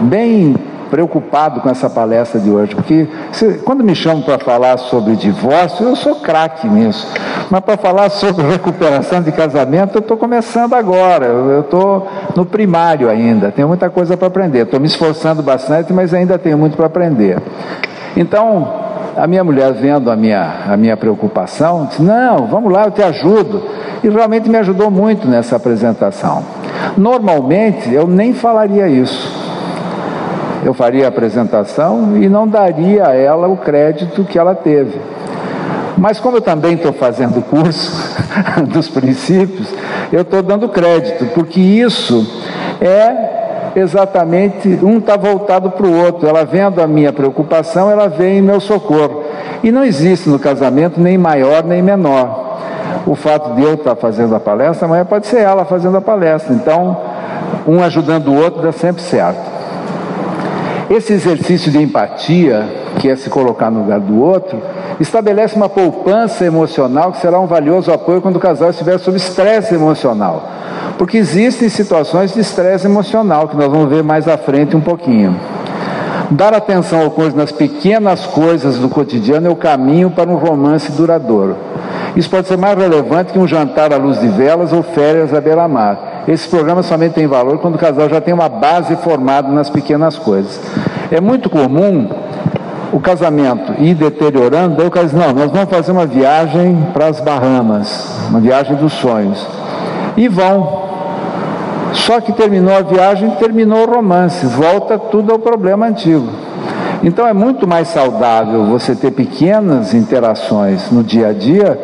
bem 0.00 0.54
preocupado 0.90 1.60
com 1.60 1.68
essa 1.68 1.88
palestra 1.90 2.40
de 2.40 2.50
hoje, 2.50 2.74
porque 2.74 3.08
se, 3.32 3.54
quando 3.64 3.82
me 3.82 3.94
chamam 3.94 4.22
para 4.22 4.38
falar 4.38 4.78
sobre 4.78 5.16
divórcio, 5.16 5.86
eu 5.86 5.96
sou 5.96 6.16
craque 6.16 6.68
nisso. 6.68 7.06
Mas 7.50 7.60
para 7.60 7.76
falar 7.76 8.08
sobre 8.10 8.46
recuperação 8.48 9.22
de 9.22 9.32
casamento, 9.32 9.96
eu 9.96 10.00
estou 10.00 10.16
começando 10.16 10.74
agora, 10.74 11.26
eu 11.26 11.60
estou 11.60 12.06
no 12.34 12.44
primário 12.44 13.08
ainda, 13.08 13.50
tenho 13.50 13.68
muita 13.68 13.90
coisa 13.90 14.16
para 14.16 14.28
aprender. 14.28 14.62
Estou 14.62 14.80
me 14.80 14.86
esforçando 14.86 15.42
bastante, 15.42 15.92
mas 15.92 16.14
ainda 16.14 16.38
tenho 16.38 16.58
muito 16.58 16.76
para 16.76 16.86
aprender. 16.86 17.38
Então, 18.16 18.86
a 19.16 19.26
minha 19.26 19.44
mulher, 19.44 19.72
vendo 19.72 20.10
a 20.10 20.16
minha, 20.16 20.64
a 20.68 20.76
minha 20.76 20.96
preocupação, 20.96 21.86
disse: 21.86 22.02
Não, 22.02 22.46
vamos 22.46 22.72
lá, 22.72 22.84
eu 22.84 22.90
te 22.90 23.02
ajudo. 23.02 23.62
E 24.02 24.08
realmente 24.08 24.48
me 24.48 24.58
ajudou 24.58 24.90
muito 24.90 25.26
nessa 25.26 25.56
apresentação. 25.56 26.44
Normalmente, 26.96 27.92
eu 27.92 28.06
nem 28.06 28.32
falaria 28.32 28.86
isso 28.88 29.35
eu 30.66 30.74
faria 30.74 31.04
a 31.04 31.08
apresentação 31.08 32.16
e 32.16 32.28
não 32.28 32.48
daria 32.48 33.06
a 33.06 33.14
ela 33.14 33.46
o 33.46 33.56
crédito 33.56 34.24
que 34.24 34.38
ela 34.38 34.54
teve. 34.54 34.98
Mas 35.96 36.18
como 36.18 36.38
eu 36.38 36.40
também 36.40 36.74
estou 36.74 36.92
fazendo 36.92 37.38
o 37.38 37.42
curso 37.42 37.92
dos 38.68 38.88
princípios, 38.88 39.72
eu 40.12 40.22
estou 40.22 40.42
dando 40.42 40.68
crédito, 40.68 41.26
porque 41.34 41.60
isso 41.60 42.26
é 42.80 43.36
exatamente, 43.76 44.68
um 44.82 44.98
está 44.98 45.16
voltado 45.16 45.70
para 45.70 45.86
o 45.86 46.04
outro. 46.04 46.28
Ela 46.28 46.44
vendo 46.44 46.82
a 46.82 46.86
minha 46.86 47.12
preocupação, 47.12 47.90
ela 47.90 48.08
vem 48.08 48.38
em 48.38 48.42
meu 48.42 48.58
socorro. 48.58 49.22
E 49.62 49.70
não 49.70 49.84
existe 49.84 50.28
no 50.28 50.38
casamento 50.38 51.00
nem 51.00 51.16
maior 51.16 51.62
nem 51.62 51.80
menor. 51.80 52.58
O 53.06 53.14
fato 53.14 53.54
de 53.54 53.62
eu 53.62 53.74
estar 53.74 53.94
fazendo 53.94 54.34
a 54.34 54.40
palestra, 54.40 54.86
amanhã 54.86 55.04
pode 55.04 55.26
ser 55.26 55.40
ela 55.40 55.64
fazendo 55.64 55.96
a 55.96 56.00
palestra. 56.00 56.52
Então, 56.52 56.96
um 57.68 57.82
ajudando 57.82 58.28
o 58.28 58.34
outro 58.34 58.62
dá 58.62 58.72
sempre 58.72 59.02
certo. 59.02 59.56
Esse 60.88 61.14
exercício 61.14 61.72
de 61.72 61.82
empatia, 61.82 62.64
que 63.00 63.08
é 63.08 63.16
se 63.16 63.28
colocar 63.28 63.70
no 63.72 63.80
lugar 63.80 63.98
do 63.98 64.22
outro, 64.22 64.62
estabelece 65.00 65.56
uma 65.56 65.68
poupança 65.68 66.44
emocional 66.44 67.10
que 67.10 67.18
será 67.18 67.40
um 67.40 67.46
valioso 67.46 67.92
apoio 67.92 68.20
quando 68.20 68.36
o 68.36 68.40
casal 68.40 68.70
estiver 68.70 68.96
sob 68.98 69.16
estresse 69.16 69.74
emocional. 69.74 70.48
Porque 70.96 71.18
existem 71.18 71.68
situações 71.68 72.32
de 72.32 72.40
estresse 72.40 72.86
emocional, 72.86 73.48
que 73.48 73.56
nós 73.56 73.68
vamos 73.68 73.90
ver 73.90 74.04
mais 74.04 74.28
à 74.28 74.38
frente 74.38 74.76
um 74.76 74.80
pouquinho. 74.80 75.36
Dar 76.30 76.54
atenção 76.54 77.02
ao 77.02 77.10
cônjuge 77.10 77.36
nas 77.36 77.52
pequenas 77.52 78.24
coisas 78.24 78.78
do 78.78 78.88
cotidiano 78.88 79.48
é 79.48 79.50
o 79.50 79.56
caminho 79.56 80.10
para 80.10 80.30
um 80.30 80.36
romance 80.36 80.92
duradouro. 80.92 81.56
Isso 82.14 82.30
pode 82.30 82.46
ser 82.46 82.56
mais 82.56 82.78
relevante 82.78 83.32
que 83.32 83.38
um 83.38 83.46
jantar 83.46 83.92
à 83.92 83.96
luz 83.96 84.20
de 84.20 84.28
velas 84.28 84.72
ou 84.72 84.84
férias 84.84 85.34
à 85.34 85.40
beira-mar. 85.40 86.15
Esse 86.26 86.48
programa 86.48 86.82
somente 86.82 87.12
tem 87.12 87.26
valor 87.26 87.58
quando 87.58 87.76
o 87.76 87.78
casal 87.78 88.08
já 88.08 88.20
tem 88.20 88.34
uma 88.34 88.48
base 88.48 88.96
formada 88.96 89.48
nas 89.48 89.70
pequenas 89.70 90.18
coisas. 90.18 90.60
É 91.10 91.20
muito 91.20 91.48
comum 91.48 92.08
o 92.92 92.98
casamento 92.98 93.80
ir 93.80 93.94
deteriorando, 93.94 94.76
daí 94.76 94.86
o 94.86 94.90
cara 94.90 95.06
diz, 95.06 95.14
não, 95.14 95.32
nós 95.32 95.50
vamos 95.52 95.70
fazer 95.70 95.92
uma 95.92 96.06
viagem 96.06 96.88
para 96.92 97.06
as 97.06 97.20
Bahamas, 97.20 98.26
uma 98.28 98.40
viagem 98.40 98.74
dos 98.76 98.92
sonhos. 98.94 99.46
E 100.16 100.28
vão. 100.28 100.86
Só 101.92 102.20
que 102.20 102.32
terminou 102.32 102.76
a 102.76 102.82
viagem, 102.82 103.30
terminou 103.38 103.86
o 103.86 103.94
romance, 103.94 104.44
volta 104.46 104.98
tudo 104.98 105.32
ao 105.32 105.38
problema 105.38 105.86
antigo. 105.86 106.28
Então 107.04 107.26
é 107.26 107.32
muito 107.32 107.68
mais 107.68 107.88
saudável 107.88 108.64
você 108.64 108.96
ter 108.96 109.12
pequenas 109.12 109.94
interações 109.94 110.90
no 110.90 111.04
dia 111.04 111.28
a 111.28 111.32
dia 111.32 111.78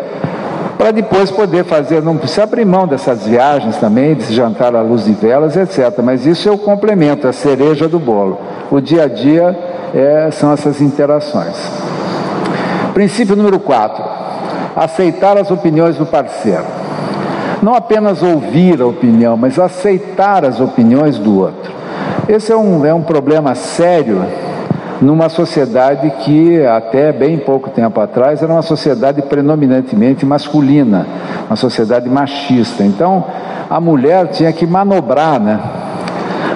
para 0.78 0.90
depois 0.90 1.30
poder 1.30 1.64
fazer, 1.64 2.02
não 2.02 2.16
precisa 2.16 2.44
abrir 2.44 2.64
mão 2.64 2.86
dessas 2.86 3.26
viagens 3.26 3.76
também, 3.76 4.14
de 4.14 4.34
jantar 4.34 4.74
à 4.74 4.80
luz 4.80 5.04
de 5.04 5.12
velas, 5.12 5.56
etc. 5.56 6.00
Mas 6.02 6.26
isso 6.26 6.48
é 6.48 6.52
o 6.52 6.58
complemento, 6.58 7.28
a 7.28 7.32
cereja 7.32 7.88
do 7.88 7.98
bolo. 7.98 8.40
O 8.70 8.80
dia 8.80 9.04
a 9.04 9.08
dia 9.08 9.56
é, 9.94 10.30
são 10.30 10.52
essas 10.52 10.80
interações. 10.80 11.56
Princípio 12.94 13.36
número 13.36 13.58
4: 13.58 14.04
aceitar 14.76 15.36
as 15.36 15.50
opiniões 15.50 15.96
do 15.96 16.06
parceiro. 16.06 16.64
Não 17.62 17.74
apenas 17.74 18.22
ouvir 18.22 18.80
a 18.82 18.86
opinião, 18.86 19.36
mas 19.36 19.58
aceitar 19.58 20.44
as 20.44 20.58
opiniões 20.58 21.18
do 21.18 21.38
outro. 21.38 21.72
Esse 22.28 22.50
é 22.52 22.56
um, 22.56 22.84
é 22.84 22.92
um 22.92 23.02
problema 23.02 23.54
sério 23.54 24.24
numa 25.02 25.28
sociedade 25.28 26.08
que 26.20 26.64
até 26.64 27.12
bem 27.12 27.36
pouco 27.36 27.68
tempo 27.70 28.00
atrás 28.00 28.40
era 28.40 28.52
uma 28.52 28.62
sociedade 28.62 29.20
predominantemente 29.20 30.24
masculina, 30.24 31.06
uma 31.48 31.56
sociedade 31.56 32.08
machista. 32.08 32.84
Então 32.84 33.24
a 33.68 33.80
mulher 33.80 34.28
tinha 34.28 34.52
que 34.52 34.64
manobrar, 34.64 35.40
né? 35.40 35.60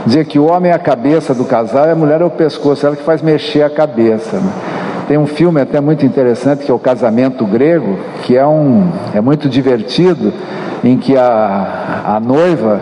Dizia 0.07 0.24
que 0.24 0.38
o 0.38 0.49
homem 0.49 0.70
é 0.70 0.74
a 0.74 0.78
cabeça 0.78 1.34
do 1.34 1.44
casal 1.44 1.88
e 1.88 1.90
a 1.90 1.97
mulher 1.97 2.20
é 2.20 2.24
o 2.24 2.30
pescoço, 2.30 2.86
ela 2.86 2.94
que 2.94 3.03
faz 3.03 3.20
mexer 3.20 3.62
a 3.62 3.70
cabeça. 3.70 4.36
Né? 4.36 4.53
Tem 5.09 5.18
um 5.18 5.26
filme 5.26 5.61
até 5.61 5.80
muito 5.80 6.07
interessante 6.07 6.64
que 6.64 6.70
é 6.70 6.74
o 6.74 6.78
Casamento 6.78 7.44
Grego, 7.44 7.99
que 8.22 8.36
é 8.36 8.47
um 8.47 8.88
é 9.12 9.20
muito 9.20 9.49
divertido, 9.49 10.32
em 10.84 10.97
que 10.97 11.16
a, 11.16 12.03
a 12.07 12.20
noiva 12.20 12.80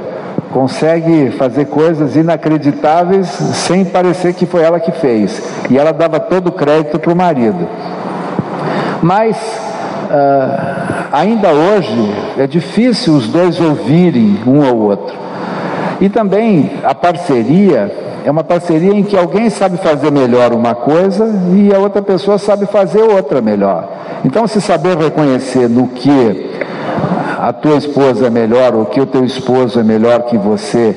consegue 0.54 1.32
fazer 1.32 1.64
coisas 1.64 2.14
inacreditáveis 2.14 3.26
sem 3.26 3.84
parecer 3.84 4.32
que 4.34 4.46
foi 4.46 4.62
ela 4.62 4.78
que 4.78 4.92
fez. 4.92 5.42
E 5.68 5.76
ela 5.76 5.92
dava 5.92 6.20
todo 6.20 6.46
o 6.46 6.52
crédito 6.52 6.96
para 6.96 7.12
o 7.12 7.16
marido. 7.16 7.68
Mas, 9.02 9.36
uh, 9.36 11.08
ainda 11.10 11.48
hoje, 11.50 12.14
é 12.38 12.46
difícil 12.46 13.14
os 13.14 13.26
dois 13.26 13.60
ouvirem 13.60 14.38
um 14.46 14.64
ao 14.64 14.76
outro. 14.76 15.16
E 16.00 16.08
também 16.08 16.70
a 16.84 16.94
parceria 16.94 17.92
é 18.24 18.30
uma 18.30 18.44
parceria 18.44 18.94
em 18.94 19.02
que 19.02 19.16
alguém 19.16 19.50
sabe 19.50 19.76
fazer 19.78 20.12
melhor 20.12 20.52
uma 20.52 20.74
coisa 20.74 21.28
e 21.52 21.74
a 21.74 21.78
outra 21.78 22.00
pessoa 22.00 22.38
sabe 22.38 22.64
fazer 22.66 23.02
outra 23.02 23.42
melhor. 23.42 23.88
Então, 24.24 24.46
se 24.46 24.60
saber 24.60 24.96
reconhecer 24.96 25.68
no 25.68 25.88
que 25.88 26.54
a 27.44 27.52
tua 27.52 27.76
esposa 27.76 28.28
é 28.28 28.30
melhor 28.30 28.74
ou 28.74 28.86
que 28.86 28.98
o 28.98 29.04
teu 29.04 29.22
esposo 29.22 29.78
é 29.78 29.82
melhor 29.82 30.22
que 30.22 30.38
você 30.38 30.96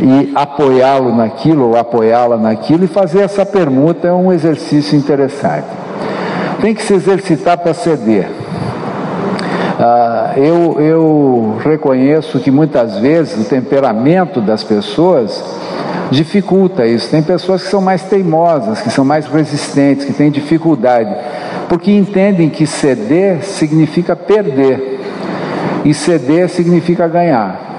e 0.00 0.32
apoiá-lo 0.34 1.14
naquilo 1.14 1.68
ou 1.68 1.76
apoiá-la 1.76 2.36
naquilo 2.36 2.82
e 2.82 2.88
fazer 2.88 3.20
essa 3.20 3.46
permuta 3.46 4.08
é 4.08 4.12
um 4.12 4.32
exercício 4.32 4.98
interessante. 4.98 5.68
Tem 6.60 6.74
que 6.74 6.82
se 6.82 6.94
exercitar 6.94 7.58
para 7.58 7.72
ceder. 7.72 8.28
Ah, 9.78 10.32
eu, 10.36 10.80
eu 10.80 11.58
reconheço 11.64 12.40
que 12.40 12.50
muitas 12.50 12.98
vezes 12.98 13.46
o 13.46 13.48
temperamento 13.48 14.40
das 14.40 14.64
pessoas 14.64 15.44
dificulta 16.10 16.84
isso. 16.84 17.08
Tem 17.08 17.22
pessoas 17.22 17.62
que 17.62 17.68
são 17.68 17.80
mais 17.80 18.02
teimosas, 18.02 18.80
que 18.80 18.90
são 18.90 19.04
mais 19.04 19.26
resistentes, 19.26 20.04
que 20.04 20.12
têm 20.12 20.28
dificuldade, 20.28 21.14
porque 21.68 21.92
entendem 21.92 22.50
que 22.50 22.66
ceder 22.66 23.44
significa 23.44 24.16
perder. 24.16 24.93
E 25.84 25.92
ceder 25.92 26.48
significa 26.48 27.06
ganhar. 27.06 27.74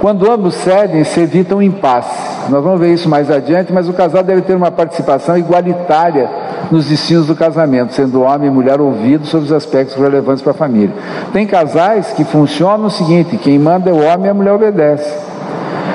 Quando 0.00 0.30
ambos 0.30 0.54
cedem, 0.54 1.02
se 1.04 1.20
evita 1.20 1.56
um 1.56 1.62
impasse. 1.62 2.50
Nós 2.50 2.62
vamos 2.62 2.80
ver 2.80 2.94
isso 2.94 3.08
mais 3.08 3.30
adiante, 3.30 3.72
mas 3.72 3.88
o 3.88 3.92
casal 3.92 4.22
deve 4.22 4.42
ter 4.42 4.54
uma 4.54 4.70
participação 4.70 5.36
igualitária 5.36 6.28
nos 6.70 6.86
destinos 6.86 7.26
do 7.26 7.34
casamento, 7.34 7.92
sendo 7.92 8.22
homem 8.22 8.48
e 8.48 8.50
mulher 8.50 8.80
ouvidos 8.80 9.28
sobre 9.28 9.46
os 9.46 9.52
aspectos 9.52 9.96
relevantes 9.96 10.42
para 10.42 10.52
a 10.52 10.54
família. 10.54 10.94
Tem 11.32 11.46
casais 11.46 12.12
que 12.12 12.24
funcionam 12.24 12.86
o 12.86 12.90
seguinte: 12.90 13.36
quem 13.36 13.58
manda 13.58 13.90
é 13.90 13.92
o 13.92 14.04
homem 14.04 14.26
e 14.26 14.30
a 14.30 14.34
mulher 14.34 14.52
obedece. 14.52 15.12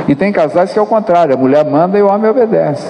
E 0.08 0.16
tem 0.16 0.32
casais 0.32 0.74
que 0.74 0.80
é 0.80 0.82
o 0.82 0.86
contrário: 0.86 1.34
a 1.34 1.38
mulher 1.38 1.66
manda 1.66 1.98
e 1.98 2.02
o 2.02 2.08
homem 2.08 2.30
obedece. 2.30 2.86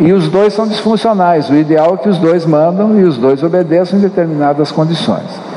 E 0.00 0.12
os 0.12 0.28
dois 0.28 0.54
são 0.54 0.66
disfuncionais. 0.66 1.50
O 1.50 1.54
ideal 1.54 1.94
é 1.94 1.96
que 1.98 2.08
os 2.08 2.16
dois 2.16 2.46
mandam 2.46 2.98
e 2.98 3.02
os 3.02 3.18
dois 3.18 3.42
obedeçam 3.42 3.98
em 3.98 4.02
determinadas 4.02 4.72
condições. 4.72 5.49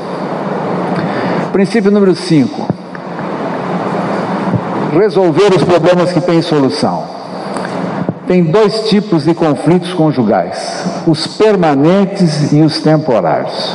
Princípio 1.54 1.90
número 1.92 2.16
5. 2.16 2.66
Resolver 4.92 5.54
os 5.54 5.62
problemas 5.62 6.12
que 6.12 6.20
têm 6.20 6.42
solução. 6.42 7.04
Tem 8.26 8.42
dois 8.42 8.88
tipos 8.88 9.22
de 9.22 9.34
conflitos 9.34 9.92
conjugais: 9.92 10.84
os 11.06 11.28
permanentes 11.28 12.52
e 12.52 12.60
os 12.60 12.80
temporários. 12.80 13.72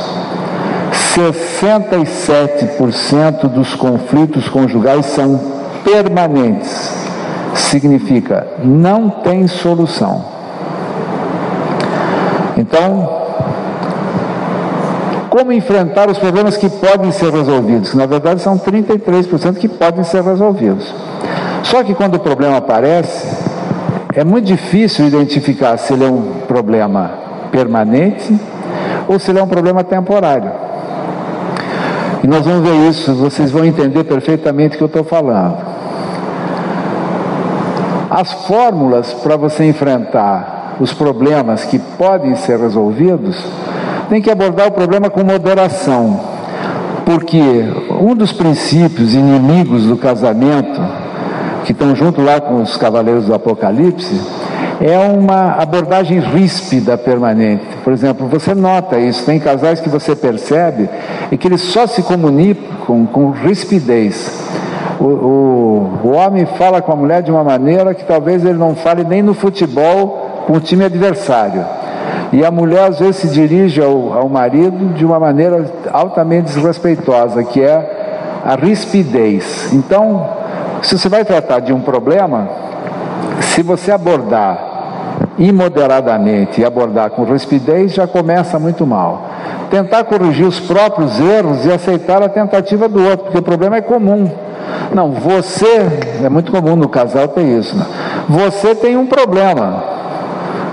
67% 1.14 3.48
dos 3.48 3.74
conflitos 3.74 4.46
conjugais 4.46 5.06
são 5.06 5.40
permanentes. 5.82 6.92
Significa 7.54 8.46
não 8.62 9.08
tem 9.08 9.48
solução. 9.48 10.22
Então, 12.58 13.19
como 15.30 15.52
enfrentar 15.52 16.10
os 16.10 16.18
problemas 16.18 16.56
que 16.56 16.68
podem 16.68 17.12
ser 17.12 17.32
resolvidos? 17.32 17.94
Na 17.94 18.04
verdade, 18.04 18.42
são 18.42 18.58
33% 18.58 19.54
que 19.54 19.68
podem 19.68 20.02
ser 20.02 20.22
resolvidos. 20.22 20.92
Só 21.62 21.84
que 21.84 21.94
quando 21.94 22.16
o 22.16 22.18
problema 22.18 22.56
aparece, 22.56 23.28
é 24.14 24.24
muito 24.24 24.46
difícil 24.46 25.06
identificar 25.06 25.76
se 25.78 25.92
ele 25.92 26.04
é 26.04 26.08
um 26.08 26.40
problema 26.48 27.12
permanente 27.52 28.38
ou 29.08 29.18
se 29.18 29.30
ele 29.30 29.38
é 29.38 29.42
um 29.42 29.48
problema 29.48 29.84
temporário. 29.84 30.50
E 32.22 32.26
nós 32.26 32.44
vamos 32.44 32.68
ver 32.68 32.88
isso, 32.88 33.14
vocês 33.14 33.50
vão 33.50 33.64
entender 33.64 34.04
perfeitamente 34.04 34.74
o 34.74 34.78
que 34.78 34.84
eu 34.84 34.88
estou 34.88 35.04
falando. 35.04 35.56
As 38.10 38.32
fórmulas 38.46 39.14
para 39.14 39.36
você 39.36 39.64
enfrentar 39.64 40.76
os 40.80 40.92
problemas 40.92 41.64
que 41.64 41.78
podem 41.78 42.34
ser 42.34 42.58
resolvidos, 42.58 43.36
tem 44.10 44.20
que 44.20 44.30
abordar 44.30 44.66
o 44.66 44.72
problema 44.72 45.08
com 45.08 45.22
moderação. 45.22 46.20
Porque 47.06 47.40
um 48.00 48.14
dos 48.14 48.32
princípios 48.32 49.14
inimigos 49.14 49.86
do 49.86 49.96
casamento, 49.96 50.80
que 51.64 51.70
estão 51.70 51.94
junto 51.94 52.20
lá 52.20 52.40
com 52.40 52.60
os 52.60 52.76
cavaleiros 52.76 53.26
do 53.26 53.34
Apocalipse, 53.34 54.20
é 54.80 54.98
uma 54.98 55.52
abordagem 55.52 56.18
ríspida 56.18 56.98
permanente. 56.98 57.64
Por 57.84 57.92
exemplo, 57.92 58.26
você 58.26 58.52
nota 58.52 58.98
isso, 58.98 59.24
tem 59.24 59.38
casais 59.38 59.78
que 59.78 59.88
você 59.88 60.16
percebe 60.16 60.88
e 61.30 61.36
que 61.36 61.46
eles 61.46 61.60
só 61.60 61.86
se 61.86 62.02
comunicam 62.02 63.06
com 63.06 63.30
rispidez. 63.30 64.48
O, 64.98 65.04
o, 65.04 66.00
o 66.04 66.10
homem 66.10 66.46
fala 66.58 66.82
com 66.82 66.92
a 66.92 66.96
mulher 66.96 67.22
de 67.22 67.30
uma 67.30 67.44
maneira 67.44 67.94
que 67.94 68.04
talvez 68.04 68.44
ele 68.44 68.58
não 68.58 68.74
fale 68.74 69.04
nem 69.04 69.22
no 69.22 69.34
futebol 69.34 70.44
com 70.46 70.54
o 70.54 70.60
time 70.60 70.84
adversário. 70.84 71.64
E 72.32 72.44
a 72.44 72.50
mulher 72.50 72.88
às 72.88 72.98
vezes 72.98 73.16
se 73.16 73.28
dirige 73.28 73.82
ao, 73.82 74.12
ao 74.12 74.28
marido 74.28 74.94
de 74.94 75.04
uma 75.04 75.18
maneira 75.18 75.64
altamente 75.92 76.52
desrespeitosa, 76.52 77.42
que 77.42 77.60
é 77.60 78.42
a 78.44 78.54
rispidez. 78.54 79.72
Então, 79.72 80.26
se 80.82 80.98
você 80.98 81.08
vai 81.08 81.24
tratar 81.24 81.60
de 81.60 81.72
um 81.72 81.80
problema, 81.80 82.48
se 83.40 83.62
você 83.62 83.90
abordar 83.90 84.70
imoderadamente 85.38 86.60
e 86.60 86.64
abordar 86.64 87.10
com 87.10 87.24
rispidez, 87.24 87.94
já 87.94 88.06
começa 88.06 88.58
muito 88.58 88.86
mal. 88.86 89.24
Tentar 89.70 90.04
corrigir 90.04 90.46
os 90.46 90.60
próprios 90.60 91.18
erros 91.18 91.64
e 91.64 91.72
aceitar 91.72 92.22
a 92.22 92.28
tentativa 92.28 92.88
do 92.88 93.02
outro, 93.02 93.24
porque 93.24 93.38
o 93.38 93.42
problema 93.42 93.76
é 93.76 93.80
comum. 93.80 94.30
Não, 94.94 95.12
você, 95.12 95.88
é 96.22 96.28
muito 96.28 96.52
comum 96.52 96.76
no 96.76 96.88
casal 96.88 97.28
ter 97.28 97.42
isso, 97.42 97.76
né? 97.76 97.84
você 98.28 98.74
tem 98.74 98.96
um 98.96 99.06
problema. 99.06 99.89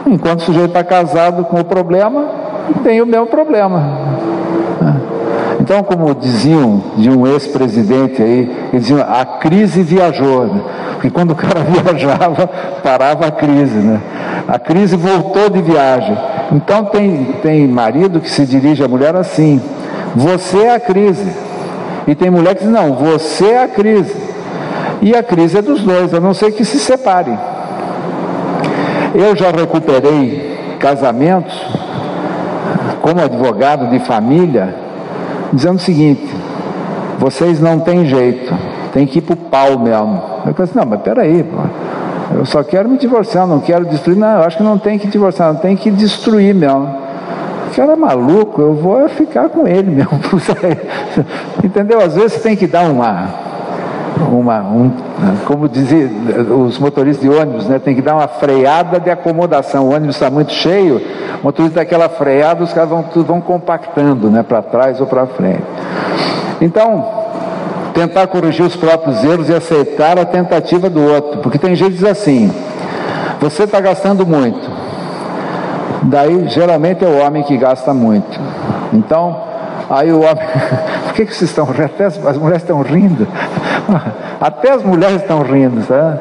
Enquanto 0.08 0.40
o 0.40 0.44
sujeito 0.44 0.70
está 0.70 0.84
casado 0.84 1.44
com 1.46 1.60
o 1.60 1.66
problema, 1.66 2.26
tem 2.84 3.02
o 3.02 3.06
mesmo 3.06 3.28
problema. 3.28 4.08
Então, 5.60 5.84
como 5.84 6.16
diziam 6.16 6.82
de 6.96 7.10
um 7.10 7.28
ex-presidente 7.28 8.22
aí, 8.22 8.50
eles 8.72 8.88
diziam, 8.88 9.02
a 9.02 9.26
crise 9.26 9.84
viajou. 9.84 10.48
Né? 10.48 10.62
Porque 10.94 11.10
quando 11.10 11.32
o 11.32 11.36
cara 11.36 11.60
viajava, 11.68 12.48
parava 12.82 13.28
a 13.28 13.32
crise, 13.32 13.78
né? 13.78 14.02
A 14.48 14.58
crise 14.58 14.96
voltou 14.96 15.50
de 15.50 15.62
viagem. 15.62 16.18
Então 16.54 16.86
tem, 16.86 17.26
tem 17.44 17.68
marido 17.68 18.22
que 18.22 18.30
se 18.30 18.46
dirige 18.46 18.82
à 18.82 18.88
mulher 18.88 19.14
assim, 19.14 19.62
você 20.16 20.64
é 20.64 20.76
a 20.76 20.80
crise. 20.80 21.30
E 22.08 22.16
tem 22.16 22.30
mulher 22.30 22.56
que 22.56 22.64
diz, 22.64 22.72
não, 22.72 22.94
você 22.94 23.48
é 23.48 23.64
a 23.64 23.68
crise. 23.68 24.16
E 25.02 25.14
a 25.14 25.22
crise 25.22 25.58
é 25.58 25.62
dos 25.62 25.82
dois, 25.82 26.14
a 26.14 26.20
não 26.22 26.34
ser 26.34 26.52
que 26.54 26.64
se 26.64 26.80
separem. 26.80 27.38
Eu 29.14 29.36
já 29.36 29.52
recuperei 29.52 30.78
casamentos 30.80 31.54
como 33.02 33.22
advogado 33.22 33.90
de 33.90 34.00
família, 34.00 34.76
dizendo 35.54 35.76
o 35.78 35.80
seguinte: 35.80 36.28
vocês 37.18 37.60
não 37.60 37.80
têm 37.80 38.06
jeito, 38.06 38.54
tem 38.94 39.06
que 39.08 39.20
ir 39.20 39.22
para 39.22 39.34
o 39.34 39.38
pau 39.38 39.80
mesmo. 39.80 40.22
Eu 40.46 40.54
falei 40.54 40.70
assim, 40.70 40.80
não, 40.80 40.86
mas 40.86 41.02
peraí, 41.02 41.44
pô. 41.44 41.58
Eu 42.36 42.46
só 42.46 42.62
quero 42.62 42.90
me 42.90 42.98
divorciar, 42.98 43.48
não 43.48 43.60
quero 43.60 43.86
destruir. 43.86 44.18
Não, 44.18 44.40
eu 44.40 44.44
acho 44.44 44.58
que 44.58 44.64
não 44.64 44.78
tem 44.78 45.00
que 45.00 45.08
divorciar, 45.08 45.54
não 45.54 45.60
tem 45.60 45.76
que 45.76 45.90
destruir 45.90 46.54
mesmo. 46.54 47.08
O 47.68 47.76
cara 47.76 47.94
é 47.94 47.96
maluco, 47.96 48.62
eu 48.62 48.74
vou 48.74 49.08
ficar 49.08 49.50
com 49.50 49.68
ele 49.68 49.90
mesmo. 49.90 50.20
Entendeu? 51.64 52.02
Às 52.02 52.16
vezes 52.16 52.42
tem 52.42 52.56
que 52.56 52.68
dar 52.68 52.90
uma. 52.90 53.47
Uma 54.32 54.62
um, 54.62 54.92
como 55.46 55.68
dizia 55.68 56.10
os 56.54 56.78
motoristas 56.80 57.22
de 57.22 57.36
ônibus, 57.36 57.68
né, 57.68 57.80
tem 57.80 57.96
que 57.96 58.02
dar 58.02 58.16
uma 58.16 58.28
freada 58.28 59.00
de 59.00 59.10
acomodação. 59.10 59.86
O 59.86 59.94
ônibus 59.94 60.16
está 60.16 60.30
muito 60.30 60.52
cheio, 60.52 61.02
o 61.42 61.46
motorista 61.46 61.82
aquela 61.82 62.10
freada, 62.10 62.64
os 62.64 62.74
caras 62.74 62.90
vão, 62.90 63.06
vão 63.24 63.42
compactando 63.42 64.30
né, 64.30 64.44
para 64.44 64.62
trás 64.62 65.00
ou 65.00 65.08
para 65.08 65.26
frente. 65.28 65.64
Então, 66.62 67.06
tentar 67.94 68.28
corrigir 68.28 68.66
os 68.66 68.76
próprios 68.76 69.24
erros 69.24 69.50
e 69.50 69.54
aceitar 69.54 70.20
a 70.20 70.26
tentativa 70.26 70.90
do 70.90 71.04
outro. 71.04 71.40
Porque 71.40 71.58
tem 71.58 71.76
gente 71.76 71.94
que 71.94 71.98
diz 71.98 72.04
assim: 72.04 72.52
você 73.40 73.64
está 73.64 73.80
gastando 73.80 74.26
muito. 74.26 74.70
Daí, 76.04 76.48
geralmente, 76.48 77.04
é 77.04 77.08
o 77.08 77.26
homem 77.26 77.44
que 77.44 77.58
gasta 77.58 77.94
muito. 77.94 78.40
Então, 78.94 79.42
aí 79.90 80.12
o 80.12 80.20
homem. 80.20 80.46
Por 81.06 81.14
que, 81.14 81.26
que 81.26 81.36
vocês 81.36 81.50
estão 81.50 81.66
rindo? 81.66 81.92
As 82.28 82.38
mulheres 82.38 82.62
estão 82.62 82.82
rindo. 82.82 83.28
Até 84.40 84.72
as 84.72 84.84
mulheres 84.84 85.22
estão 85.22 85.42
rindo, 85.42 85.82
sabe? 85.84 86.20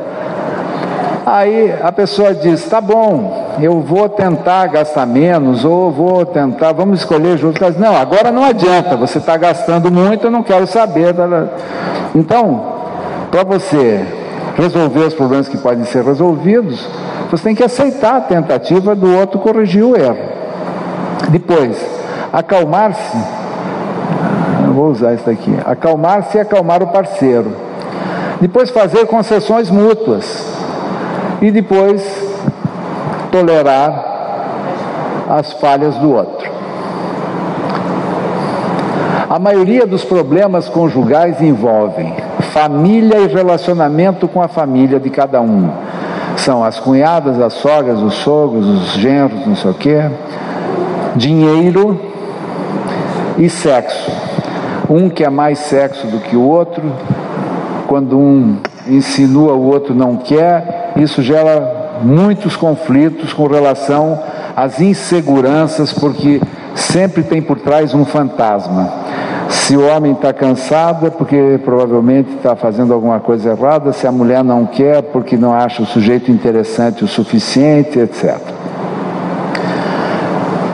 Aí 1.26 1.74
a 1.82 1.90
pessoa 1.90 2.32
diz: 2.32 2.68
tá 2.68 2.80
bom, 2.80 3.56
eu 3.60 3.80
vou 3.80 4.08
tentar 4.08 4.68
gastar 4.68 5.04
menos, 5.06 5.64
ou 5.64 5.90
vou 5.90 6.24
tentar, 6.24 6.72
vamos 6.72 7.00
escolher 7.00 7.36
juntos. 7.36 7.76
Não, 7.76 7.96
agora 7.96 8.30
não 8.30 8.44
adianta, 8.44 8.96
você 8.96 9.18
está 9.18 9.36
gastando 9.36 9.90
muito, 9.90 10.28
eu 10.28 10.30
não 10.30 10.44
quero 10.44 10.66
saber. 10.66 11.14
Então, 12.14 12.62
para 13.30 13.42
você 13.42 14.06
resolver 14.56 15.00
os 15.00 15.14
problemas 15.14 15.48
que 15.48 15.58
podem 15.58 15.84
ser 15.84 16.04
resolvidos, 16.04 16.88
você 17.30 17.42
tem 17.42 17.54
que 17.54 17.64
aceitar 17.64 18.16
a 18.16 18.20
tentativa 18.20 18.94
do 18.94 19.12
outro 19.16 19.40
corrigir 19.40 19.84
o 19.84 19.96
erro. 19.96 20.36
Depois, 21.28 21.76
acalmar-se, 22.32 23.18
vou 24.76 24.90
usar 24.90 25.14
isso 25.14 25.28
aqui, 25.30 25.56
acalmar-se 25.64 26.36
e 26.36 26.40
acalmar 26.40 26.82
o 26.82 26.88
parceiro. 26.88 27.50
Depois, 28.38 28.68
fazer 28.68 29.06
concessões 29.06 29.70
mútuas 29.70 30.46
e 31.40 31.50
depois 31.50 32.02
tolerar 33.32 35.24
as 35.30 35.54
falhas 35.54 35.94
do 35.96 36.12
outro. 36.12 36.50
A 39.30 39.38
maioria 39.38 39.86
dos 39.86 40.04
problemas 40.04 40.68
conjugais 40.68 41.40
envolvem 41.40 42.14
família 42.52 43.18
e 43.18 43.26
relacionamento 43.26 44.28
com 44.28 44.42
a 44.42 44.48
família 44.48 45.00
de 45.00 45.08
cada 45.08 45.40
um. 45.40 45.70
São 46.36 46.62
as 46.62 46.78
cunhadas, 46.78 47.40
as 47.40 47.54
sogras, 47.54 47.98
os 48.00 48.14
sogros, 48.14 48.66
os 48.66 48.92
genros, 48.92 49.46
não 49.46 49.56
sei 49.56 49.70
o 49.70 49.74
quê, 49.74 50.10
dinheiro 51.16 51.98
e 53.38 53.48
sexo. 53.48 54.25
Um 54.88 55.08
quer 55.08 55.30
mais 55.30 55.58
sexo 55.58 56.06
do 56.06 56.20
que 56.20 56.36
o 56.36 56.42
outro, 56.42 56.82
quando 57.88 58.18
um 58.18 58.58
insinua 58.86 59.52
o 59.52 59.66
outro 59.66 59.94
não 59.94 60.16
quer, 60.16 60.92
isso 60.96 61.22
gera 61.22 61.98
muitos 62.02 62.56
conflitos 62.56 63.32
com 63.32 63.46
relação 63.46 64.18
às 64.54 64.80
inseguranças, 64.80 65.92
porque 65.92 66.40
sempre 66.74 67.22
tem 67.22 67.42
por 67.42 67.58
trás 67.58 67.94
um 67.94 68.04
fantasma. 68.04 68.92
Se 69.48 69.76
o 69.76 69.86
homem 69.86 70.12
está 70.12 70.32
cansado 70.32 71.06
é 71.06 71.10
porque 71.10 71.60
provavelmente 71.64 72.34
está 72.36 72.54
fazendo 72.54 72.92
alguma 72.92 73.18
coisa 73.18 73.50
errada, 73.50 73.92
se 73.92 74.06
a 74.06 74.12
mulher 74.12 74.44
não 74.44 74.66
quer 74.66 75.02
porque 75.02 75.36
não 75.36 75.52
acha 75.52 75.82
o 75.82 75.86
sujeito 75.86 76.30
interessante 76.30 77.04
o 77.04 77.08
suficiente, 77.08 77.98
etc. 77.98 78.38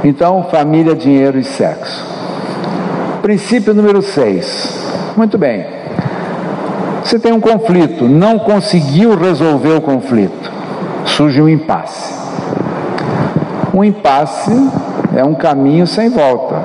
Então, 0.05 0.45
família, 0.51 0.95
dinheiro 0.95 1.39
e 1.39 1.45
sexo. 1.45 2.12
Princípio 3.23 3.73
número 3.73 4.03
6. 4.03 5.15
Muito 5.17 5.39
bem. 5.39 5.65
Você 7.05 7.21
tem 7.21 7.33
um 7.33 7.39
conflito, 7.39 8.09
não 8.09 8.37
conseguiu 8.41 9.17
resolver 9.17 9.75
o 9.75 9.81
conflito, 9.81 10.51
surge 11.05 11.41
um 11.41 11.49
impasse. 11.49 12.13
Um 13.73 13.85
impasse 13.85 14.51
é 15.15 15.25
um 15.25 15.35
caminho 15.35 15.87
sem 15.87 16.11
volta. 16.11 16.57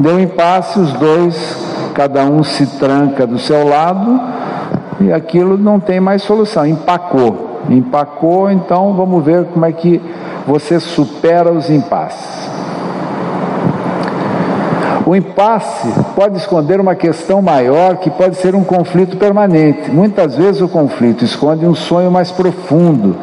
Deu 0.00 0.18
impasse, 0.18 0.80
os 0.80 0.92
dois, 0.94 1.92
cada 1.94 2.24
um 2.24 2.42
se 2.42 2.66
tranca 2.78 3.24
do 3.24 3.38
seu 3.38 3.68
lado 3.68 4.20
e 5.00 5.12
aquilo 5.12 5.56
não 5.56 5.78
tem 5.78 6.00
mais 6.00 6.22
solução. 6.22 6.66
Empacou. 6.66 7.60
Empacou, 7.70 8.50
então 8.50 8.94
vamos 8.94 9.24
ver 9.24 9.44
como 9.44 9.64
é 9.64 9.70
que 9.70 10.02
você 10.44 10.80
supera 10.80 11.52
os 11.52 11.70
impasses. 11.70 12.47
O 15.08 15.16
impasse 15.16 15.88
pode 16.14 16.36
esconder 16.36 16.78
uma 16.78 16.94
questão 16.94 17.40
maior 17.40 17.96
que 17.96 18.10
pode 18.10 18.36
ser 18.36 18.54
um 18.54 18.62
conflito 18.62 19.16
permanente. 19.16 19.90
Muitas 19.90 20.36
vezes 20.36 20.60
o 20.60 20.68
conflito 20.68 21.24
esconde 21.24 21.64
um 21.64 21.74
sonho 21.74 22.10
mais 22.10 22.30
profundo, 22.30 23.16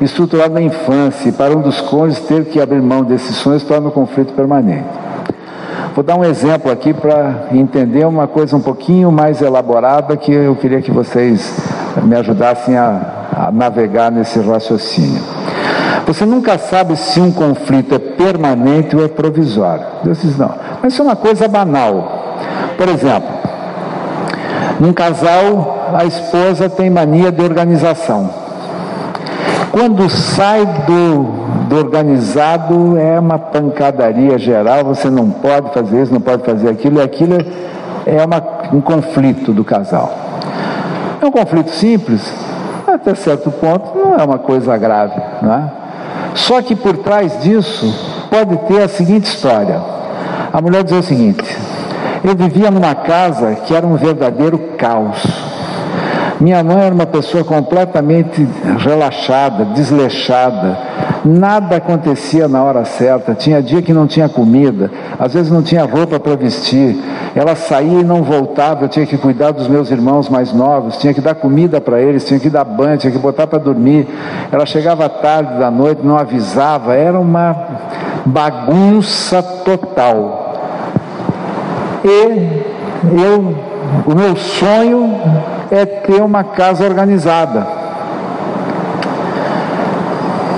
estruturado 0.00 0.54
na 0.54 0.60
infância, 0.60 1.28
e 1.28 1.32
para 1.32 1.56
um 1.56 1.60
dos 1.60 1.80
cônjuges 1.80 2.26
ter 2.26 2.46
que 2.46 2.60
abrir 2.60 2.82
mão 2.82 3.04
desses 3.04 3.36
sonhos 3.36 3.62
torna 3.62 3.86
o 3.86 3.92
conflito 3.92 4.32
permanente. 4.32 4.88
Vou 5.94 6.02
dar 6.02 6.16
um 6.16 6.24
exemplo 6.24 6.72
aqui 6.72 6.92
para 6.92 7.46
entender 7.52 8.04
uma 8.04 8.26
coisa 8.26 8.56
um 8.56 8.60
pouquinho 8.60 9.12
mais 9.12 9.40
elaborada 9.40 10.16
que 10.16 10.32
eu 10.32 10.56
queria 10.56 10.82
que 10.82 10.90
vocês 10.90 11.56
me 12.02 12.16
ajudassem 12.16 12.76
a, 12.76 13.46
a 13.46 13.52
navegar 13.52 14.10
nesse 14.10 14.40
raciocínio. 14.40 15.22
Você 16.08 16.24
nunca 16.24 16.56
sabe 16.56 16.96
se 16.96 17.20
um 17.20 17.30
conflito 17.30 17.94
é 17.94 17.98
permanente 17.98 18.96
ou 18.96 19.04
é 19.04 19.08
provisório. 19.08 19.84
Deus 20.02 20.22
diz, 20.22 20.38
não. 20.38 20.50
Mas 20.82 20.94
isso 20.94 21.02
é 21.02 21.04
uma 21.04 21.14
coisa 21.14 21.46
banal. 21.46 22.32
Por 22.78 22.88
exemplo, 22.88 23.28
num 24.80 24.94
casal, 24.94 25.90
a 25.94 26.06
esposa 26.06 26.70
tem 26.70 26.88
mania 26.88 27.30
de 27.30 27.42
organização. 27.42 28.30
Quando 29.70 30.08
sai 30.08 30.64
do, 30.86 31.24
do 31.68 31.76
organizado, 31.76 32.96
é 32.96 33.20
uma 33.20 33.38
pancadaria 33.38 34.38
geral, 34.38 34.84
você 34.84 35.10
não 35.10 35.28
pode 35.28 35.74
fazer 35.74 36.04
isso, 36.04 36.14
não 36.14 36.22
pode 36.22 36.42
fazer 36.42 36.70
aquilo, 36.70 37.00
e 37.00 37.02
aquilo 37.02 37.36
é 38.06 38.24
uma, 38.24 38.42
um 38.72 38.80
conflito 38.80 39.52
do 39.52 39.62
casal. 39.62 40.10
É 41.20 41.26
um 41.26 41.30
conflito 41.30 41.70
simples, 41.70 42.32
até 42.86 43.14
certo 43.14 43.50
ponto, 43.50 43.90
não 43.94 44.14
é 44.18 44.24
uma 44.24 44.38
coisa 44.38 44.74
grave, 44.78 45.20
não 45.42 45.52
é? 45.52 45.87
Só 46.38 46.62
que 46.62 46.74
por 46.74 46.98
trás 46.98 47.42
disso 47.42 47.92
pode 48.30 48.56
ter 48.68 48.82
a 48.82 48.88
seguinte 48.88 49.26
história. 49.26 49.80
A 50.52 50.60
mulher 50.60 50.84
diz 50.84 50.92
o 50.92 51.02
seguinte: 51.02 51.44
eu 52.24 52.34
vivia 52.36 52.70
numa 52.70 52.94
casa 52.94 53.54
que 53.66 53.74
era 53.74 53.86
um 53.86 53.96
verdadeiro 53.96 54.58
caos. 54.76 55.47
Minha 56.40 56.62
mãe 56.62 56.84
era 56.84 56.94
uma 56.94 57.06
pessoa 57.06 57.42
completamente 57.42 58.46
relaxada, 58.78 59.64
desleixada. 59.66 60.78
Nada 61.24 61.76
acontecia 61.76 62.46
na 62.46 62.62
hora 62.62 62.84
certa. 62.84 63.34
Tinha 63.34 63.60
dia 63.60 63.82
que 63.82 63.92
não 63.92 64.06
tinha 64.06 64.28
comida, 64.28 64.88
às 65.18 65.34
vezes 65.34 65.50
não 65.50 65.62
tinha 65.62 65.84
roupa 65.84 66.20
para 66.20 66.36
vestir. 66.36 66.96
Ela 67.34 67.56
saía 67.56 68.00
e 68.00 68.04
não 68.04 68.22
voltava. 68.22 68.84
Eu 68.84 68.88
tinha 68.88 69.04
que 69.04 69.18
cuidar 69.18 69.50
dos 69.50 69.66
meus 69.66 69.90
irmãos 69.90 70.28
mais 70.28 70.52
novos, 70.52 70.96
tinha 70.98 71.12
que 71.12 71.20
dar 71.20 71.34
comida 71.34 71.80
para 71.80 72.00
eles, 72.00 72.24
tinha 72.24 72.38
que 72.38 72.48
dar 72.48 72.64
banho, 72.64 72.98
tinha 72.98 73.12
que 73.12 73.18
botar 73.18 73.48
para 73.48 73.58
dormir. 73.58 74.06
Ela 74.52 74.64
chegava 74.64 75.08
tarde 75.08 75.58
da 75.58 75.72
noite, 75.72 76.02
não 76.04 76.16
avisava. 76.16 76.94
Era 76.94 77.18
uma 77.18 77.56
bagunça 78.24 79.42
total. 79.42 80.54
E 82.04 82.62
eu, 83.20 83.54
o 84.06 84.14
meu 84.14 84.36
sonho 84.36 85.57
é 85.70 85.84
ter 85.84 86.22
uma 86.22 86.44
casa 86.44 86.84
organizada. 86.84 87.66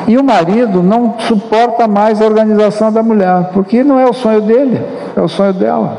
E 0.07 0.17
o 0.17 0.25
marido 0.25 0.83
não 0.83 1.15
suporta 1.21 1.87
mais 1.87 2.21
a 2.21 2.25
organização 2.25 2.93
da 2.93 3.03
mulher, 3.03 3.51
porque 3.53 3.85
não 3.85 3.99
é 3.99 4.07
o 4.07 4.13
sonho 4.13 4.41
dele, 4.41 4.81
é 5.17 5.21
o 5.21 5.29
sonho 5.29 5.53
dela. 5.53 5.99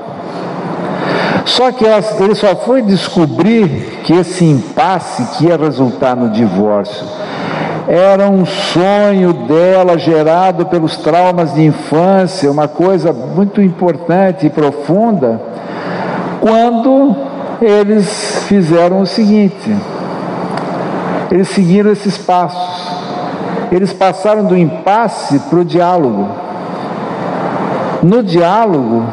Só 1.46 1.72
que 1.72 1.86
ele 1.86 2.36
só 2.36 2.56
foi 2.56 2.82
descobrir 2.82 4.02
que 4.04 4.14
esse 4.14 4.44
impasse 4.44 5.38
que 5.38 5.46
ia 5.46 5.58
resultar 5.58 6.16
no 6.16 6.30
divórcio 6.30 7.06
era 7.88 8.30
um 8.30 8.46
sonho 8.46 9.34
dela 9.48 9.98
gerado 9.98 10.66
pelos 10.68 10.98
traumas 10.98 11.54
de 11.54 11.66
infância, 11.66 12.52
uma 12.52 12.68
coisa 12.68 13.12
muito 13.12 13.62
importante 13.62 14.46
e 14.46 14.50
profunda, 14.50 15.42
quando 16.40 17.31
eles 17.62 18.44
fizeram 18.48 19.02
o 19.02 19.06
seguinte: 19.06 19.76
eles 21.32 21.48
seguiram 21.50 21.92
esses 21.92 22.18
passos, 22.18 22.88
eles 23.72 23.94
passaram 23.94 24.46
do 24.46 24.58
impasse 24.58 25.40
para 25.40 25.60
o 25.60 25.66
diálogo. 25.66 26.28
No 28.04 28.24
diálogo, 28.24 29.06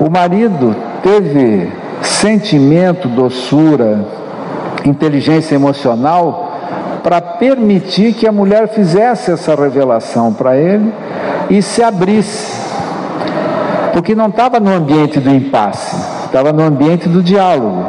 o 0.00 0.08
marido 0.08 0.74
teve 1.02 1.70
sentimento, 2.00 3.08
doçura, 3.08 4.06
inteligência 4.84 5.54
emocional 5.54 6.52
para 7.02 7.20
permitir 7.20 8.14
que 8.14 8.26
a 8.26 8.32
mulher 8.32 8.68
fizesse 8.68 9.30
essa 9.30 9.54
revelação 9.54 10.32
para 10.32 10.56
ele 10.56 10.92
e 11.50 11.60
se 11.60 11.82
abrisse. 11.82 12.64
Porque 13.92 14.14
não 14.14 14.28
estava 14.28 14.58
no 14.58 14.74
ambiente 14.74 15.20
do 15.20 15.30
impasse, 15.30 15.96
estava 16.34 16.52
no 16.52 16.64
ambiente 16.64 17.08
do 17.08 17.22
diálogo. 17.22 17.84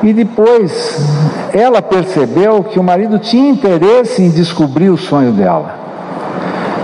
E 0.00 0.12
depois 0.12 1.04
ela 1.52 1.82
percebeu 1.82 2.62
que 2.62 2.78
o 2.78 2.84
marido 2.84 3.18
tinha 3.18 3.50
interesse 3.50 4.22
em 4.22 4.30
descobrir 4.30 4.90
o 4.90 4.96
sonho 4.96 5.32
dela, 5.32 5.74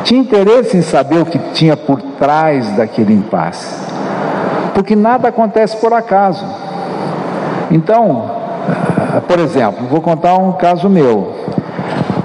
tinha 0.03 0.21
interesse 0.21 0.77
em 0.77 0.83
saber 0.83 1.21
o 1.21 1.27
que 1.27 1.39
tinha 1.55 1.77
por 1.77 2.03
trás 2.19 2.69
daquele 2.77 3.15
impasse, 3.15 3.87
porque 4.75 4.97
nada 4.97 5.29
acontece 5.29 5.77
por 5.77 5.93
acaso. 5.93 6.45
Então, 7.71 8.29
por 9.29 9.39
exemplo, 9.39 9.87
vou 9.89 10.01
contar 10.01 10.35
um 10.39 10.53
caso 10.53 10.89
meu. 10.89 11.35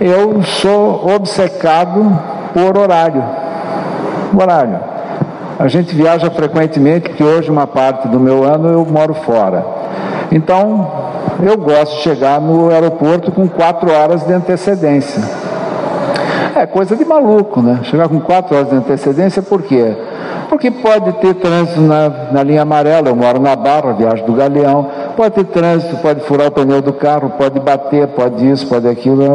Eu 0.02 0.42
sou 0.42 1.08
obcecado 1.16 2.20
por 2.52 2.78
horário. 2.78 3.24
Horário. 4.36 4.97
A 5.60 5.68
gente 5.68 5.96
viaja 5.96 6.30
frequentemente, 6.30 7.10
porque 7.10 7.24
hoje 7.24 7.50
uma 7.50 7.66
parte 7.66 8.08
do 8.08 8.20
meu 8.20 8.44
ano 8.44 8.70
eu 8.70 8.86
moro 8.86 9.16
fora. 9.16 9.66
Então, 10.32 10.88
eu 11.42 11.58
gosto 11.58 11.96
de 11.98 12.02
chegar 12.04 12.40
no 12.40 12.70
aeroporto 12.70 13.32
com 13.32 13.48
quatro 13.48 13.92
horas 13.92 14.26
de 14.26 14.34
antecedência. 14.34 15.22
É 16.56 16.66
coisa 16.66 16.96
de 16.96 17.04
maluco, 17.04 17.62
né? 17.62 17.80
Chegar 17.84 18.08
com 18.08 18.20
quatro 18.20 18.56
horas 18.56 18.70
de 18.70 18.76
antecedência, 18.76 19.42
por 19.42 19.64
quê? 19.64 19.96
Porque 20.48 20.70
pode 20.70 21.12
ter 21.14 21.34
trânsito 21.36 21.82
na, 21.82 22.10
na 22.32 22.44
linha 22.44 22.62
amarela, 22.62 23.10
eu 23.10 23.16
moro 23.16 23.40
na 23.40 23.56
Barra, 23.56 23.94
viajo 23.94 24.26
do 24.26 24.34
Galeão, 24.34 24.88
pode 25.16 25.36
ter 25.36 25.46
trânsito, 25.46 25.98
pode 25.98 26.22
furar 26.22 26.48
o 26.48 26.52
pneu 26.52 26.82
do 26.82 26.94
carro, 26.94 27.32
pode 27.38 27.60
bater, 27.60 28.08
pode 28.10 28.50
isso, 28.50 28.68
pode 28.68 28.88
aquilo, 28.88 29.26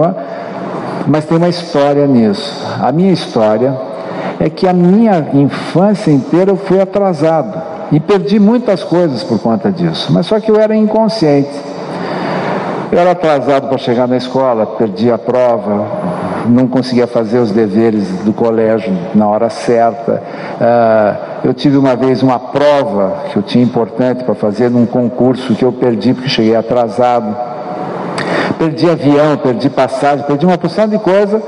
mas 1.07 1.25
tem 1.25 1.37
uma 1.37 1.49
história 1.49 2.07
nisso. 2.07 2.67
A 2.81 2.91
minha 2.93 3.13
história 3.13 3.92
é 4.41 4.51
que 4.51 4.67
a 4.67 4.73
minha 4.73 5.29
infância 5.35 6.11
inteira 6.11 6.51
eu 6.51 6.57
fui 6.57 6.81
atrasado 6.81 7.61
e 7.91 8.01
perdi 8.01 8.39
muitas 8.39 8.83
coisas 8.83 9.23
por 9.23 9.39
conta 9.39 9.71
disso, 9.71 10.13
mas 10.13 10.27
só 10.27 10.41
que 10.41 10.51
eu 10.51 10.59
era 10.59 10.75
inconsciente. 10.75 11.51
Eu 12.91 12.99
era 12.99 13.13
atrasado 13.13 13.69
para 13.69 13.79
chegar 13.79 14.07
na 14.07 14.19
escola, 14.19 14.67
perdi 14.67 15.11
a 15.11 15.17
prova, 15.17 15.87
não 16.47 16.67
conseguia 16.67 17.07
fazer 17.07 17.39
os 17.39 17.51
deveres 17.51 18.07
do 18.23 18.33
colégio 18.35 18.93
na 19.15 19.27
hora 19.27 19.49
certa. 19.49 20.23
Uh, 20.61 21.47
eu 21.49 21.55
tive 21.55 21.79
uma 21.79 21.97
vez 21.97 22.23
uma 22.23 22.39
prova 22.39 23.15
que 23.31 23.37
eu 23.39 23.43
tinha 23.43 23.65
importante 23.65 24.25
para 24.25 24.35
fazer 24.35 24.71
num 24.71 24.85
concurso 24.85 25.55
que 25.55 25.65
eu 25.65 25.73
perdi 25.73 26.13
porque 26.13 26.29
cheguei 26.29 26.55
atrasado. 26.55 27.35
Perdi 28.59 28.89
avião, 28.89 29.39
perdi 29.39 29.71
passagem, 29.71 30.27
perdi 30.27 30.45
uma 30.45 30.59
porção 30.59 30.87
de 30.87 30.99
coisa 30.99 31.43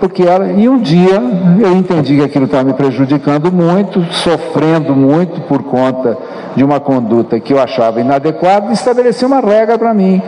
porque 0.00 0.22
era. 0.22 0.52
E 0.52 0.68
um 0.68 0.78
dia 0.78 1.20
eu 1.60 1.76
entendi 1.76 2.16
que 2.16 2.24
aquilo 2.24 2.44
estava 2.46 2.64
me 2.64 2.72
prejudicando 2.72 3.52
muito, 3.52 4.02
sofrendo 4.12 4.94
muito 4.94 5.40
por 5.42 5.62
conta 5.62 6.16
de 6.54 6.64
uma 6.64 6.80
conduta 6.80 7.38
que 7.38 7.52
eu 7.52 7.60
achava 7.60 8.00
inadequada, 8.00 8.72
estabeleci 8.72 9.24
uma 9.24 9.40
regra 9.40 9.78
para 9.78 9.92
mim. 9.92 10.22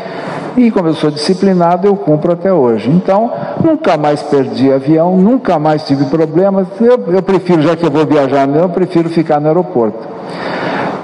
E 0.56 0.70
como 0.70 0.88
eu 0.88 0.94
sou 0.94 1.10
disciplinado, 1.10 1.86
eu 1.86 1.96
cumpro 1.96 2.32
até 2.32 2.52
hoje. 2.52 2.90
Então, 2.90 3.30
nunca 3.62 3.96
mais 3.96 4.22
perdi 4.22 4.72
avião, 4.72 5.16
nunca 5.16 5.58
mais 5.58 5.84
tive 5.84 6.06
problemas. 6.06 6.66
Eu, 6.80 7.14
eu 7.14 7.22
prefiro, 7.22 7.62
já 7.62 7.76
que 7.76 7.86
eu 7.86 7.90
vou 7.90 8.04
viajar, 8.04 8.48
eu 8.48 8.68
prefiro 8.68 9.08
ficar 9.08 9.40
no 9.40 9.46
aeroporto. 9.46 9.98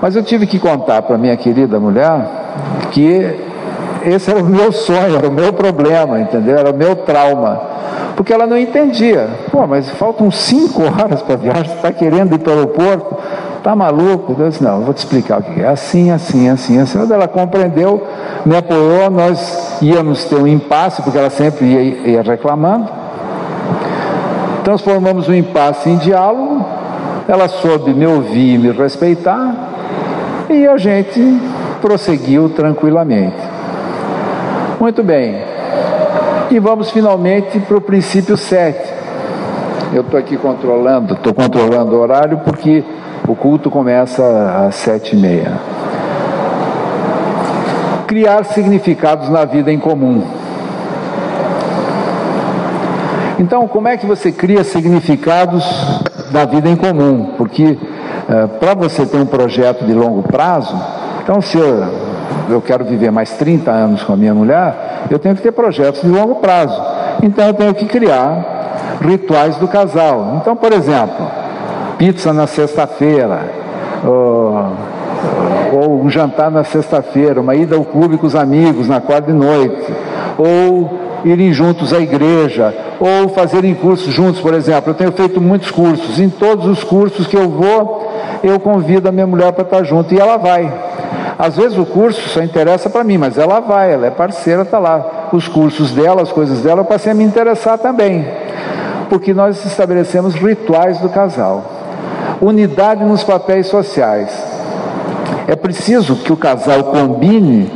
Mas 0.02 0.16
eu 0.16 0.22
tive 0.22 0.46
que 0.46 0.58
contar 0.58 1.02
para 1.02 1.16
minha 1.16 1.36
querida 1.36 1.78
mulher 1.78 2.26
que 2.90 3.43
esse 4.06 4.30
era 4.30 4.40
o 4.40 4.44
meu 4.44 4.72
sonho, 4.72 5.16
era 5.16 5.28
o 5.28 5.32
meu 5.32 5.52
problema, 5.52 6.20
entendeu? 6.20 6.56
Era 6.58 6.70
o 6.70 6.76
meu 6.76 6.96
trauma. 6.96 7.60
Porque 8.16 8.32
ela 8.32 8.46
não 8.46 8.56
entendia. 8.56 9.28
Pô, 9.50 9.66
mas 9.66 9.90
faltam 9.90 10.30
cinco 10.30 10.82
horas 10.86 11.22
para 11.22 11.36
viagem, 11.36 11.64
você 11.64 11.74
está 11.74 11.92
querendo 11.92 12.34
ir 12.34 12.38
para 12.38 12.52
o 12.52 12.56
aeroporto? 12.56 13.16
Tá 13.62 13.74
maluco? 13.74 14.36
Eu 14.38 14.50
disse, 14.50 14.62
não, 14.62 14.82
vou 14.82 14.92
te 14.92 14.98
explicar 14.98 15.40
o 15.40 15.42
que 15.42 15.62
é. 15.62 15.66
Assim, 15.66 16.10
assim, 16.10 16.48
assim, 16.48 16.78
assim. 16.78 16.98
Quando 16.98 17.14
ela 17.14 17.26
compreendeu, 17.26 18.06
me 18.44 18.56
apoiou, 18.56 19.10
nós 19.10 19.78
íamos 19.80 20.24
ter 20.26 20.36
um 20.36 20.46
impasse, 20.46 21.00
porque 21.00 21.18
ela 21.18 21.30
sempre 21.30 21.64
ia, 21.64 22.10
ia 22.10 22.22
reclamando. 22.22 22.88
Transformamos 24.62 25.28
o 25.28 25.34
impasse 25.34 25.88
em 25.88 25.96
diálogo, 25.96 26.64
ela 27.26 27.48
soube 27.48 27.92
me 27.94 28.06
ouvir 28.06 28.54
e 28.54 28.58
me 28.58 28.70
respeitar, 28.70 29.54
e 30.48 30.66
a 30.66 30.76
gente 30.76 31.20
prosseguiu 31.80 32.48
tranquilamente. 32.50 33.53
Muito 34.80 35.02
bem. 35.02 35.36
E 36.50 36.58
vamos 36.58 36.90
finalmente 36.90 37.58
para 37.60 37.76
o 37.76 37.80
princípio 37.80 38.36
7. 38.36 38.92
Eu 39.92 40.02
estou 40.02 40.18
aqui 40.18 40.36
controlando, 40.36 41.14
estou 41.14 41.32
controlando 41.32 41.94
o 41.94 42.00
horário 42.00 42.38
porque 42.38 42.84
O 43.26 43.34
culto 43.34 43.70
começa 43.70 44.66
às 44.66 44.74
sete 44.74 45.16
e 45.16 45.18
meia. 45.18 45.52
Criar 48.06 48.44
significados 48.44 49.30
na 49.30 49.46
vida 49.46 49.72
em 49.72 49.78
comum. 49.78 50.22
Então, 53.38 53.66
como 53.66 53.88
é 53.88 53.96
que 53.96 54.04
você 54.04 54.30
cria 54.30 54.62
significados 54.62 55.64
da 56.30 56.44
vida 56.44 56.68
em 56.68 56.76
comum? 56.76 57.32
Porque 57.38 57.78
é, 58.28 58.46
para 58.46 58.74
você 58.74 59.06
ter 59.06 59.16
um 59.16 59.26
projeto 59.26 59.86
de 59.86 59.94
longo 59.94 60.22
prazo, 60.22 60.78
então 61.22 61.40
se 61.40 61.56
eu, 61.56 61.82
eu 62.48 62.60
quero 62.60 62.84
viver 62.84 63.10
mais 63.10 63.32
30 63.32 63.70
anos 63.70 64.02
com 64.02 64.12
a 64.12 64.16
minha 64.16 64.34
mulher, 64.34 65.06
eu 65.10 65.18
tenho 65.18 65.34
que 65.34 65.42
ter 65.42 65.52
projetos 65.52 66.02
de 66.02 66.08
longo 66.08 66.36
prazo. 66.36 66.80
Então 67.22 67.46
eu 67.46 67.54
tenho 67.54 67.74
que 67.74 67.86
criar 67.86 68.98
rituais 69.00 69.56
do 69.56 69.68
casal. 69.68 70.38
Então, 70.40 70.56
por 70.56 70.72
exemplo, 70.72 71.26
pizza 71.98 72.32
na 72.32 72.46
sexta-feira, 72.46 73.40
ou, 74.04 74.72
ou 75.72 76.02
um 76.02 76.10
jantar 76.10 76.50
na 76.50 76.64
sexta-feira, 76.64 77.40
uma 77.40 77.54
ida 77.54 77.76
ao 77.76 77.84
clube 77.84 78.16
com 78.16 78.26
os 78.26 78.34
amigos 78.34 78.88
na 78.88 79.00
quarta 79.00 79.32
de 79.32 79.38
noite, 79.38 79.92
ou 80.36 81.04
irem 81.24 81.52
juntos 81.52 81.92
à 81.92 81.98
igreja, 81.98 82.74
ou 83.00 83.28
fazerem 83.30 83.74
cursos 83.74 84.12
juntos, 84.12 84.40
por 84.40 84.54
exemplo. 84.54 84.90
Eu 84.90 84.94
tenho 84.94 85.12
feito 85.12 85.40
muitos 85.40 85.70
cursos. 85.70 86.18
Em 86.20 86.28
todos 86.28 86.66
os 86.66 86.84
cursos 86.84 87.26
que 87.26 87.36
eu 87.36 87.48
vou, 87.48 88.12
eu 88.42 88.60
convido 88.60 89.08
a 89.08 89.12
minha 89.12 89.26
mulher 89.26 89.52
para 89.52 89.64
estar 89.64 89.82
junto 89.84 90.14
e 90.14 90.18
ela 90.18 90.36
vai. 90.36 90.70
Às 91.38 91.56
vezes 91.56 91.76
o 91.76 91.84
curso 91.84 92.28
só 92.28 92.42
interessa 92.42 92.88
para 92.88 93.02
mim, 93.02 93.18
mas 93.18 93.36
ela 93.36 93.60
vai, 93.60 93.92
ela 93.92 94.06
é 94.06 94.10
parceira, 94.10 94.62
está 94.62 94.78
lá. 94.78 95.28
Os 95.32 95.48
cursos 95.48 95.92
dela, 95.92 96.22
as 96.22 96.30
coisas 96.30 96.60
dela, 96.60 96.82
eu 96.82 96.84
passei 96.84 97.12
a 97.12 97.14
me 97.14 97.24
interessar 97.24 97.78
também. 97.78 98.26
Porque 99.08 99.34
nós 99.34 99.64
estabelecemos 99.64 100.34
rituais 100.34 100.98
do 100.98 101.08
casal. 101.08 101.64
Unidade 102.40 103.04
nos 103.04 103.24
papéis 103.24 103.66
sociais. 103.66 104.30
É 105.46 105.56
preciso 105.56 106.16
que 106.16 106.32
o 106.32 106.36
casal 106.36 106.84
combine 106.84 107.70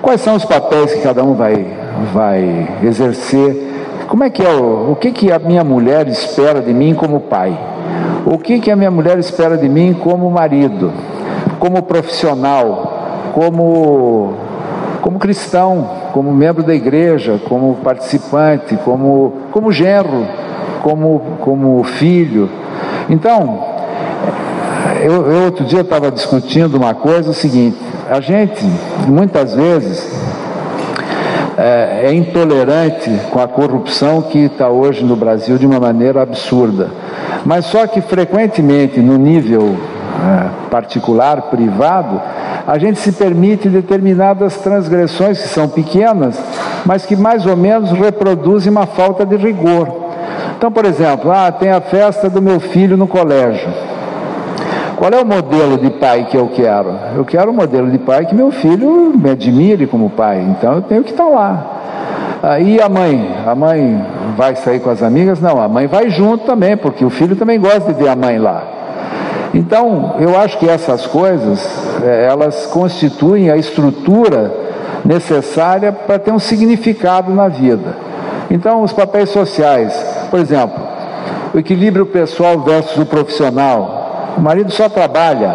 quais 0.00 0.20
são 0.20 0.34
os 0.34 0.44
papéis 0.44 0.94
que 0.94 1.00
cada 1.00 1.22
um 1.22 1.34
vai, 1.34 1.66
vai 2.12 2.68
exercer. 2.82 3.70
Como 4.08 4.24
é 4.24 4.30
que 4.30 4.42
é 4.42 4.48
o, 4.48 4.92
o 4.92 4.96
que, 4.96 5.10
que 5.10 5.32
a 5.32 5.38
minha 5.38 5.64
mulher 5.64 6.06
espera 6.08 6.60
de 6.60 6.72
mim 6.72 6.94
como 6.94 7.20
pai? 7.20 7.58
O 8.24 8.38
que, 8.38 8.60
que 8.60 8.70
a 8.70 8.76
minha 8.76 8.90
mulher 8.90 9.18
espera 9.18 9.56
de 9.56 9.68
mim 9.68 9.92
como 9.92 10.30
marido, 10.30 10.92
como 11.58 11.82
profissional, 11.82 12.91
como, 13.32 14.34
como 15.00 15.18
cristão, 15.18 15.88
como 16.12 16.32
membro 16.32 16.62
da 16.62 16.74
igreja, 16.74 17.40
como 17.48 17.76
participante, 17.76 18.76
como, 18.84 19.32
como 19.50 19.72
genro, 19.72 20.26
como, 20.82 21.20
como 21.40 21.82
filho. 21.84 22.48
Então, 23.08 23.64
eu, 25.00 25.30
eu 25.30 25.44
outro 25.44 25.64
dia 25.64 25.80
estava 25.80 26.10
discutindo 26.10 26.76
uma 26.76 26.94
coisa, 26.94 27.30
o 27.30 27.34
seguinte, 27.34 27.78
a 28.08 28.20
gente 28.20 28.64
muitas 29.08 29.54
vezes 29.54 30.12
é, 31.56 32.06
é 32.06 32.14
intolerante 32.14 33.10
com 33.30 33.40
a 33.40 33.48
corrupção 33.48 34.22
que 34.22 34.38
está 34.38 34.68
hoje 34.68 35.04
no 35.04 35.16
Brasil 35.16 35.58
de 35.58 35.66
uma 35.66 35.80
maneira 35.80 36.22
absurda. 36.22 36.90
Mas 37.44 37.66
só 37.66 37.86
que 37.86 38.00
frequentemente 38.00 39.00
no 39.00 39.16
nível 39.16 39.76
é, 40.22 40.70
particular, 40.70 41.42
privado, 41.42 42.20
a 42.66 42.78
gente 42.78 42.98
se 42.98 43.12
permite 43.12 43.68
determinadas 43.68 44.56
transgressões 44.58 45.40
que 45.40 45.48
são 45.48 45.68
pequenas, 45.68 46.38
mas 46.86 47.04
que 47.04 47.16
mais 47.16 47.44
ou 47.46 47.56
menos 47.56 47.90
reproduzem 47.90 48.70
uma 48.70 48.86
falta 48.86 49.26
de 49.26 49.36
rigor. 49.36 49.88
Então, 50.56 50.70
por 50.70 50.84
exemplo, 50.84 51.30
ah, 51.30 51.50
tem 51.50 51.70
a 51.70 51.80
festa 51.80 52.30
do 52.30 52.40
meu 52.40 52.60
filho 52.60 52.96
no 52.96 53.08
colégio. 53.08 53.68
Qual 54.96 55.10
é 55.10 55.20
o 55.20 55.26
modelo 55.26 55.76
de 55.76 55.90
pai 55.90 56.28
que 56.30 56.36
eu 56.36 56.46
quero? 56.54 56.94
Eu 57.16 57.24
quero 57.24 57.50
o 57.50 57.54
modelo 57.54 57.90
de 57.90 57.98
pai 57.98 58.24
que 58.24 58.34
meu 58.34 58.52
filho 58.52 59.12
me 59.16 59.30
admire 59.30 59.88
como 59.88 60.10
pai, 60.10 60.40
então 60.40 60.74
eu 60.74 60.82
tenho 60.82 61.02
que 61.02 61.10
estar 61.10 61.26
lá. 61.26 61.80
Ah, 62.40 62.60
e 62.60 62.80
a 62.80 62.88
mãe? 62.88 63.34
A 63.44 63.54
mãe 63.54 64.04
vai 64.36 64.54
sair 64.54 64.78
com 64.78 64.90
as 64.90 65.02
amigas? 65.02 65.40
Não, 65.40 65.60
a 65.60 65.68
mãe 65.68 65.88
vai 65.88 66.10
junto 66.10 66.44
também, 66.44 66.76
porque 66.76 67.04
o 67.04 67.10
filho 67.10 67.34
também 67.34 67.58
gosta 67.58 67.92
de 67.92 68.00
ver 68.00 68.08
a 68.08 68.16
mãe 68.16 68.38
lá. 68.38 68.62
Então, 69.54 70.16
eu 70.18 70.38
acho 70.38 70.58
que 70.58 70.68
essas 70.68 71.06
coisas, 71.06 71.60
é, 72.02 72.26
elas 72.26 72.66
constituem 72.66 73.50
a 73.50 73.56
estrutura 73.56 74.52
necessária 75.04 75.92
para 75.92 76.18
ter 76.18 76.32
um 76.32 76.38
significado 76.38 77.32
na 77.34 77.48
vida. 77.48 77.96
Então, 78.50 78.82
os 78.82 78.92
papéis 78.92 79.30
sociais, 79.30 79.92
por 80.30 80.40
exemplo, 80.40 80.80
o 81.52 81.58
equilíbrio 81.58 82.06
pessoal 82.06 82.60
versus 82.60 82.96
o 82.96 83.06
profissional. 83.06 84.34
O 84.38 84.40
marido 84.40 84.70
só 84.70 84.88
trabalha, 84.88 85.54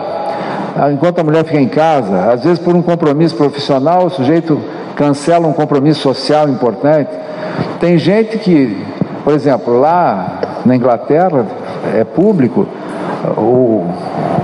enquanto 0.94 1.20
a 1.20 1.24
mulher 1.24 1.44
fica 1.44 1.60
em 1.60 1.68
casa, 1.68 2.32
às 2.32 2.44
vezes 2.44 2.60
por 2.60 2.76
um 2.76 2.84
compromisso 2.84 3.36
profissional, 3.36 4.06
o 4.06 4.10
sujeito 4.10 4.62
cancela 4.96 5.48
um 5.48 5.54
compromisso 5.54 6.02
social 6.02 6.48
importante. 6.50 7.10
Tem 7.80 7.98
gente 7.98 8.38
que, 8.38 8.86
por 9.24 9.34
exemplo, 9.34 9.80
lá 9.80 10.40
na 10.66 10.76
Inglaterra, 10.76 11.46
é 11.96 12.04
público, 12.04 12.68
o, 13.38 13.86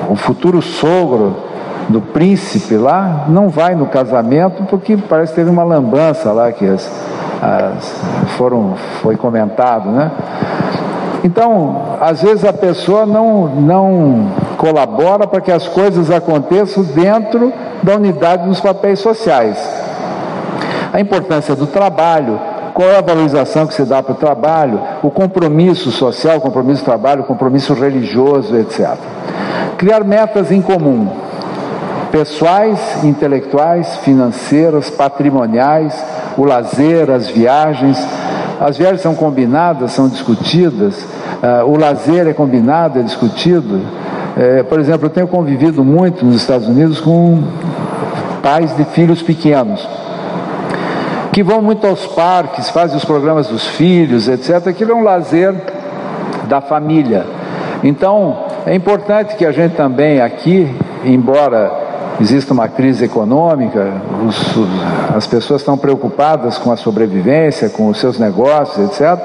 o 0.09 0.15
futuro 0.15 0.61
sogro 0.61 1.35
do 1.89 2.01
príncipe 2.01 2.75
lá 2.75 3.25
não 3.27 3.49
vai 3.49 3.75
no 3.75 3.87
casamento 3.87 4.63
porque 4.69 4.97
parece 4.97 5.33
que 5.33 5.39
teve 5.39 5.49
uma 5.49 5.63
lambança 5.63 6.31
lá 6.31 6.51
que 6.51 6.65
as, 6.65 6.89
as, 7.41 8.01
foram, 8.37 8.75
foi 9.01 9.15
comentado, 9.15 9.89
né? 9.89 10.11
Então, 11.23 11.97
às 12.01 12.21
vezes 12.21 12.43
a 12.43 12.51
pessoa 12.51 13.05
não, 13.05 13.47
não 13.47 14.27
colabora 14.57 15.25
para 15.25 15.39
que 15.39 15.51
as 15.51 15.67
coisas 15.67 16.11
aconteçam 16.11 16.83
dentro 16.83 17.53
da 17.81 17.95
unidade 17.95 18.47
dos 18.47 18.59
papéis 18.59 18.99
sociais 18.99 19.83
a 20.93 20.99
importância 21.01 21.55
do 21.55 21.65
trabalho, 21.65 22.39
qual 22.73 22.89
é 22.89 22.97
a 22.97 23.01
valorização 23.01 23.67
que 23.67 23.73
se 23.73 23.83
dá 23.83 24.01
para 24.01 24.13
o 24.13 24.15
trabalho, 24.15 24.81
o 25.03 25.11
compromisso 25.11 25.91
social, 25.91 26.37
o 26.37 26.41
compromisso 26.41 26.81
do 26.81 26.85
trabalho, 26.85 27.21
o 27.21 27.25
compromisso 27.25 27.73
religioso, 27.73 28.57
etc. 28.57 28.97
Criar 29.77 30.03
metas 30.03 30.51
em 30.51 30.61
comum, 30.61 31.07
pessoais, 32.11 33.03
intelectuais, 33.03 33.97
financeiras, 33.97 34.89
patrimoniais, 34.89 36.03
o 36.37 36.43
lazer, 36.43 37.11
as 37.11 37.29
viagens. 37.29 37.97
As 38.59 38.77
viagens 38.77 39.01
são 39.01 39.13
combinadas, 39.13 39.91
são 39.91 40.07
discutidas, 40.07 40.95
uh, 41.03 41.65
o 41.67 41.77
lazer 41.77 42.27
é 42.27 42.33
combinado, 42.33 42.99
é 42.99 43.03
discutido. 43.03 43.75
Uh, 43.75 44.63
por 44.69 44.79
exemplo, 44.79 45.07
eu 45.07 45.09
tenho 45.09 45.27
convivido 45.27 45.83
muito 45.83 46.25
nos 46.25 46.37
Estados 46.37 46.67
Unidos 46.67 47.01
com 47.01 47.43
pais 48.41 48.75
de 48.75 48.85
filhos 48.85 49.21
pequenos 49.21 49.85
que 51.33 51.41
vão 51.41 51.63
muito 51.63 51.87
aos 51.87 52.05
parques, 52.05 52.69
fazem 52.69 52.95
os 52.95 53.03
programas 53.03 53.47
dos 53.47 53.65
filhos, 53.65 54.27
etc. 54.27 54.67
Aquilo 54.67 54.91
é 54.91 54.95
um 54.95 55.03
lazer 55.03 55.51
da 56.47 56.61
família. 56.61 57.25
Então, 57.83 58.45
é 58.67 58.75
importante 58.75 59.35
que 59.35 59.43
a 59.43 59.51
gente 59.51 59.75
também 59.75 60.21
aqui, 60.21 60.73
embora 61.03 61.71
exista 62.21 62.53
uma 62.53 62.67
crise 62.67 63.05
econômica, 63.05 63.93
os, 64.27 65.15
as 65.15 65.25
pessoas 65.25 65.61
estão 65.61 65.75
preocupadas 65.75 66.59
com 66.59 66.71
a 66.71 66.77
sobrevivência, 66.77 67.67
com 67.67 67.87
os 67.87 67.99
seus 67.99 68.19
negócios, 68.19 68.91
etc. 68.91 69.19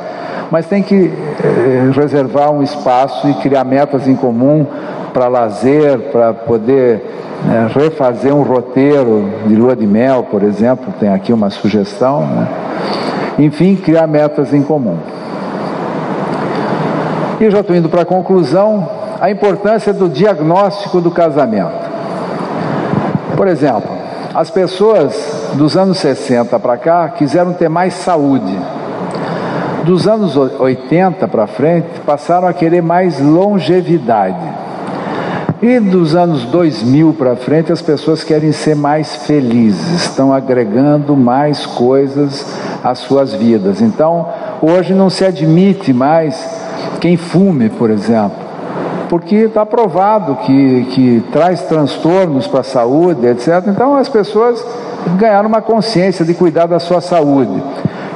Mas 0.51 0.67
tem 0.67 0.83
que 0.83 1.13
eh, 1.45 1.91
reservar 1.95 2.51
um 2.51 2.63
espaço 2.63 3.29
e 3.29 3.35
criar 3.35 3.65
metas 3.65 4.09
em 4.09 4.17
comum 4.17 4.67
para 5.13 5.29
lazer, 5.29 5.99
para 6.11 6.33
poder 6.33 7.03
né, 7.45 7.69
refazer 7.75 8.35
um 8.35 8.43
roteiro 8.43 9.31
de 9.47 9.55
lua 9.55 9.77
de 9.77 9.87
mel, 9.87 10.25
por 10.25 10.43
exemplo, 10.43 10.93
tem 10.99 11.09
aqui 11.09 11.33
uma 11.33 11.51
sugestão. 11.51 12.27
Né? 12.27 12.49
Enfim, 13.39 13.77
criar 13.77 14.07
metas 14.07 14.53
em 14.53 14.63
comum. 14.63 14.99
E 17.41 17.51
já 17.51 17.61
estou 17.61 17.77
indo 17.77 17.89
para 17.89 18.03
a 18.03 18.05
conclusão, 18.05 18.89
a 19.21 19.31
importância 19.31 19.93
do 19.93 20.09
diagnóstico 20.09 21.01
do 21.01 21.11
casamento. 21.11 21.89
Por 23.37 23.47
exemplo, 23.47 23.91
as 24.35 24.51
pessoas 24.51 25.53
dos 25.55 25.77
anos 25.77 25.99
60 25.99 26.59
para 26.59 26.77
cá 26.77 27.09
quiseram 27.11 27.53
ter 27.53 27.69
mais 27.69 27.95
saúde. 27.95 28.59
Dos 29.89 30.07
anos 30.07 30.37
80 30.37 31.27
para 31.29 31.47
frente, 31.47 32.01
passaram 32.05 32.47
a 32.47 32.53
querer 32.53 32.83
mais 32.83 33.19
longevidade. 33.19 34.37
E 35.63 35.81
dos 35.81 36.15
anos 36.15 36.45
2000 36.45 37.15
para 37.15 37.35
frente, 37.37 37.73
as 37.73 37.81
pessoas 37.81 38.23
querem 38.23 38.53
ser 38.53 38.77
mais 38.77 39.17
felizes, 39.25 40.03
estão 40.03 40.31
agregando 40.31 41.17
mais 41.17 41.65
coisas 41.65 42.45
às 42.85 42.99
suas 42.99 43.33
vidas. 43.33 43.81
Então, 43.81 44.29
hoje 44.61 44.93
não 44.93 45.09
se 45.09 45.25
admite 45.25 45.91
mais 45.91 46.39
quem 47.01 47.17
fume, 47.17 47.71
por 47.71 47.89
exemplo, 47.89 48.37
porque 49.09 49.37
está 49.37 49.65
provado 49.65 50.37
que, 50.45 50.85
que 50.91 51.25
traz 51.33 51.63
transtornos 51.63 52.47
para 52.47 52.61
a 52.61 52.65
saúde, 52.65 53.27
etc. 53.27 53.65
Então, 53.69 53.97
as 53.97 54.11
pessoas 54.11 54.63
ganharam 55.17 55.49
uma 55.49 55.63
consciência 55.63 56.27
de 56.27 56.35
cuidar 56.35 56.67
da 56.67 56.79
sua 56.79 57.01
saúde, 57.01 57.63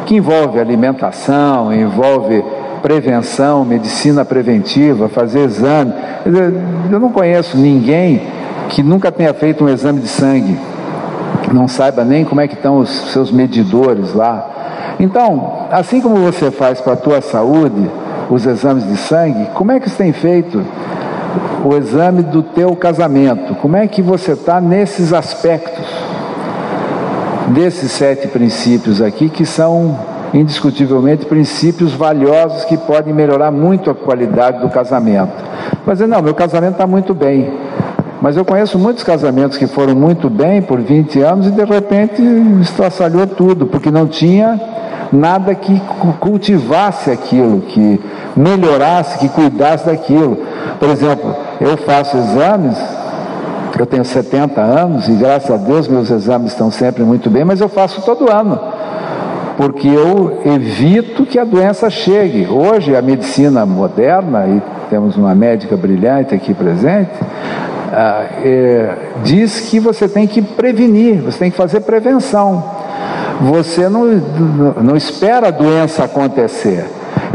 que 0.06 0.16
envolve 0.16 0.58
alimentação, 0.58 1.72
envolve 1.72 2.44
prevenção, 2.82 3.64
medicina 3.64 4.24
preventiva, 4.24 5.08
fazer 5.08 5.40
exame. 5.40 5.92
Eu 6.90 6.98
não 6.98 7.10
conheço 7.10 7.56
ninguém 7.56 8.22
que 8.68 8.82
nunca 8.82 9.12
tenha 9.12 9.32
feito 9.32 9.64
um 9.64 9.68
exame 9.68 10.00
de 10.00 10.08
sangue, 10.08 10.58
não 11.52 11.68
saiba 11.68 12.04
nem 12.04 12.24
como 12.24 12.40
é 12.40 12.48
que 12.48 12.54
estão 12.54 12.78
os 12.78 12.88
seus 13.12 13.30
medidores 13.30 14.14
lá. 14.14 14.94
Então, 14.98 15.66
assim 15.70 16.00
como 16.00 16.16
você 16.16 16.50
faz 16.50 16.80
para 16.80 16.94
a 16.94 16.96
tua 16.96 17.20
saúde 17.20 17.90
os 18.30 18.46
exames 18.46 18.86
de 18.86 18.96
sangue, 18.96 19.46
como 19.54 19.72
é 19.72 19.78
que 19.78 19.90
você 19.90 19.96
tem 19.96 20.12
feito 20.12 20.64
o 21.64 21.76
exame 21.76 22.22
do 22.22 22.42
teu 22.42 22.74
casamento? 22.74 23.54
Como 23.56 23.76
é 23.76 23.86
que 23.86 24.00
você 24.00 24.32
está 24.32 24.60
nesses 24.60 25.12
aspectos? 25.12 25.84
Desses 27.54 27.92
sete 27.92 28.28
princípios 28.28 29.02
aqui 29.02 29.28
que 29.28 29.44
são 29.44 29.98
indiscutivelmente 30.32 31.26
princípios 31.26 31.92
valiosos 31.92 32.64
que 32.64 32.78
podem 32.78 33.12
melhorar 33.12 33.50
muito 33.50 33.90
a 33.90 33.94
qualidade 33.94 34.60
do 34.60 34.70
casamento. 34.70 35.32
Mas 35.84 36.00
não, 36.00 36.22
meu 36.22 36.34
casamento 36.34 36.72
está 36.72 36.86
muito 36.86 37.12
bem. 37.12 37.52
Mas 38.22 38.38
eu 38.38 38.44
conheço 38.44 38.78
muitos 38.78 39.04
casamentos 39.04 39.58
que 39.58 39.66
foram 39.66 39.94
muito 39.94 40.30
bem 40.30 40.62
por 40.62 40.80
20 40.80 41.20
anos 41.20 41.46
e 41.46 41.50
de 41.50 41.62
repente 41.62 42.22
estraçalhou 42.62 43.26
tudo, 43.26 43.66
porque 43.66 43.90
não 43.90 44.06
tinha 44.06 44.58
nada 45.12 45.54
que 45.54 45.78
cultivasse 46.20 47.10
aquilo, 47.10 47.60
que 47.60 48.00
melhorasse, 48.34 49.18
que 49.18 49.28
cuidasse 49.28 49.84
daquilo. 49.84 50.38
Por 50.80 50.88
exemplo, 50.88 51.36
eu 51.60 51.76
faço 51.76 52.16
exames, 52.16 52.78
eu 53.80 53.86
tenho 53.86 54.04
70 54.04 54.60
anos 54.60 55.08
e 55.08 55.12
graças 55.12 55.50
a 55.50 55.56
Deus 55.56 55.88
meus 55.88 56.10
exames 56.10 56.52
estão 56.52 56.70
sempre 56.70 57.02
muito 57.02 57.30
bem, 57.30 57.44
mas 57.44 57.60
eu 57.60 57.68
faço 57.68 58.02
todo 58.02 58.30
ano 58.30 58.58
porque 59.56 59.88
eu 59.88 60.40
evito 60.44 61.26
que 61.26 61.38
a 61.38 61.44
doença 61.44 61.90
chegue. 61.90 62.48
Hoje, 62.48 62.96
a 62.96 63.02
medicina 63.02 63.64
moderna, 63.66 64.46
e 64.46 64.62
temos 64.88 65.16
uma 65.16 65.34
médica 65.34 65.76
brilhante 65.76 66.34
aqui 66.34 66.54
presente, 66.54 67.12
ah, 67.92 68.24
é, 68.42 68.96
diz 69.22 69.60
que 69.60 69.78
você 69.78 70.08
tem 70.08 70.26
que 70.26 70.40
prevenir, 70.40 71.20
você 71.20 71.38
tem 71.38 71.50
que 71.50 71.56
fazer 71.56 71.80
prevenção. 71.80 72.64
Você 73.42 73.88
não, 73.88 74.04
não 74.82 74.96
espera 74.96 75.48
a 75.48 75.50
doença 75.50 76.04
acontecer. 76.04 76.86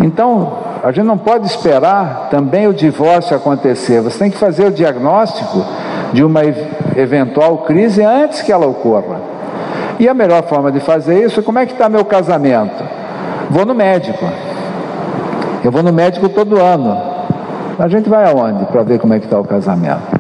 Então, 0.02 0.58
a 0.84 0.92
gente 0.92 1.06
não 1.06 1.18
pode 1.18 1.46
esperar 1.46 2.28
também 2.30 2.68
o 2.68 2.74
divórcio 2.74 3.36
acontecer. 3.36 4.02
Você 4.02 4.20
tem 4.20 4.32
que 4.32 4.38
fazer 4.38 4.66
o 4.66 4.72
diagnóstico 4.72 5.66
de 6.14 6.24
uma 6.24 6.42
eventual 6.96 7.60
crise 7.60 8.04
antes 8.04 8.42
que 8.42 8.52
ela 8.52 8.66
ocorra. 8.66 9.20
E 10.00 10.08
a 10.08 10.14
melhor 10.14 10.44
forma 10.44 10.72
de 10.72 10.80
fazer 10.80 11.24
isso, 11.24 11.42
como 11.42 11.60
é 11.60 11.66
que 11.66 11.74
está 11.74 11.90
meu 11.90 12.06
casamento? 12.06 12.84
Vou 13.50 13.66
no 13.66 13.74
médico. 13.74 14.26
Eu 15.64 15.72
vou 15.72 15.82
no 15.82 15.92
médico 15.92 16.30
todo 16.30 16.62
ano. 16.62 16.98
A 17.80 17.88
gente 17.88 18.10
vai 18.10 18.30
aonde 18.30 18.66
para 18.66 18.84
ver 18.84 19.00
como 19.00 19.14
é 19.14 19.20
que 19.20 19.26
está 19.26 19.40
o 19.40 19.44
casamento? 19.44 20.18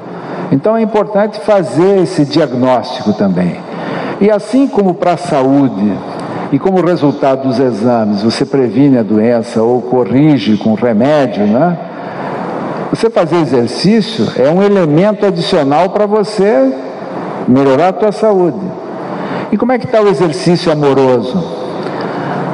Então 0.51 0.75
é 0.75 0.81
importante 0.81 1.39
fazer 1.41 2.01
esse 2.01 2.25
diagnóstico 2.25 3.13
também. 3.13 3.57
E 4.19 4.31
assim 4.31 4.67
como 4.67 4.93
para 4.93 5.13
a 5.13 5.17
saúde, 5.17 5.93
e 6.51 6.57
como 6.57 6.85
resultado 6.85 7.47
dos 7.47 7.59
exames, 7.59 8.23
você 8.23 8.45
previne 8.45 8.97
a 8.97 9.03
doença 9.03 9.61
ou 9.61 9.81
corrige 9.81 10.57
com 10.57 10.73
remédio, 10.73 11.45
né? 11.45 11.77
Você 12.97 13.11
fazer 13.11 13.35
exercício 13.35 14.25
é 14.41 14.49
um 14.49 14.63
elemento 14.63 15.23
adicional 15.23 15.89
para 15.91 16.07
você 16.07 16.73
melhorar 17.47 17.89
a 17.89 17.93
tua 17.93 18.11
saúde. 18.11 18.59
E 19.51 19.57
como 19.57 19.71
é 19.71 19.77
que 19.77 19.85
está 19.85 20.01
o 20.01 20.07
exercício 20.07 20.71
amoroso? 20.71 21.37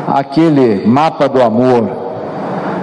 Aquele 0.05 0.85
mapa 0.85 1.29
do 1.29 1.41
amor, 1.41 1.89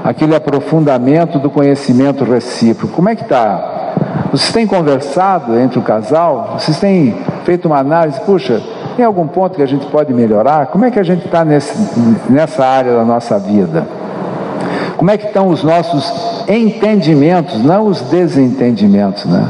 aquele 0.02 0.34
aprofundamento 0.34 1.38
do 1.38 1.50
conhecimento 1.50 2.24
recíproco, 2.24 2.94
como 2.94 3.10
é 3.10 3.14
que 3.14 3.24
está? 3.24 3.92
Vocês 4.32 4.52
têm 4.52 4.66
conversado 4.66 5.58
entre 5.58 5.78
o 5.78 5.82
casal? 5.82 6.56
Vocês 6.58 6.80
têm 6.80 7.14
feito 7.44 7.66
uma 7.66 7.76
análise? 7.76 8.18
Puxa, 8.22 8.62
tem 8.96 9.04
algum 9.04 9.26
ponto 9.26 9.56
que 9.56 9.62
a 9.62 9.68
gente 9.68 9.84
pode 9.88 10.14
melhorar? 10.14 10.68
Como 10.68 10.86
é 10.86 10.90
que 10.90 10.98
a 10.98 11.04
gente 11.04 11.26
está 11.26 11.44
nessa 11.44 12.64
área 12.64 12.94
da 12.94 13.04
nossa 13.04 13.38
vida? 13.38 13.86
Como 14.96 15.10
é 15.10 15.18
que 15.18 15.26
estão 15.26 15.48
os 15.48 15.62
nossos 15.62 16.29
entendimentos, 16.56 17.62
não 17.62 17.86
os 17.86 18.00
desentendimentos, 18.02 19.24
né? 19.24 19.48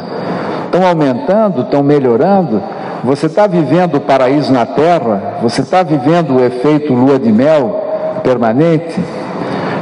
Estão 0.67 0.87
aumentando, 0.87 1.63
estão 1.63 1.83
melhorando? 1.83 2.63
Você 3.03 3.27
está 3.27 3.47
vivendo 3.47 3.97
o 3.97 4.01
paraíso 4.01 4.53
na 4.53 4.67
terra? 4.67 5.39
Você 5.43 5.63
está 5.63 5.83
vivendo 5.83 6.37
o 6.37 6.45
efeito 6.45 6.93
lua 6.93 7.19
de 7.19 7.33
mel 7.33 8.21
permanente? 8.23 9.01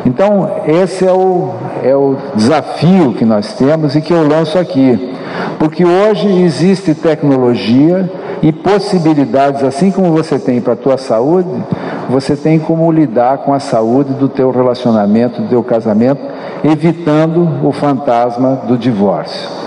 Então, 0.07 0.49
esse 0.67 1.05
é 1.05 1.13
o, 1.13 1.51
é 1.83 1.95
o 1.95 2.17
desafio 2.35 3.13
que 3.15 3.25
nós 3.25 3.53
temos 3.55 3.95
e 3.95 4.01
que 4.01 4.13
eu 4.13 4.27
lanço 4.27 4.59
aqui. 4.59 5.15
Porque 5.59 5.85
hoje 5.85 6.43
existe 6.43 6.95
tecnologia 6.95 8.11
e 8.41 8.53
possibilidades, 8.53 9.63
assim 9.65 9.91
como 9.91 10.13
você 10.13 10.39
tem 10.39 10.61
para 10.61 10.75
a 10.75 10.77
tua 10.77 10.97
saúde, 10.97 11.51
você 12.09 12.35
tem 12.35 12.59
como 12.59 12.91
lidar 12.91 13.39
com 13.39 13.53
a 13.53 13.61
saúde 13.61 14.15
do 14.15 14.29
teu 14.29 14.51
relacionamento, 14.51 15.43
do 15.43 15.49
teu 15.49 15.63
casamento, 15.63 16.21
evitando 16.65 17.67
o 17.67 17.71
fantasma 17.71 18.63
do 18.67 18.79
divórcio. 18.79 19.59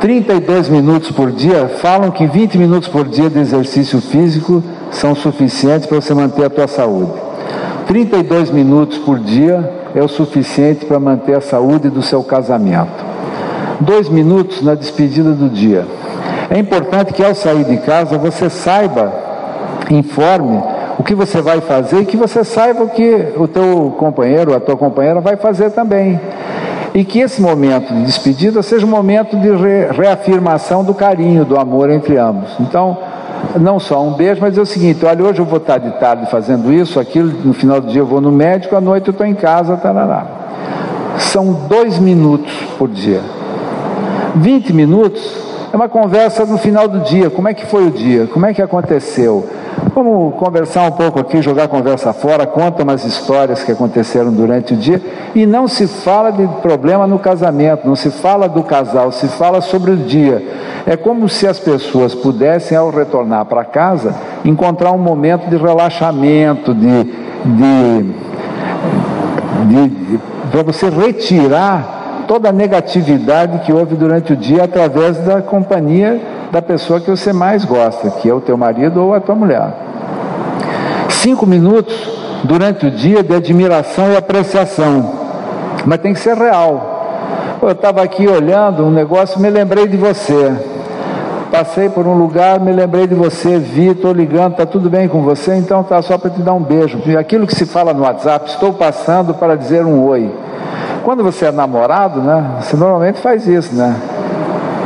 32 0.00 0.70
minutos 0.70 1.10
por 1.10 1.30
dia, 1.30 1.68
falam 1.68 2.10
que 2.10 2.26
20 2.26 2.56
minutos 2.56 2.88
por 2.88 3.06
dia 3.06 3.28
de 3.28 3.38
exercício 3.38 4.00
físico 4.00 4.62
são 4.90 5.14
suficientes 5.14 5.86
para 5.86 6.00
você 6.00 6.14
manter 6.14 6.46
a 6.46 6.50
tua 6.50 6.66
saúde. 6.66 7.12
32 7.86 8.50
minutos 8.50 8.96
por 8.98 9.18
dia 9.18 9.90
é 9.94 10.02
o 10.02 10.08
suficiente 10.08 10.86
para 10.86 10.98
manter 10.98 11.36
a 11.36 11.40
saúde 11.40 11.90
do 11.90 12.02
seu 12.02 12.22
casamento. 12.22 13.04
Dois 13.78 14.08
minutos 14.08 14.62
na 14.62 14.74
despedida 14.74 15.32
do 15.32 15.50
dia. 15.50 15.86
É 16.50 16.58
importante 16.58 17.12
que 17.12 17.24
ao 17.24 17.34
sair 17.34 17.64
de 17.64 17.76
casa 17.78 18.18
você 18.18 18.50
saiba, 18.50 19.12
informe 19.90 20.62
o 20.98 21.02
que 21.02 21.14
você 21.14 21.40
vai 21.40 21.60
fazer 21.60 22.00
e 22.00 22.04
que 22.04 22.16
você 22.16 22.44
saiba 22.44 22.82
o 22.82 22.88
que 22.88 23.32
o 23.36 23.48
teu 23.48 23.94
companheiro, 23.98 24.54
a 24.54 24.60
tua 24.60 24.76
companheira 24.76 25.20
vai 25.20 25.36
fazer 25.36 25.70
também 25.70 26.20
e 26.94 27.04
que 27.04 27.20
esse 27.20 27.40
momento 27.40 27.92
de 27.94 28.02
despedida 28.02 28.62
seja 28.62 28.84
um 28.84 28.88
momento 28.88 29.36
de 29.36 29.50
re 29.50 29.86
reafirmação 29.92 30.84
do 30.84 30.92
carinho, 30.92 31.44
do 31.44 31.58
amor 31.58 31.90
entre 31.90 32.16
ambos. 32.18 32.50
Então, 32.58 32.98
não 33.58 33.78
só 33.78 34.02
um 34.02 34.14
beijo, 34.14 34.40
mas 34.40 34.58
é 34.58 34.60
o 34.60 34.66
seguinte: 34.66 35.04
olha, 35.04 35.24
hoje 35.24 35.40
eu 35.40 35.44
vou 35.44 35.58
estar 35.58 35.78
de 35.78 35.90
tarde 35.98 36.30
fazendo 36.30 36.72
isso, 36.72 36.98
aquilo, 36.98 37.32
no 37.44 37.52
final 37.52 37.80
do 37.80 37.88
dia 37.88 38.00
eu 38.00 38.06
vou 38.06 38.20
no 38.20 38.32
médico, 38.32 38.76
à 38.76 38.80
noite 38.80 39.08
eu 39.08 39.12
estou 39.12 39.26
em 39.26 39.34
casa, 39.34 39.76
tarará. 39.76 40.26
São 41.18 41.52
dois 41.68 41.98
minutos 41.98 42.52
por 42.78 42.88
dia. 42.88 43.20
20 44.36 44.72
minutos 44.72 45.49
é 45.72 45.76
uma 45.76 45.88
conversa 45.88 46.44
no 46.44 46.58
final 46.58 46.88
do 46.88 47.00
dia. 47.00 47.30
Como 47.30 47.48
é 47.48 47.54
que 47.54 47.64
foi 47.66 47.86
o 47.86 47.90
dia? 47.90 48.26
Como 48.26 48.44
é 48.44 48.52
que 48.52 48.60
aconteceu? 48.60 49.48
Vamos 49.94 50.34
conversar 50.34 50.82
um 50.82 50.90
pouco 50.90 51.20
aqui, 51.20 51.40
jogar 51.40 51.68
conversa 51.68 52.12
fora, 52.12 52.46
conta 52.46 52.82
umas 52.82 53.04
histórias 53.04 53.62
que 53.62 53.72
aconteceram 53.72 54.32
durante 54.32 54.74
o 54.74 54.76
dia 54.76 55.00
e 55.34 55.46
não 55.46 55.68
se 55.68 55.86
fala 55.86 56.30
de 56.32 56.46
problema 56.60 57.06
no 57.06 57.18
casamento, 57.18 57.86
não 57.86 57.96
se 57.96 58.10
fala 58.10 58.48
do 58.48 58.62
casal, 58.62 59.12
se 59.12 59.28
fala 59.28 59.60
sobre 59.60 59.92
o 59.92 59.96
dia. 59.96 60.44
É 60.86 60.96
como 60.96 61.28
se 61.28 61.46
as 61.46 61.58
pessoas 61.58 62.14
pudessem, 62.14 62.76
ao 62.76 62.90
retornar 62.90 63.44
para 63.44 63.64
casa, 63.64 64.14
encontrar 64.44 64.90
um 64.92 64.98
momento 64.98 65.48
de 65.48 65.56
relaxamento, 65.56 66.74
de, 66.74 67.04
de, 67.44 68.02
de, 69.66 69.88
de 69.88 70.20
para 70.50 70.62
você 70.62 70.88
retirar 70.88 71.99
toda 72.30 72.50
a 72.50 72.52
negatividade 72.52 73.58
que 73.66 73.72
houve 73.72 73.96
durante 73.96 74.34
o 74.34 74.36
dia 74.36 74.62
através 74.62 75.18
da 75.18 75.42
companhia 75.42 76.20
da 76.52 76.62
pessoa 76.62 77.00
que 77.00 77.10
você 77.10 77.32
mais 77.32 77.64
gosta, 77.64 78.08
que 78.08 78.30
é 78.30 78.32
o 78.32 78.40
teu 78.40 78.56
marido 78.56 79.02
ou 79.02 79.12
a 79.12 79.18
tua 79.18 79.34
mulher. 79.34 79.74
Cinco 81.08 81.44
minutos 81.44 81.92
durante 82.44 82.86
o 82.86 82.90
dia 82.92 83.24
de 83.24 83.34
admiração 83.34 84.12
e 84.12 84.16
apreciação, 84.16 85.12
mas 85.84 85.98
tem 85.98 86.14
que 86.14 86.20
ser 86.20 86.36
real. 86.36 87.58
Eu 87.60 87.72
estava 87.72 88.00
aqui 88.00 88.28
olhando 88.28 88.84
um 88.84 88.92
negócio, 88.92 89.40
me 89.40 89.50
lembrei 89.50 89.88
de 89.88 89.96
você. 89.96 90.54
Passei 91.50 91.88
por 91.88 92.06
um 92.06 92.16
lugar, 92.16 92.60
me 92.60 92.70
lembrei 92.70 93.08
de 93.08 93.14
você, 93.16 93.58
vi, 93.58 93.88
estou 93.88 94.12
ligando, 94.12 94.52
está 94.52 94.64
tudo 94.64 94.88
bem 94.88 95.08
com 95.08 95.20
você? 95.22 95.56
Então 95.56 95.82
tá 95.82 96.00
só 96.00 96.16
para 96.16 96.30
te 96.30 96.40
dar 96.40 96.52
um 96.52 96.62
beijo. 96.62 96.96
Aquilo 97.18 97.44
que 97.44 97.56
se 97.56 97.66
fala 97.66 97.92
no 97.92 98.04
WhatsApp, 98.04 98.48
estou 98.48 98.72
passando 98.72 99.34
para 99.34 99.56
dizer 99.56 99.84
um 99.84 100.04
oi. 100.06 100.30
Quando 101.04 101.22
você 101.22 101.46
é 101.46 101.52
namorado, 101.52 102.20
né? 102.20 102.58
Você 102.60 102.76
normalmente 102.76 103.20
faz 103.20 103.46
isso, 103.46 103.74
né? 103.74 103.96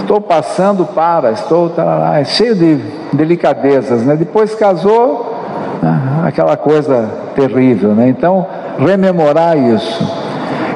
estou 0.05 0.21
passando 0.21 0.85
para, 0.85 1.33
estou 1.33 1.71
tarará, 1.71 2.21
é 2.21 2.25
cheio 2.25 2.55
de 2.55 2.77
delicadezas, 3.13 4.03
né? 4.03 4.15
Depois 4.15 4.55
casou, 4.55 5.35
né? 5.83 6.23
aquela 6.25 6.57
coisa 6.57 7.09
terrível, 7.35 7.91
né? 7.95 8.09
Então, 8.09 8.47
rememorar 8.79 9.57
isso. 9.57 10.25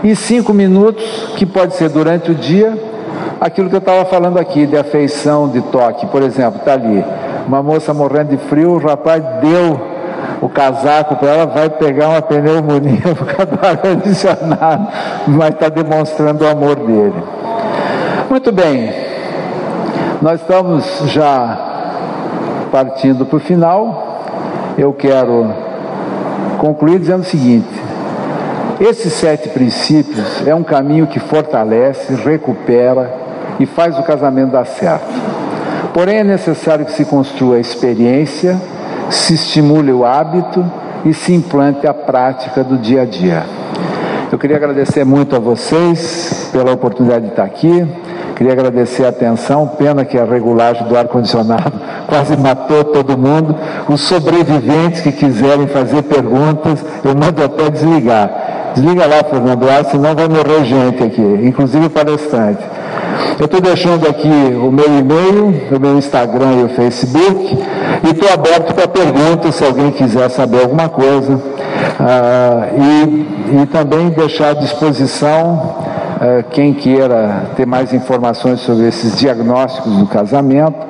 E 0.03 0.17
cinco 0.17 0.53
minutos, 0.53 1.33
que 1.37 1.45
pode 1.45 1.75
ser 1.75 1.91
durante 1.91 2.31
o 2.31 2.35
dia, 2.35 2.77
aquilo 3.41 3.69
que 3.69 3.77
eu 3.77 3.81
estava 3.81 4.05
falando 4.07 4.39
aqui, 4.39 4.67
de 4.67 4.77
afeição, 4.77 5.49
de 5.49 5.61
toque, 5.61 6.07
por 6.07 6.23
exemplo, 6.23 6.59
está 6.59 6.73
ali. 6.73 7.05
uma 7.47 7.63
moça 7.63 7.93
morrendo 7.93 8.31
de 8.31 8.37
frio, 8.37 8.73
o 8.73 8.79
rapaz 8.79 9.23
deu 9.41 9.81
o 10.41 10.49
casaco 10.49 11.17
para 11.17 11.29
ela, 11.29 11.47
vai 11.47 11.69
pegar 11.69 12.09
uma 12.09 12.23
pneumonia 12.23 13.01
por 13.17 13.27
causa 13.27 13.47
do 13.47 13.67
ar-condicionado, 13.67 14.89
mas 15.27 15.51
está 15.51 15.69
demonstrando 15.69 16.45
o 16.45 16.49
amor 16.49 16.77
dele. 16.77 17.23
Muito 18.31 18.53
bem, 18.53 18.93
nós 20.21 20.41
estamos 20.41 20.85
já 21.07 21.59
partindo 22.71 23.25
para 23.25 23.37
o 23.37 23.41
final. 23.41 24.21
Eu 24.77 24.93
quero 24.93 25.53
concluir 26.59 26.99
dizendo 26.99 27.23
o 27.23 27.25
seguinte: 27.25 27.69
esses 28.81 29.13
sete 29.13 29.49
princípios 29.49 30.47
é 30.47 30.55
um 30.55 30.63
caminho 30.63 31.07
que 31.07 31.19
fortalece, 31.19 32.15
recupera 32.15 33.13
e 33.59 33.67
faz 33.67 33.99
o 33.99 34.03
casamento 34.03 34.53
dar 34.53 34.67
certo. 34.67 35.07
Porém, 35.93 36.19
é 36.19 36.25
necessário 36.25 36.85
que 36.85 36.93
se 36.93 37.05
construa 37.05 37.57
a 37.57 37.61
experiência, 37.61 38.61
se 39.11 39.35
estimule 39.35 39.93
o 39.93 40.05
hábito 40.05 40.65
e 41.05 41.15
se 41.15 41.35
implante 41.35 41.87
a 41.87 41.95
prática 41.95 42.63
do 42.63 42.77
dia 42.77 43.03
a 43.03 43.05
dia. 43.05 43.45
Eu 44.31 44.39
queria 44.39 44.57
agradecer 44.57 45.05
muito 45.05 45.35
a 45.35 45.39
vocês 45.39 46.51
pela 46.53 46.73
oportunidade 46.73 47.27
de 47.27 47.31
estar 47.31 47.45
aqui. 47.45 47.87
Queria 48.37 48.53
agradecer 48.53 49.05
a 49.05 49.09
atenção, 49.09 49.67
pena 49.67 50.05
que 50.05 50.19
a 50.19 50.25
regulagem 50.25 50.87
do 50.87 50.97
ar-condicionado 50.97 51.73
quase 52.07 52.37
matou 52.37 52.85
todo 52.85 53.17
mundo. 53.19 53.57
Os 53.89 54.03
sobreviventes 54.03 55.01
que 55.01 55.13
quiserem 55.13 55.67
fazer 55.67 56.03
perguntas, 56.03 56.85
eu 57.05 57.17
mando 57.17 57.43
até 57.43 57.71
desligar. 57.71 58.31
Desliga 58.75 59.07
lá, 59.07 59.25
Fernando 59.25 59.69
Ar, 59.69 59.85
senão 59.87 60.15
vai 60.15 60.29
morrer 60.29 60.65
gente 60.65 61.03
aqui, 61.03 61.23
inclusive 61.43 61.87
o 61.87 61.91
palestrante. 61.91 62.63
Eu 63.39 63.45
estou 63.45 63.61
deixando 63.61 64.09
aqui 64.09 64.29
o 64.29 64.73
meu 64.73 64.99
e-mail, 64.99 65.55
o 65.71 65.79
meu 65.79 65.97
Instagram 65.97 66.55
e 66.61 66.65
o 66.65 66.69
Facebook, 66.71 67.57
e 68.03 68.11
estou 68.11 68.33
aberto 68.33 68.75
para 68.75 68.89
perguntas 68.89 69.55
se 69.55 69.65
alguém 69.65 69.93
quiser 69.93 70.29
saber 70.29 70.63
alguma 70.63 70.89
coisa. 70.89 71.41
Ah, 72.01 72.69
e, 72.77 73.63
e 73.63 73.67
também 73.67 74.09
deixar 74.09 74.51
à 74.51 74.55
disposição 74.55 75.77
ah, 76.21 76.43
quem 76.51 76.75
queira 76.75 77.45
ter 77.57 77.65
mais 77.65 77.95
informações 77.95 78.59
sobre 78.59 78.89
esses 78.89 79.17
diagnósticos 79.17 79.97
do 79.97 80.07
casamento 80.07 80.85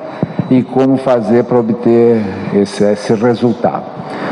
e 0.49 0.63
como 0.63 0.97
fazer 0.97 1.43
para 1.43 1.59
obter 1.59 2.19
esse, 2.55 2.83
esse 2.83 3.13
resultado. 3.13 3.83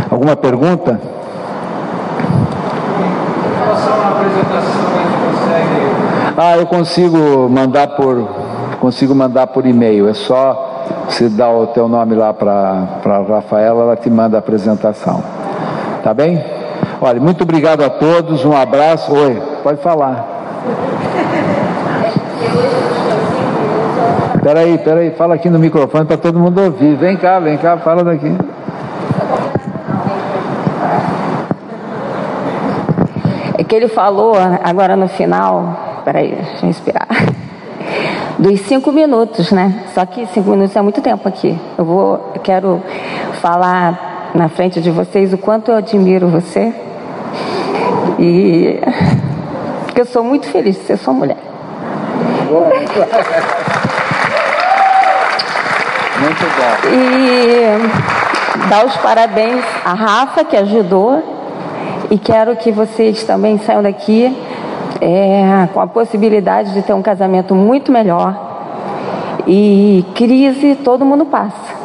Alguma 0.10 0.36
pergunta? 0.36 1.00
Ah, 6.40 6.56
eu 6.56 6.68
consigo 6.68 7.50
mandar 7.50 7.88
por 7.96 8.30
consigo 8.80 9.16
mandar 9.16 9.48
por 9.48 9.66
e-mail. 9.66 10.08
É 10.08 10.14
só 10.14 10.86
você 11.10 11.28
dar 11.30 11.50
o 11.50 11.66
teu 11.66 11.88
nome 11.88 12.14
lá 12.14 12.32
para 12.32 12.54
a 13.04 13.26
Rafaela, 13.28 13.82
ela 13.82 13.96
te 13.96 14.08
manda 14.08 14.38
a 14.38 14.40
apresentação. 14.40 15.24
Tá 16.04 16.14
bem? 16.14 16.44
Olha, 17.02 17.20
muito 17.20 17.42
obrigado 17.42 17.84
a 17.84 17.90
todos, 17.90 18.46
um 18.46 18.56
abraço. 18.56 19.12
Oi, 19.12 19.42
pode 19.64 19.82
falar. 19.82 20.28
Peraí, 24.44 24.78
peraí, 24.78 25.12
fala 25.12 25.34
aqui 25.34 25.50
no 25.50 25.58
microfone 25.58 26.06
para 26.06 26.18
todo 26.18 26.40
mundo 26.40 26.62
ouvir. 26.62 26.96
Vem 26.98 27.18
cá, 27.18 27.40
vem 27.40 27.58
cá, 27.58 27.78
fala 27.78 28.04
daqui. 28.04 28.38
É 33.58 33.64
que 33.64 33.76
ele 33.76 33.88
falou 33.88 34.36
agora 34.64 34.96
no 34.96 35.08
final, 35.08 35.87
peraí, 36.08 36.30
deixa 36.30 36.66
eu 36.66 36.70
inspirar, 36.70 37.06
dos 38.40 38.62
cinco 38.62 38.94
minutos, 38.94 39.52
né? 39.52 39.84
Só 39.94 40.06
que 40.06 40.26
cinco 40.28 40.52
minutos 40.52 40.74
é 40.74 40.82
muito 40.82 41.02
tempo 41.02 41.28
aqui. 41.28 41.60
Eu 41.78 41.84
vou, 41.84 42.32
eu 42.34 42.40
quero 42.40 42.82
falar 43.42 44.32
na 44.34 44.48
frente 44.48 44.80
de 44.80 44.90
vocês 44.90 45.34
o 45.34 45.38
quanto 45.38 45.70
eu 45.70 45.76
admiro 45.76 46.30
você 46.30 46.74
e 48.18 48.80
eu 49.98 50.06
sou 50.06 50.24
muito 50.24 50.48
feliz 50.48 50.78
de 50.78 50.84
ser 50.86 50.96
sua 50.96 51.12
mulher. 51.12 51.36
Muito 56.22 56.46
bom. 56.56 56.90
E 56.90 58.70
dar 58.70 58.86
os 58.86 58.96
parabéns 58.96 59.62
à 59.84 59.94
Rafa, 59.94 60.46
que 60.46 60.56
ajudou, 60.56 61.22
e 62.10 62.18
quero 62.18 62.56
que 62.56 62.72
vocês 62.72 63.26
também 63.26 63.58
saiam 63.58 63.84
daqui 63.84 64.47
é, 65.02 65.68
com 65.74 65.80
a 65.80 65.88
possibilidade 65.88 66.74
de 66.74 66.82
ter 66.82 66.94
um 66.94 67.02
casamento 67.02 67.54
muito 67.56 67.92
melhor. 67.92 68.48
E 69.48 70.06
crise 70.14 70.76
todo 70.76 71.06
mundo 71.06 71.26
passa. 71.26 71.76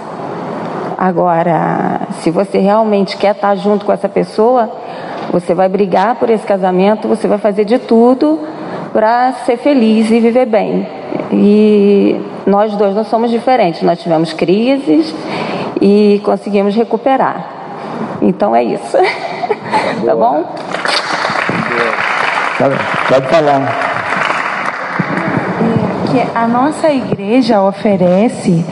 Agora, 0.99 2.03
se 2.21 2.31
você 2.31 2.59
realmente 2.59 3.17
quer 3.17 3.35
estar 3.35 3.55
junto 3.57 3.85
com 3.85 3.93
essa 3.93 4.09
pessoa, 4.09 4.71
você 5.33 5.55
vai 5.55 5.69
brigar 5.69 6.17
por 6.17 6.31
esse 6.31 6.47
casamento, 6.47 7.09
você 7.09 7.27
vai 7.27 7.39
fazer 7.39 7.65
de 7.65 7.79
tudo 7.79 8.39
para 8.93 9.33
ser 9.45 9.57
feliz 9.57 10.11
e 10.11 10.21
viver 10.21 10.47
bem. 10.47 10.87
E 11.33 12.21
nós 12.47 12.77
dois 12.77 12.95
não 12.95 13.05
somos 13.05 13.31
diferentes, 13.31 13.83
nós 13.83 14.01
tivemos 14.01 14.33
crises 14.33 15.15
e 15.81 16.21
conseguimos 16.25 16.75
recuperar. 16.75 17.47
Então 18.21 18.55
é 18.55 18.63
isso. 18.63 18.97
tá 20.07 20.15
bom? 20.15 20.45
Pode 23.09 23.27
falar. 23.29 23.63
É, 25.61 26.11
que 26.11 26.39
a 26.39 26.47
nossa 26.47 26.91
igreja 26.91 27.61
oferece 27.61 28.65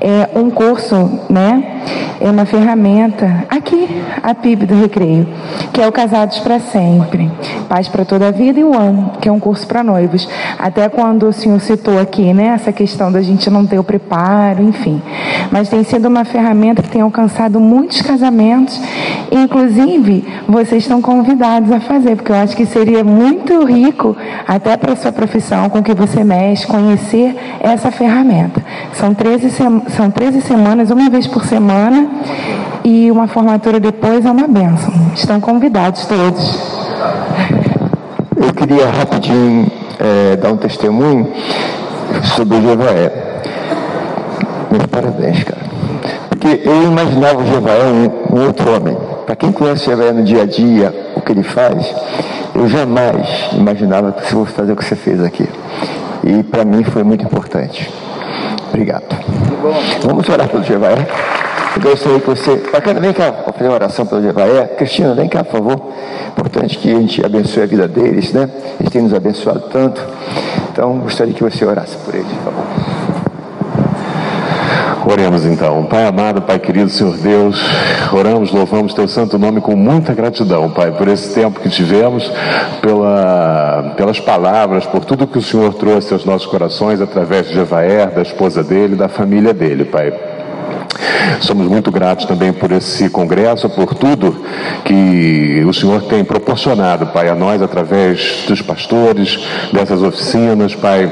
é, 0.00 0.38
um 0.38 0.50
curso, 0.50 1.20
né? 1.30 1.82
É 2.20 2.30
uma 2.30 2.46
ferramenta 2.46 3.44
aqui, 3.48 4.02
a 4.22 4.34
PIB 4.34 4.66
do 4.66 4.80
Recreio, 4.80 5.28
que 5.72 5.80
é 5.80 5.86
o 5.86 5.92
Casados 5.92 6.38
para 6.38 6.58
Sempre, 6.58 7.30
Paz 7.68 7.88
para 7.88 8.04
toda 8.04 8.28
a 8.28 8.30
vida 8.30 8.58
e 8.58 8.64
o 8.64 8.76
ano, 8.76 9.12
que 9.20 9.28
é 9.28 9.32
um 9.32 9.40
curso 9.40 9.66
para 9.66 9.82
noivos. 9.82 10.28
Até 10.58 10.88
quando 10.88 11.26
o 11.28 11.32
senhor 11.32 11.60
citou 11.60 12.00
aqui, 12.00 12.32
né, 12.32 12.46
essa 12.48 12.72
questão 12.72 13.12
da 13.12 13.20
gente 13.20 13.50
não 13.50 13.66
ter 13.66 13.78
o 13.78 13.84
preparo, 13.84 14.62
enfim. 14.62 15.02
Mas 15.50 15.68
tem 15.68 15.84
sido 15.84 16.08
uma 16.08 16.24
ferramenta 16.24 16.82
que 16.82 16.88
tem 16.88 17.02
alcançado 17.02 17.60
muitos 17.60 18.00
casamentos, 18.02 18.80
inclusive 19.30 20.24
vocês 20.48 20.82
estão 20.82 21.02
convidados 21.02 21.70
a 21.70 21.80
fazer, 21.80 22.16
porque 22.16 22.32
eu 22.32 22.36
acho 22.36 22.56
que 22.56 22.64
seria 22.66 23.04
muito 23.04 23.64
rico, 23.64 24.16
até 24.46 24.76
para 24.76 24.92
a 24.92 24.96
sua 24.96 25.12
profissão, 25.12 25.68
com 25.68 25.82
que 25.82 25.94
você 25.94 26.24
mexe, 26.24 26.66
conhecer 26.66 27.36
essa 27.60 27.90
ferramenta. 27.90 28.64
São 28.92 29.12
13, 29.14 29.50
são 29.88 30.10
13 30.10 30.40
semanas, 30.40 30.90
uma 30.90 31.10
vez 31.10 31.26
por 31.26 31.44
semana, 31.44 32.05
e 32.84 33.10
uma 33.10 33.26
formatura 33.26 33.80
depois 33.80 34.24
é 34.24 34.30
uma 34.30 34.46
benção. 34.46 34.92
Estão 35.14 35.40
convidados 35.40 36.06
todos. 36.06 36.58
Eu 38.36 38.52
queria 38.54 38.88
rapidinho 38.90 39.70
é, 39.98 40.36
dar 40.36 40.52
um 40.52 40.56
testemunho 40.56 41.32
sobre 42.22 42.58
o 42.58 42.62
Jevaé. 42.62 43.12
Meus 44.70 44.86
parabéns, 44.86 45.42
cara. 45.44 45.66
Porque 46.28 46.60
eu 46.64 46.82
imaginava 46.84 47.42
o 47.42 47.46
Jevaé 47.46 47.84
um, 47.84 48.36
um 48.36 48.46
outro 48.46 48.74
homem. 48.74 48.96
Para 49.24 49.34
quem 49.34 49.50
conhece 49.50 49.82
o 49.82 49.90
Jevaé 49.90 50.12
no 50.12 50.22
dia 50.22 50.42
a 50.42 50.46
dia, 50.46 50.94
o 51.16 51.20
que 51.20 51.32
ele 51.32 51.42
faz, 51.42 51.92
eu 52.54 52.68
jamais 52.68 53.26
imaginava 53.52 54.12
que 54.12 54.22
você 54.22 54.32
fosse 54.32 54.52
fazer 54.52 54.72
o 54.72 54.76
que 54.76 54.84
você 54.84 54.94
fez 54.94 55.22
aqui. 55.22 55.48
E 56.22 56.42
para 56.42 56.64
mim 56.64 56.84
foi 56.84 57.02
muito 57.02 57.24
importante. 57.24 57.92
Obrigado. 58.68 59.16
Vamos 60.02 60.28
orar 60.28 60.48
pelo 60.48 60.62
Jevaé. 60.62 61.06
Eu 61.76 61.82
gostaria 61.82 62.20
que 62.20 62.26
você. 62.26 62.56
Bacana, 62.72 63.00
vem 63.00 63.12
cá, 63.12 63.30
vou 63.30 63.52
fazer 63.52 63.68
uma 63.68 63.74
oração 63.74 64.06
pelo 64.06 64.22
Jevaé. 64.22 64.64
Cristina, 64.78 65.14
vem 65.14 65.28
cá, 65.28 65.44
por 65.44 65.52
favor. 65.52 65.92
Importante 66.28 66.78
que 66.78 66.90
a 66.90 66.98
gente 66.98 67.24
abençoe 67.24 67.62
a 67.62 67.66
vida 67.66 67.86
deles, 67.86 68.32
né? 68.32 68.48
Eles 68.80 68.90
têm 68.90 69.02
nos 69.02 69.12
abençoado 69.12 69.60
tanto. 69.70 70.02
Então, 70.72 70.98
gostaria 70.98 71.34
que 71.34 71.42
você 71.42 71.64
orasse 71.64 71.96
por 71.98 72.14
eles, 72.14 72.26
por 72.26 72.52
favor. 72.52 72.64
Oremos 75.08 75.44
então. 75.44 75.84
Pai 75.84 76.06
amado, 76.06 76.42
Pai 76.42 76.58
querido, 76.58 76.90
Senhor 76.90 77.16
Deus, 77.18 77.62
oramos, 78.12 78.50
louvamos 78.50 78.92
Teu 78.92 79.06
santo 79.06 79.38
nome 79.38 79.60
com 79.60 79.76
muita 79.76 80.12
gratidão, 80.12 80.68
Pai, 80.70 80.90
por 80.90 81.06
esse 81.06 81.32
tempo 81.32 81.60
que 81.60 81.68
tivemos, 81.68 82.28
pela, 82.82 83.94
pelas 83.96 84.18
palavras, 84.18 84.84
por 84.84 85.04
tudo 85.04 85.26
que 85.26 85.38
o 85.38 85.42
Senhor 85.42 85.74
trouxe 85.74 86.12
aos 86.12 86.24
nossos 86.24 86.48
corações 86.48 87.00
através 87.00 87.48
de 87.48 87.58
Evaer, 87.58 88.10
da 88.10 88.22
esposa 88.22 88.64
dele, 88.64 88.96
da 88.96 89.08
família 89.08 89.54
dele, 89.54 89.84
Pai. 89.84 90.12
Somos 91.40 91.66
muito 91.68 91.90
gratos 91.90 92.24
também 92.26 92.52
por 92.52 92.72
esse 92.72 93.08
congresso, 93.10 93.68
por 93.68 93.94
tudo 93.94 94.44
que 94.84 95.64
o 95.66 95.72
Senhor 95.72 96.02
tem 96.02 96.24
proporcionado, 96.24 97.06
Pai, 97.08 97.28
a 97.28 97.34
nós 97.34 97.60
através 97.62 98.44
dos 98.46 98.62
pastores, 98.62 99.38
dessas 99.72 100.02
oficinas, 100.02 100.74
Pai 100.74 101.10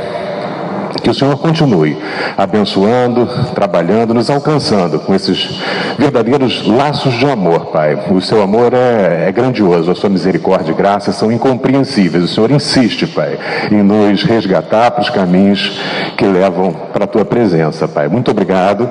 que 1.02 1.10
o 1.10 1.14
Senhor 1.14 1.36
continue 1.38 1.96
abençoando, 2.36 3.26
trabalhando, 3.54 4.14
nos 4.14 4.30
alcançando 4.30 4.98
com 4.98 5.14
esses 5.14 5.60
verdadeiros 5.98 6.66
laços 6.66 7.14
de 7.14 7.26
amor, 7.26 7.66
Pai. 7.66 7.98
O 8.10 8.20
seu 8.20 8.42
amor 8.42 8.72
é, 8.72 9.28
é 9.28 9.32
grandioso, 9.32 9.90
a 9.90 9.94
sua 9.94 10.10
misericórdia 10.10 10.72
e 10.72 10.74
graça 10.74 11.12
são 11.12 11.30
incompreensíveis. 11.30 12.24
O 12.24 12.28
Senhor 12.28 12.50
insiste, 12.50 13.06
Pai, 13.06 13.38
em 13.70 13.82
nos 13.82 14.22
resgatar 14.22 14.90
para 14.90 15.02
os 15.02 15.10
caminhos 15.10 15.78
que 16.16 16.24
levam 16.24 16.72
para 16.92 17.04
a 17.04 17.08
tua 17.08 17.24
presença, 17.24 17.86
Pai. 17.86 18.08
Muito 18.08 18.30
obrigado. 18.30 18.88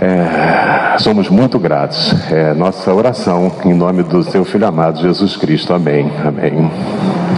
É, 0.00 0.98
somos 0.98 1.28
muito 1.28 1.58
gratos. 1.58 2.14
É 2.30 2.52
nossa 2.54 2.92
oração 2.92 3.52
em 3.64 3.74
nome 3.74 4.02
do 4.02 4.22
seu 4.22 4.44
Filho 4.44 4.66
amado 4.66 5.00
Jesus 5.00 5.36
Cristo. 5.36 5.72
Amém. 5.72 6.10
Amém. 6.24 7.23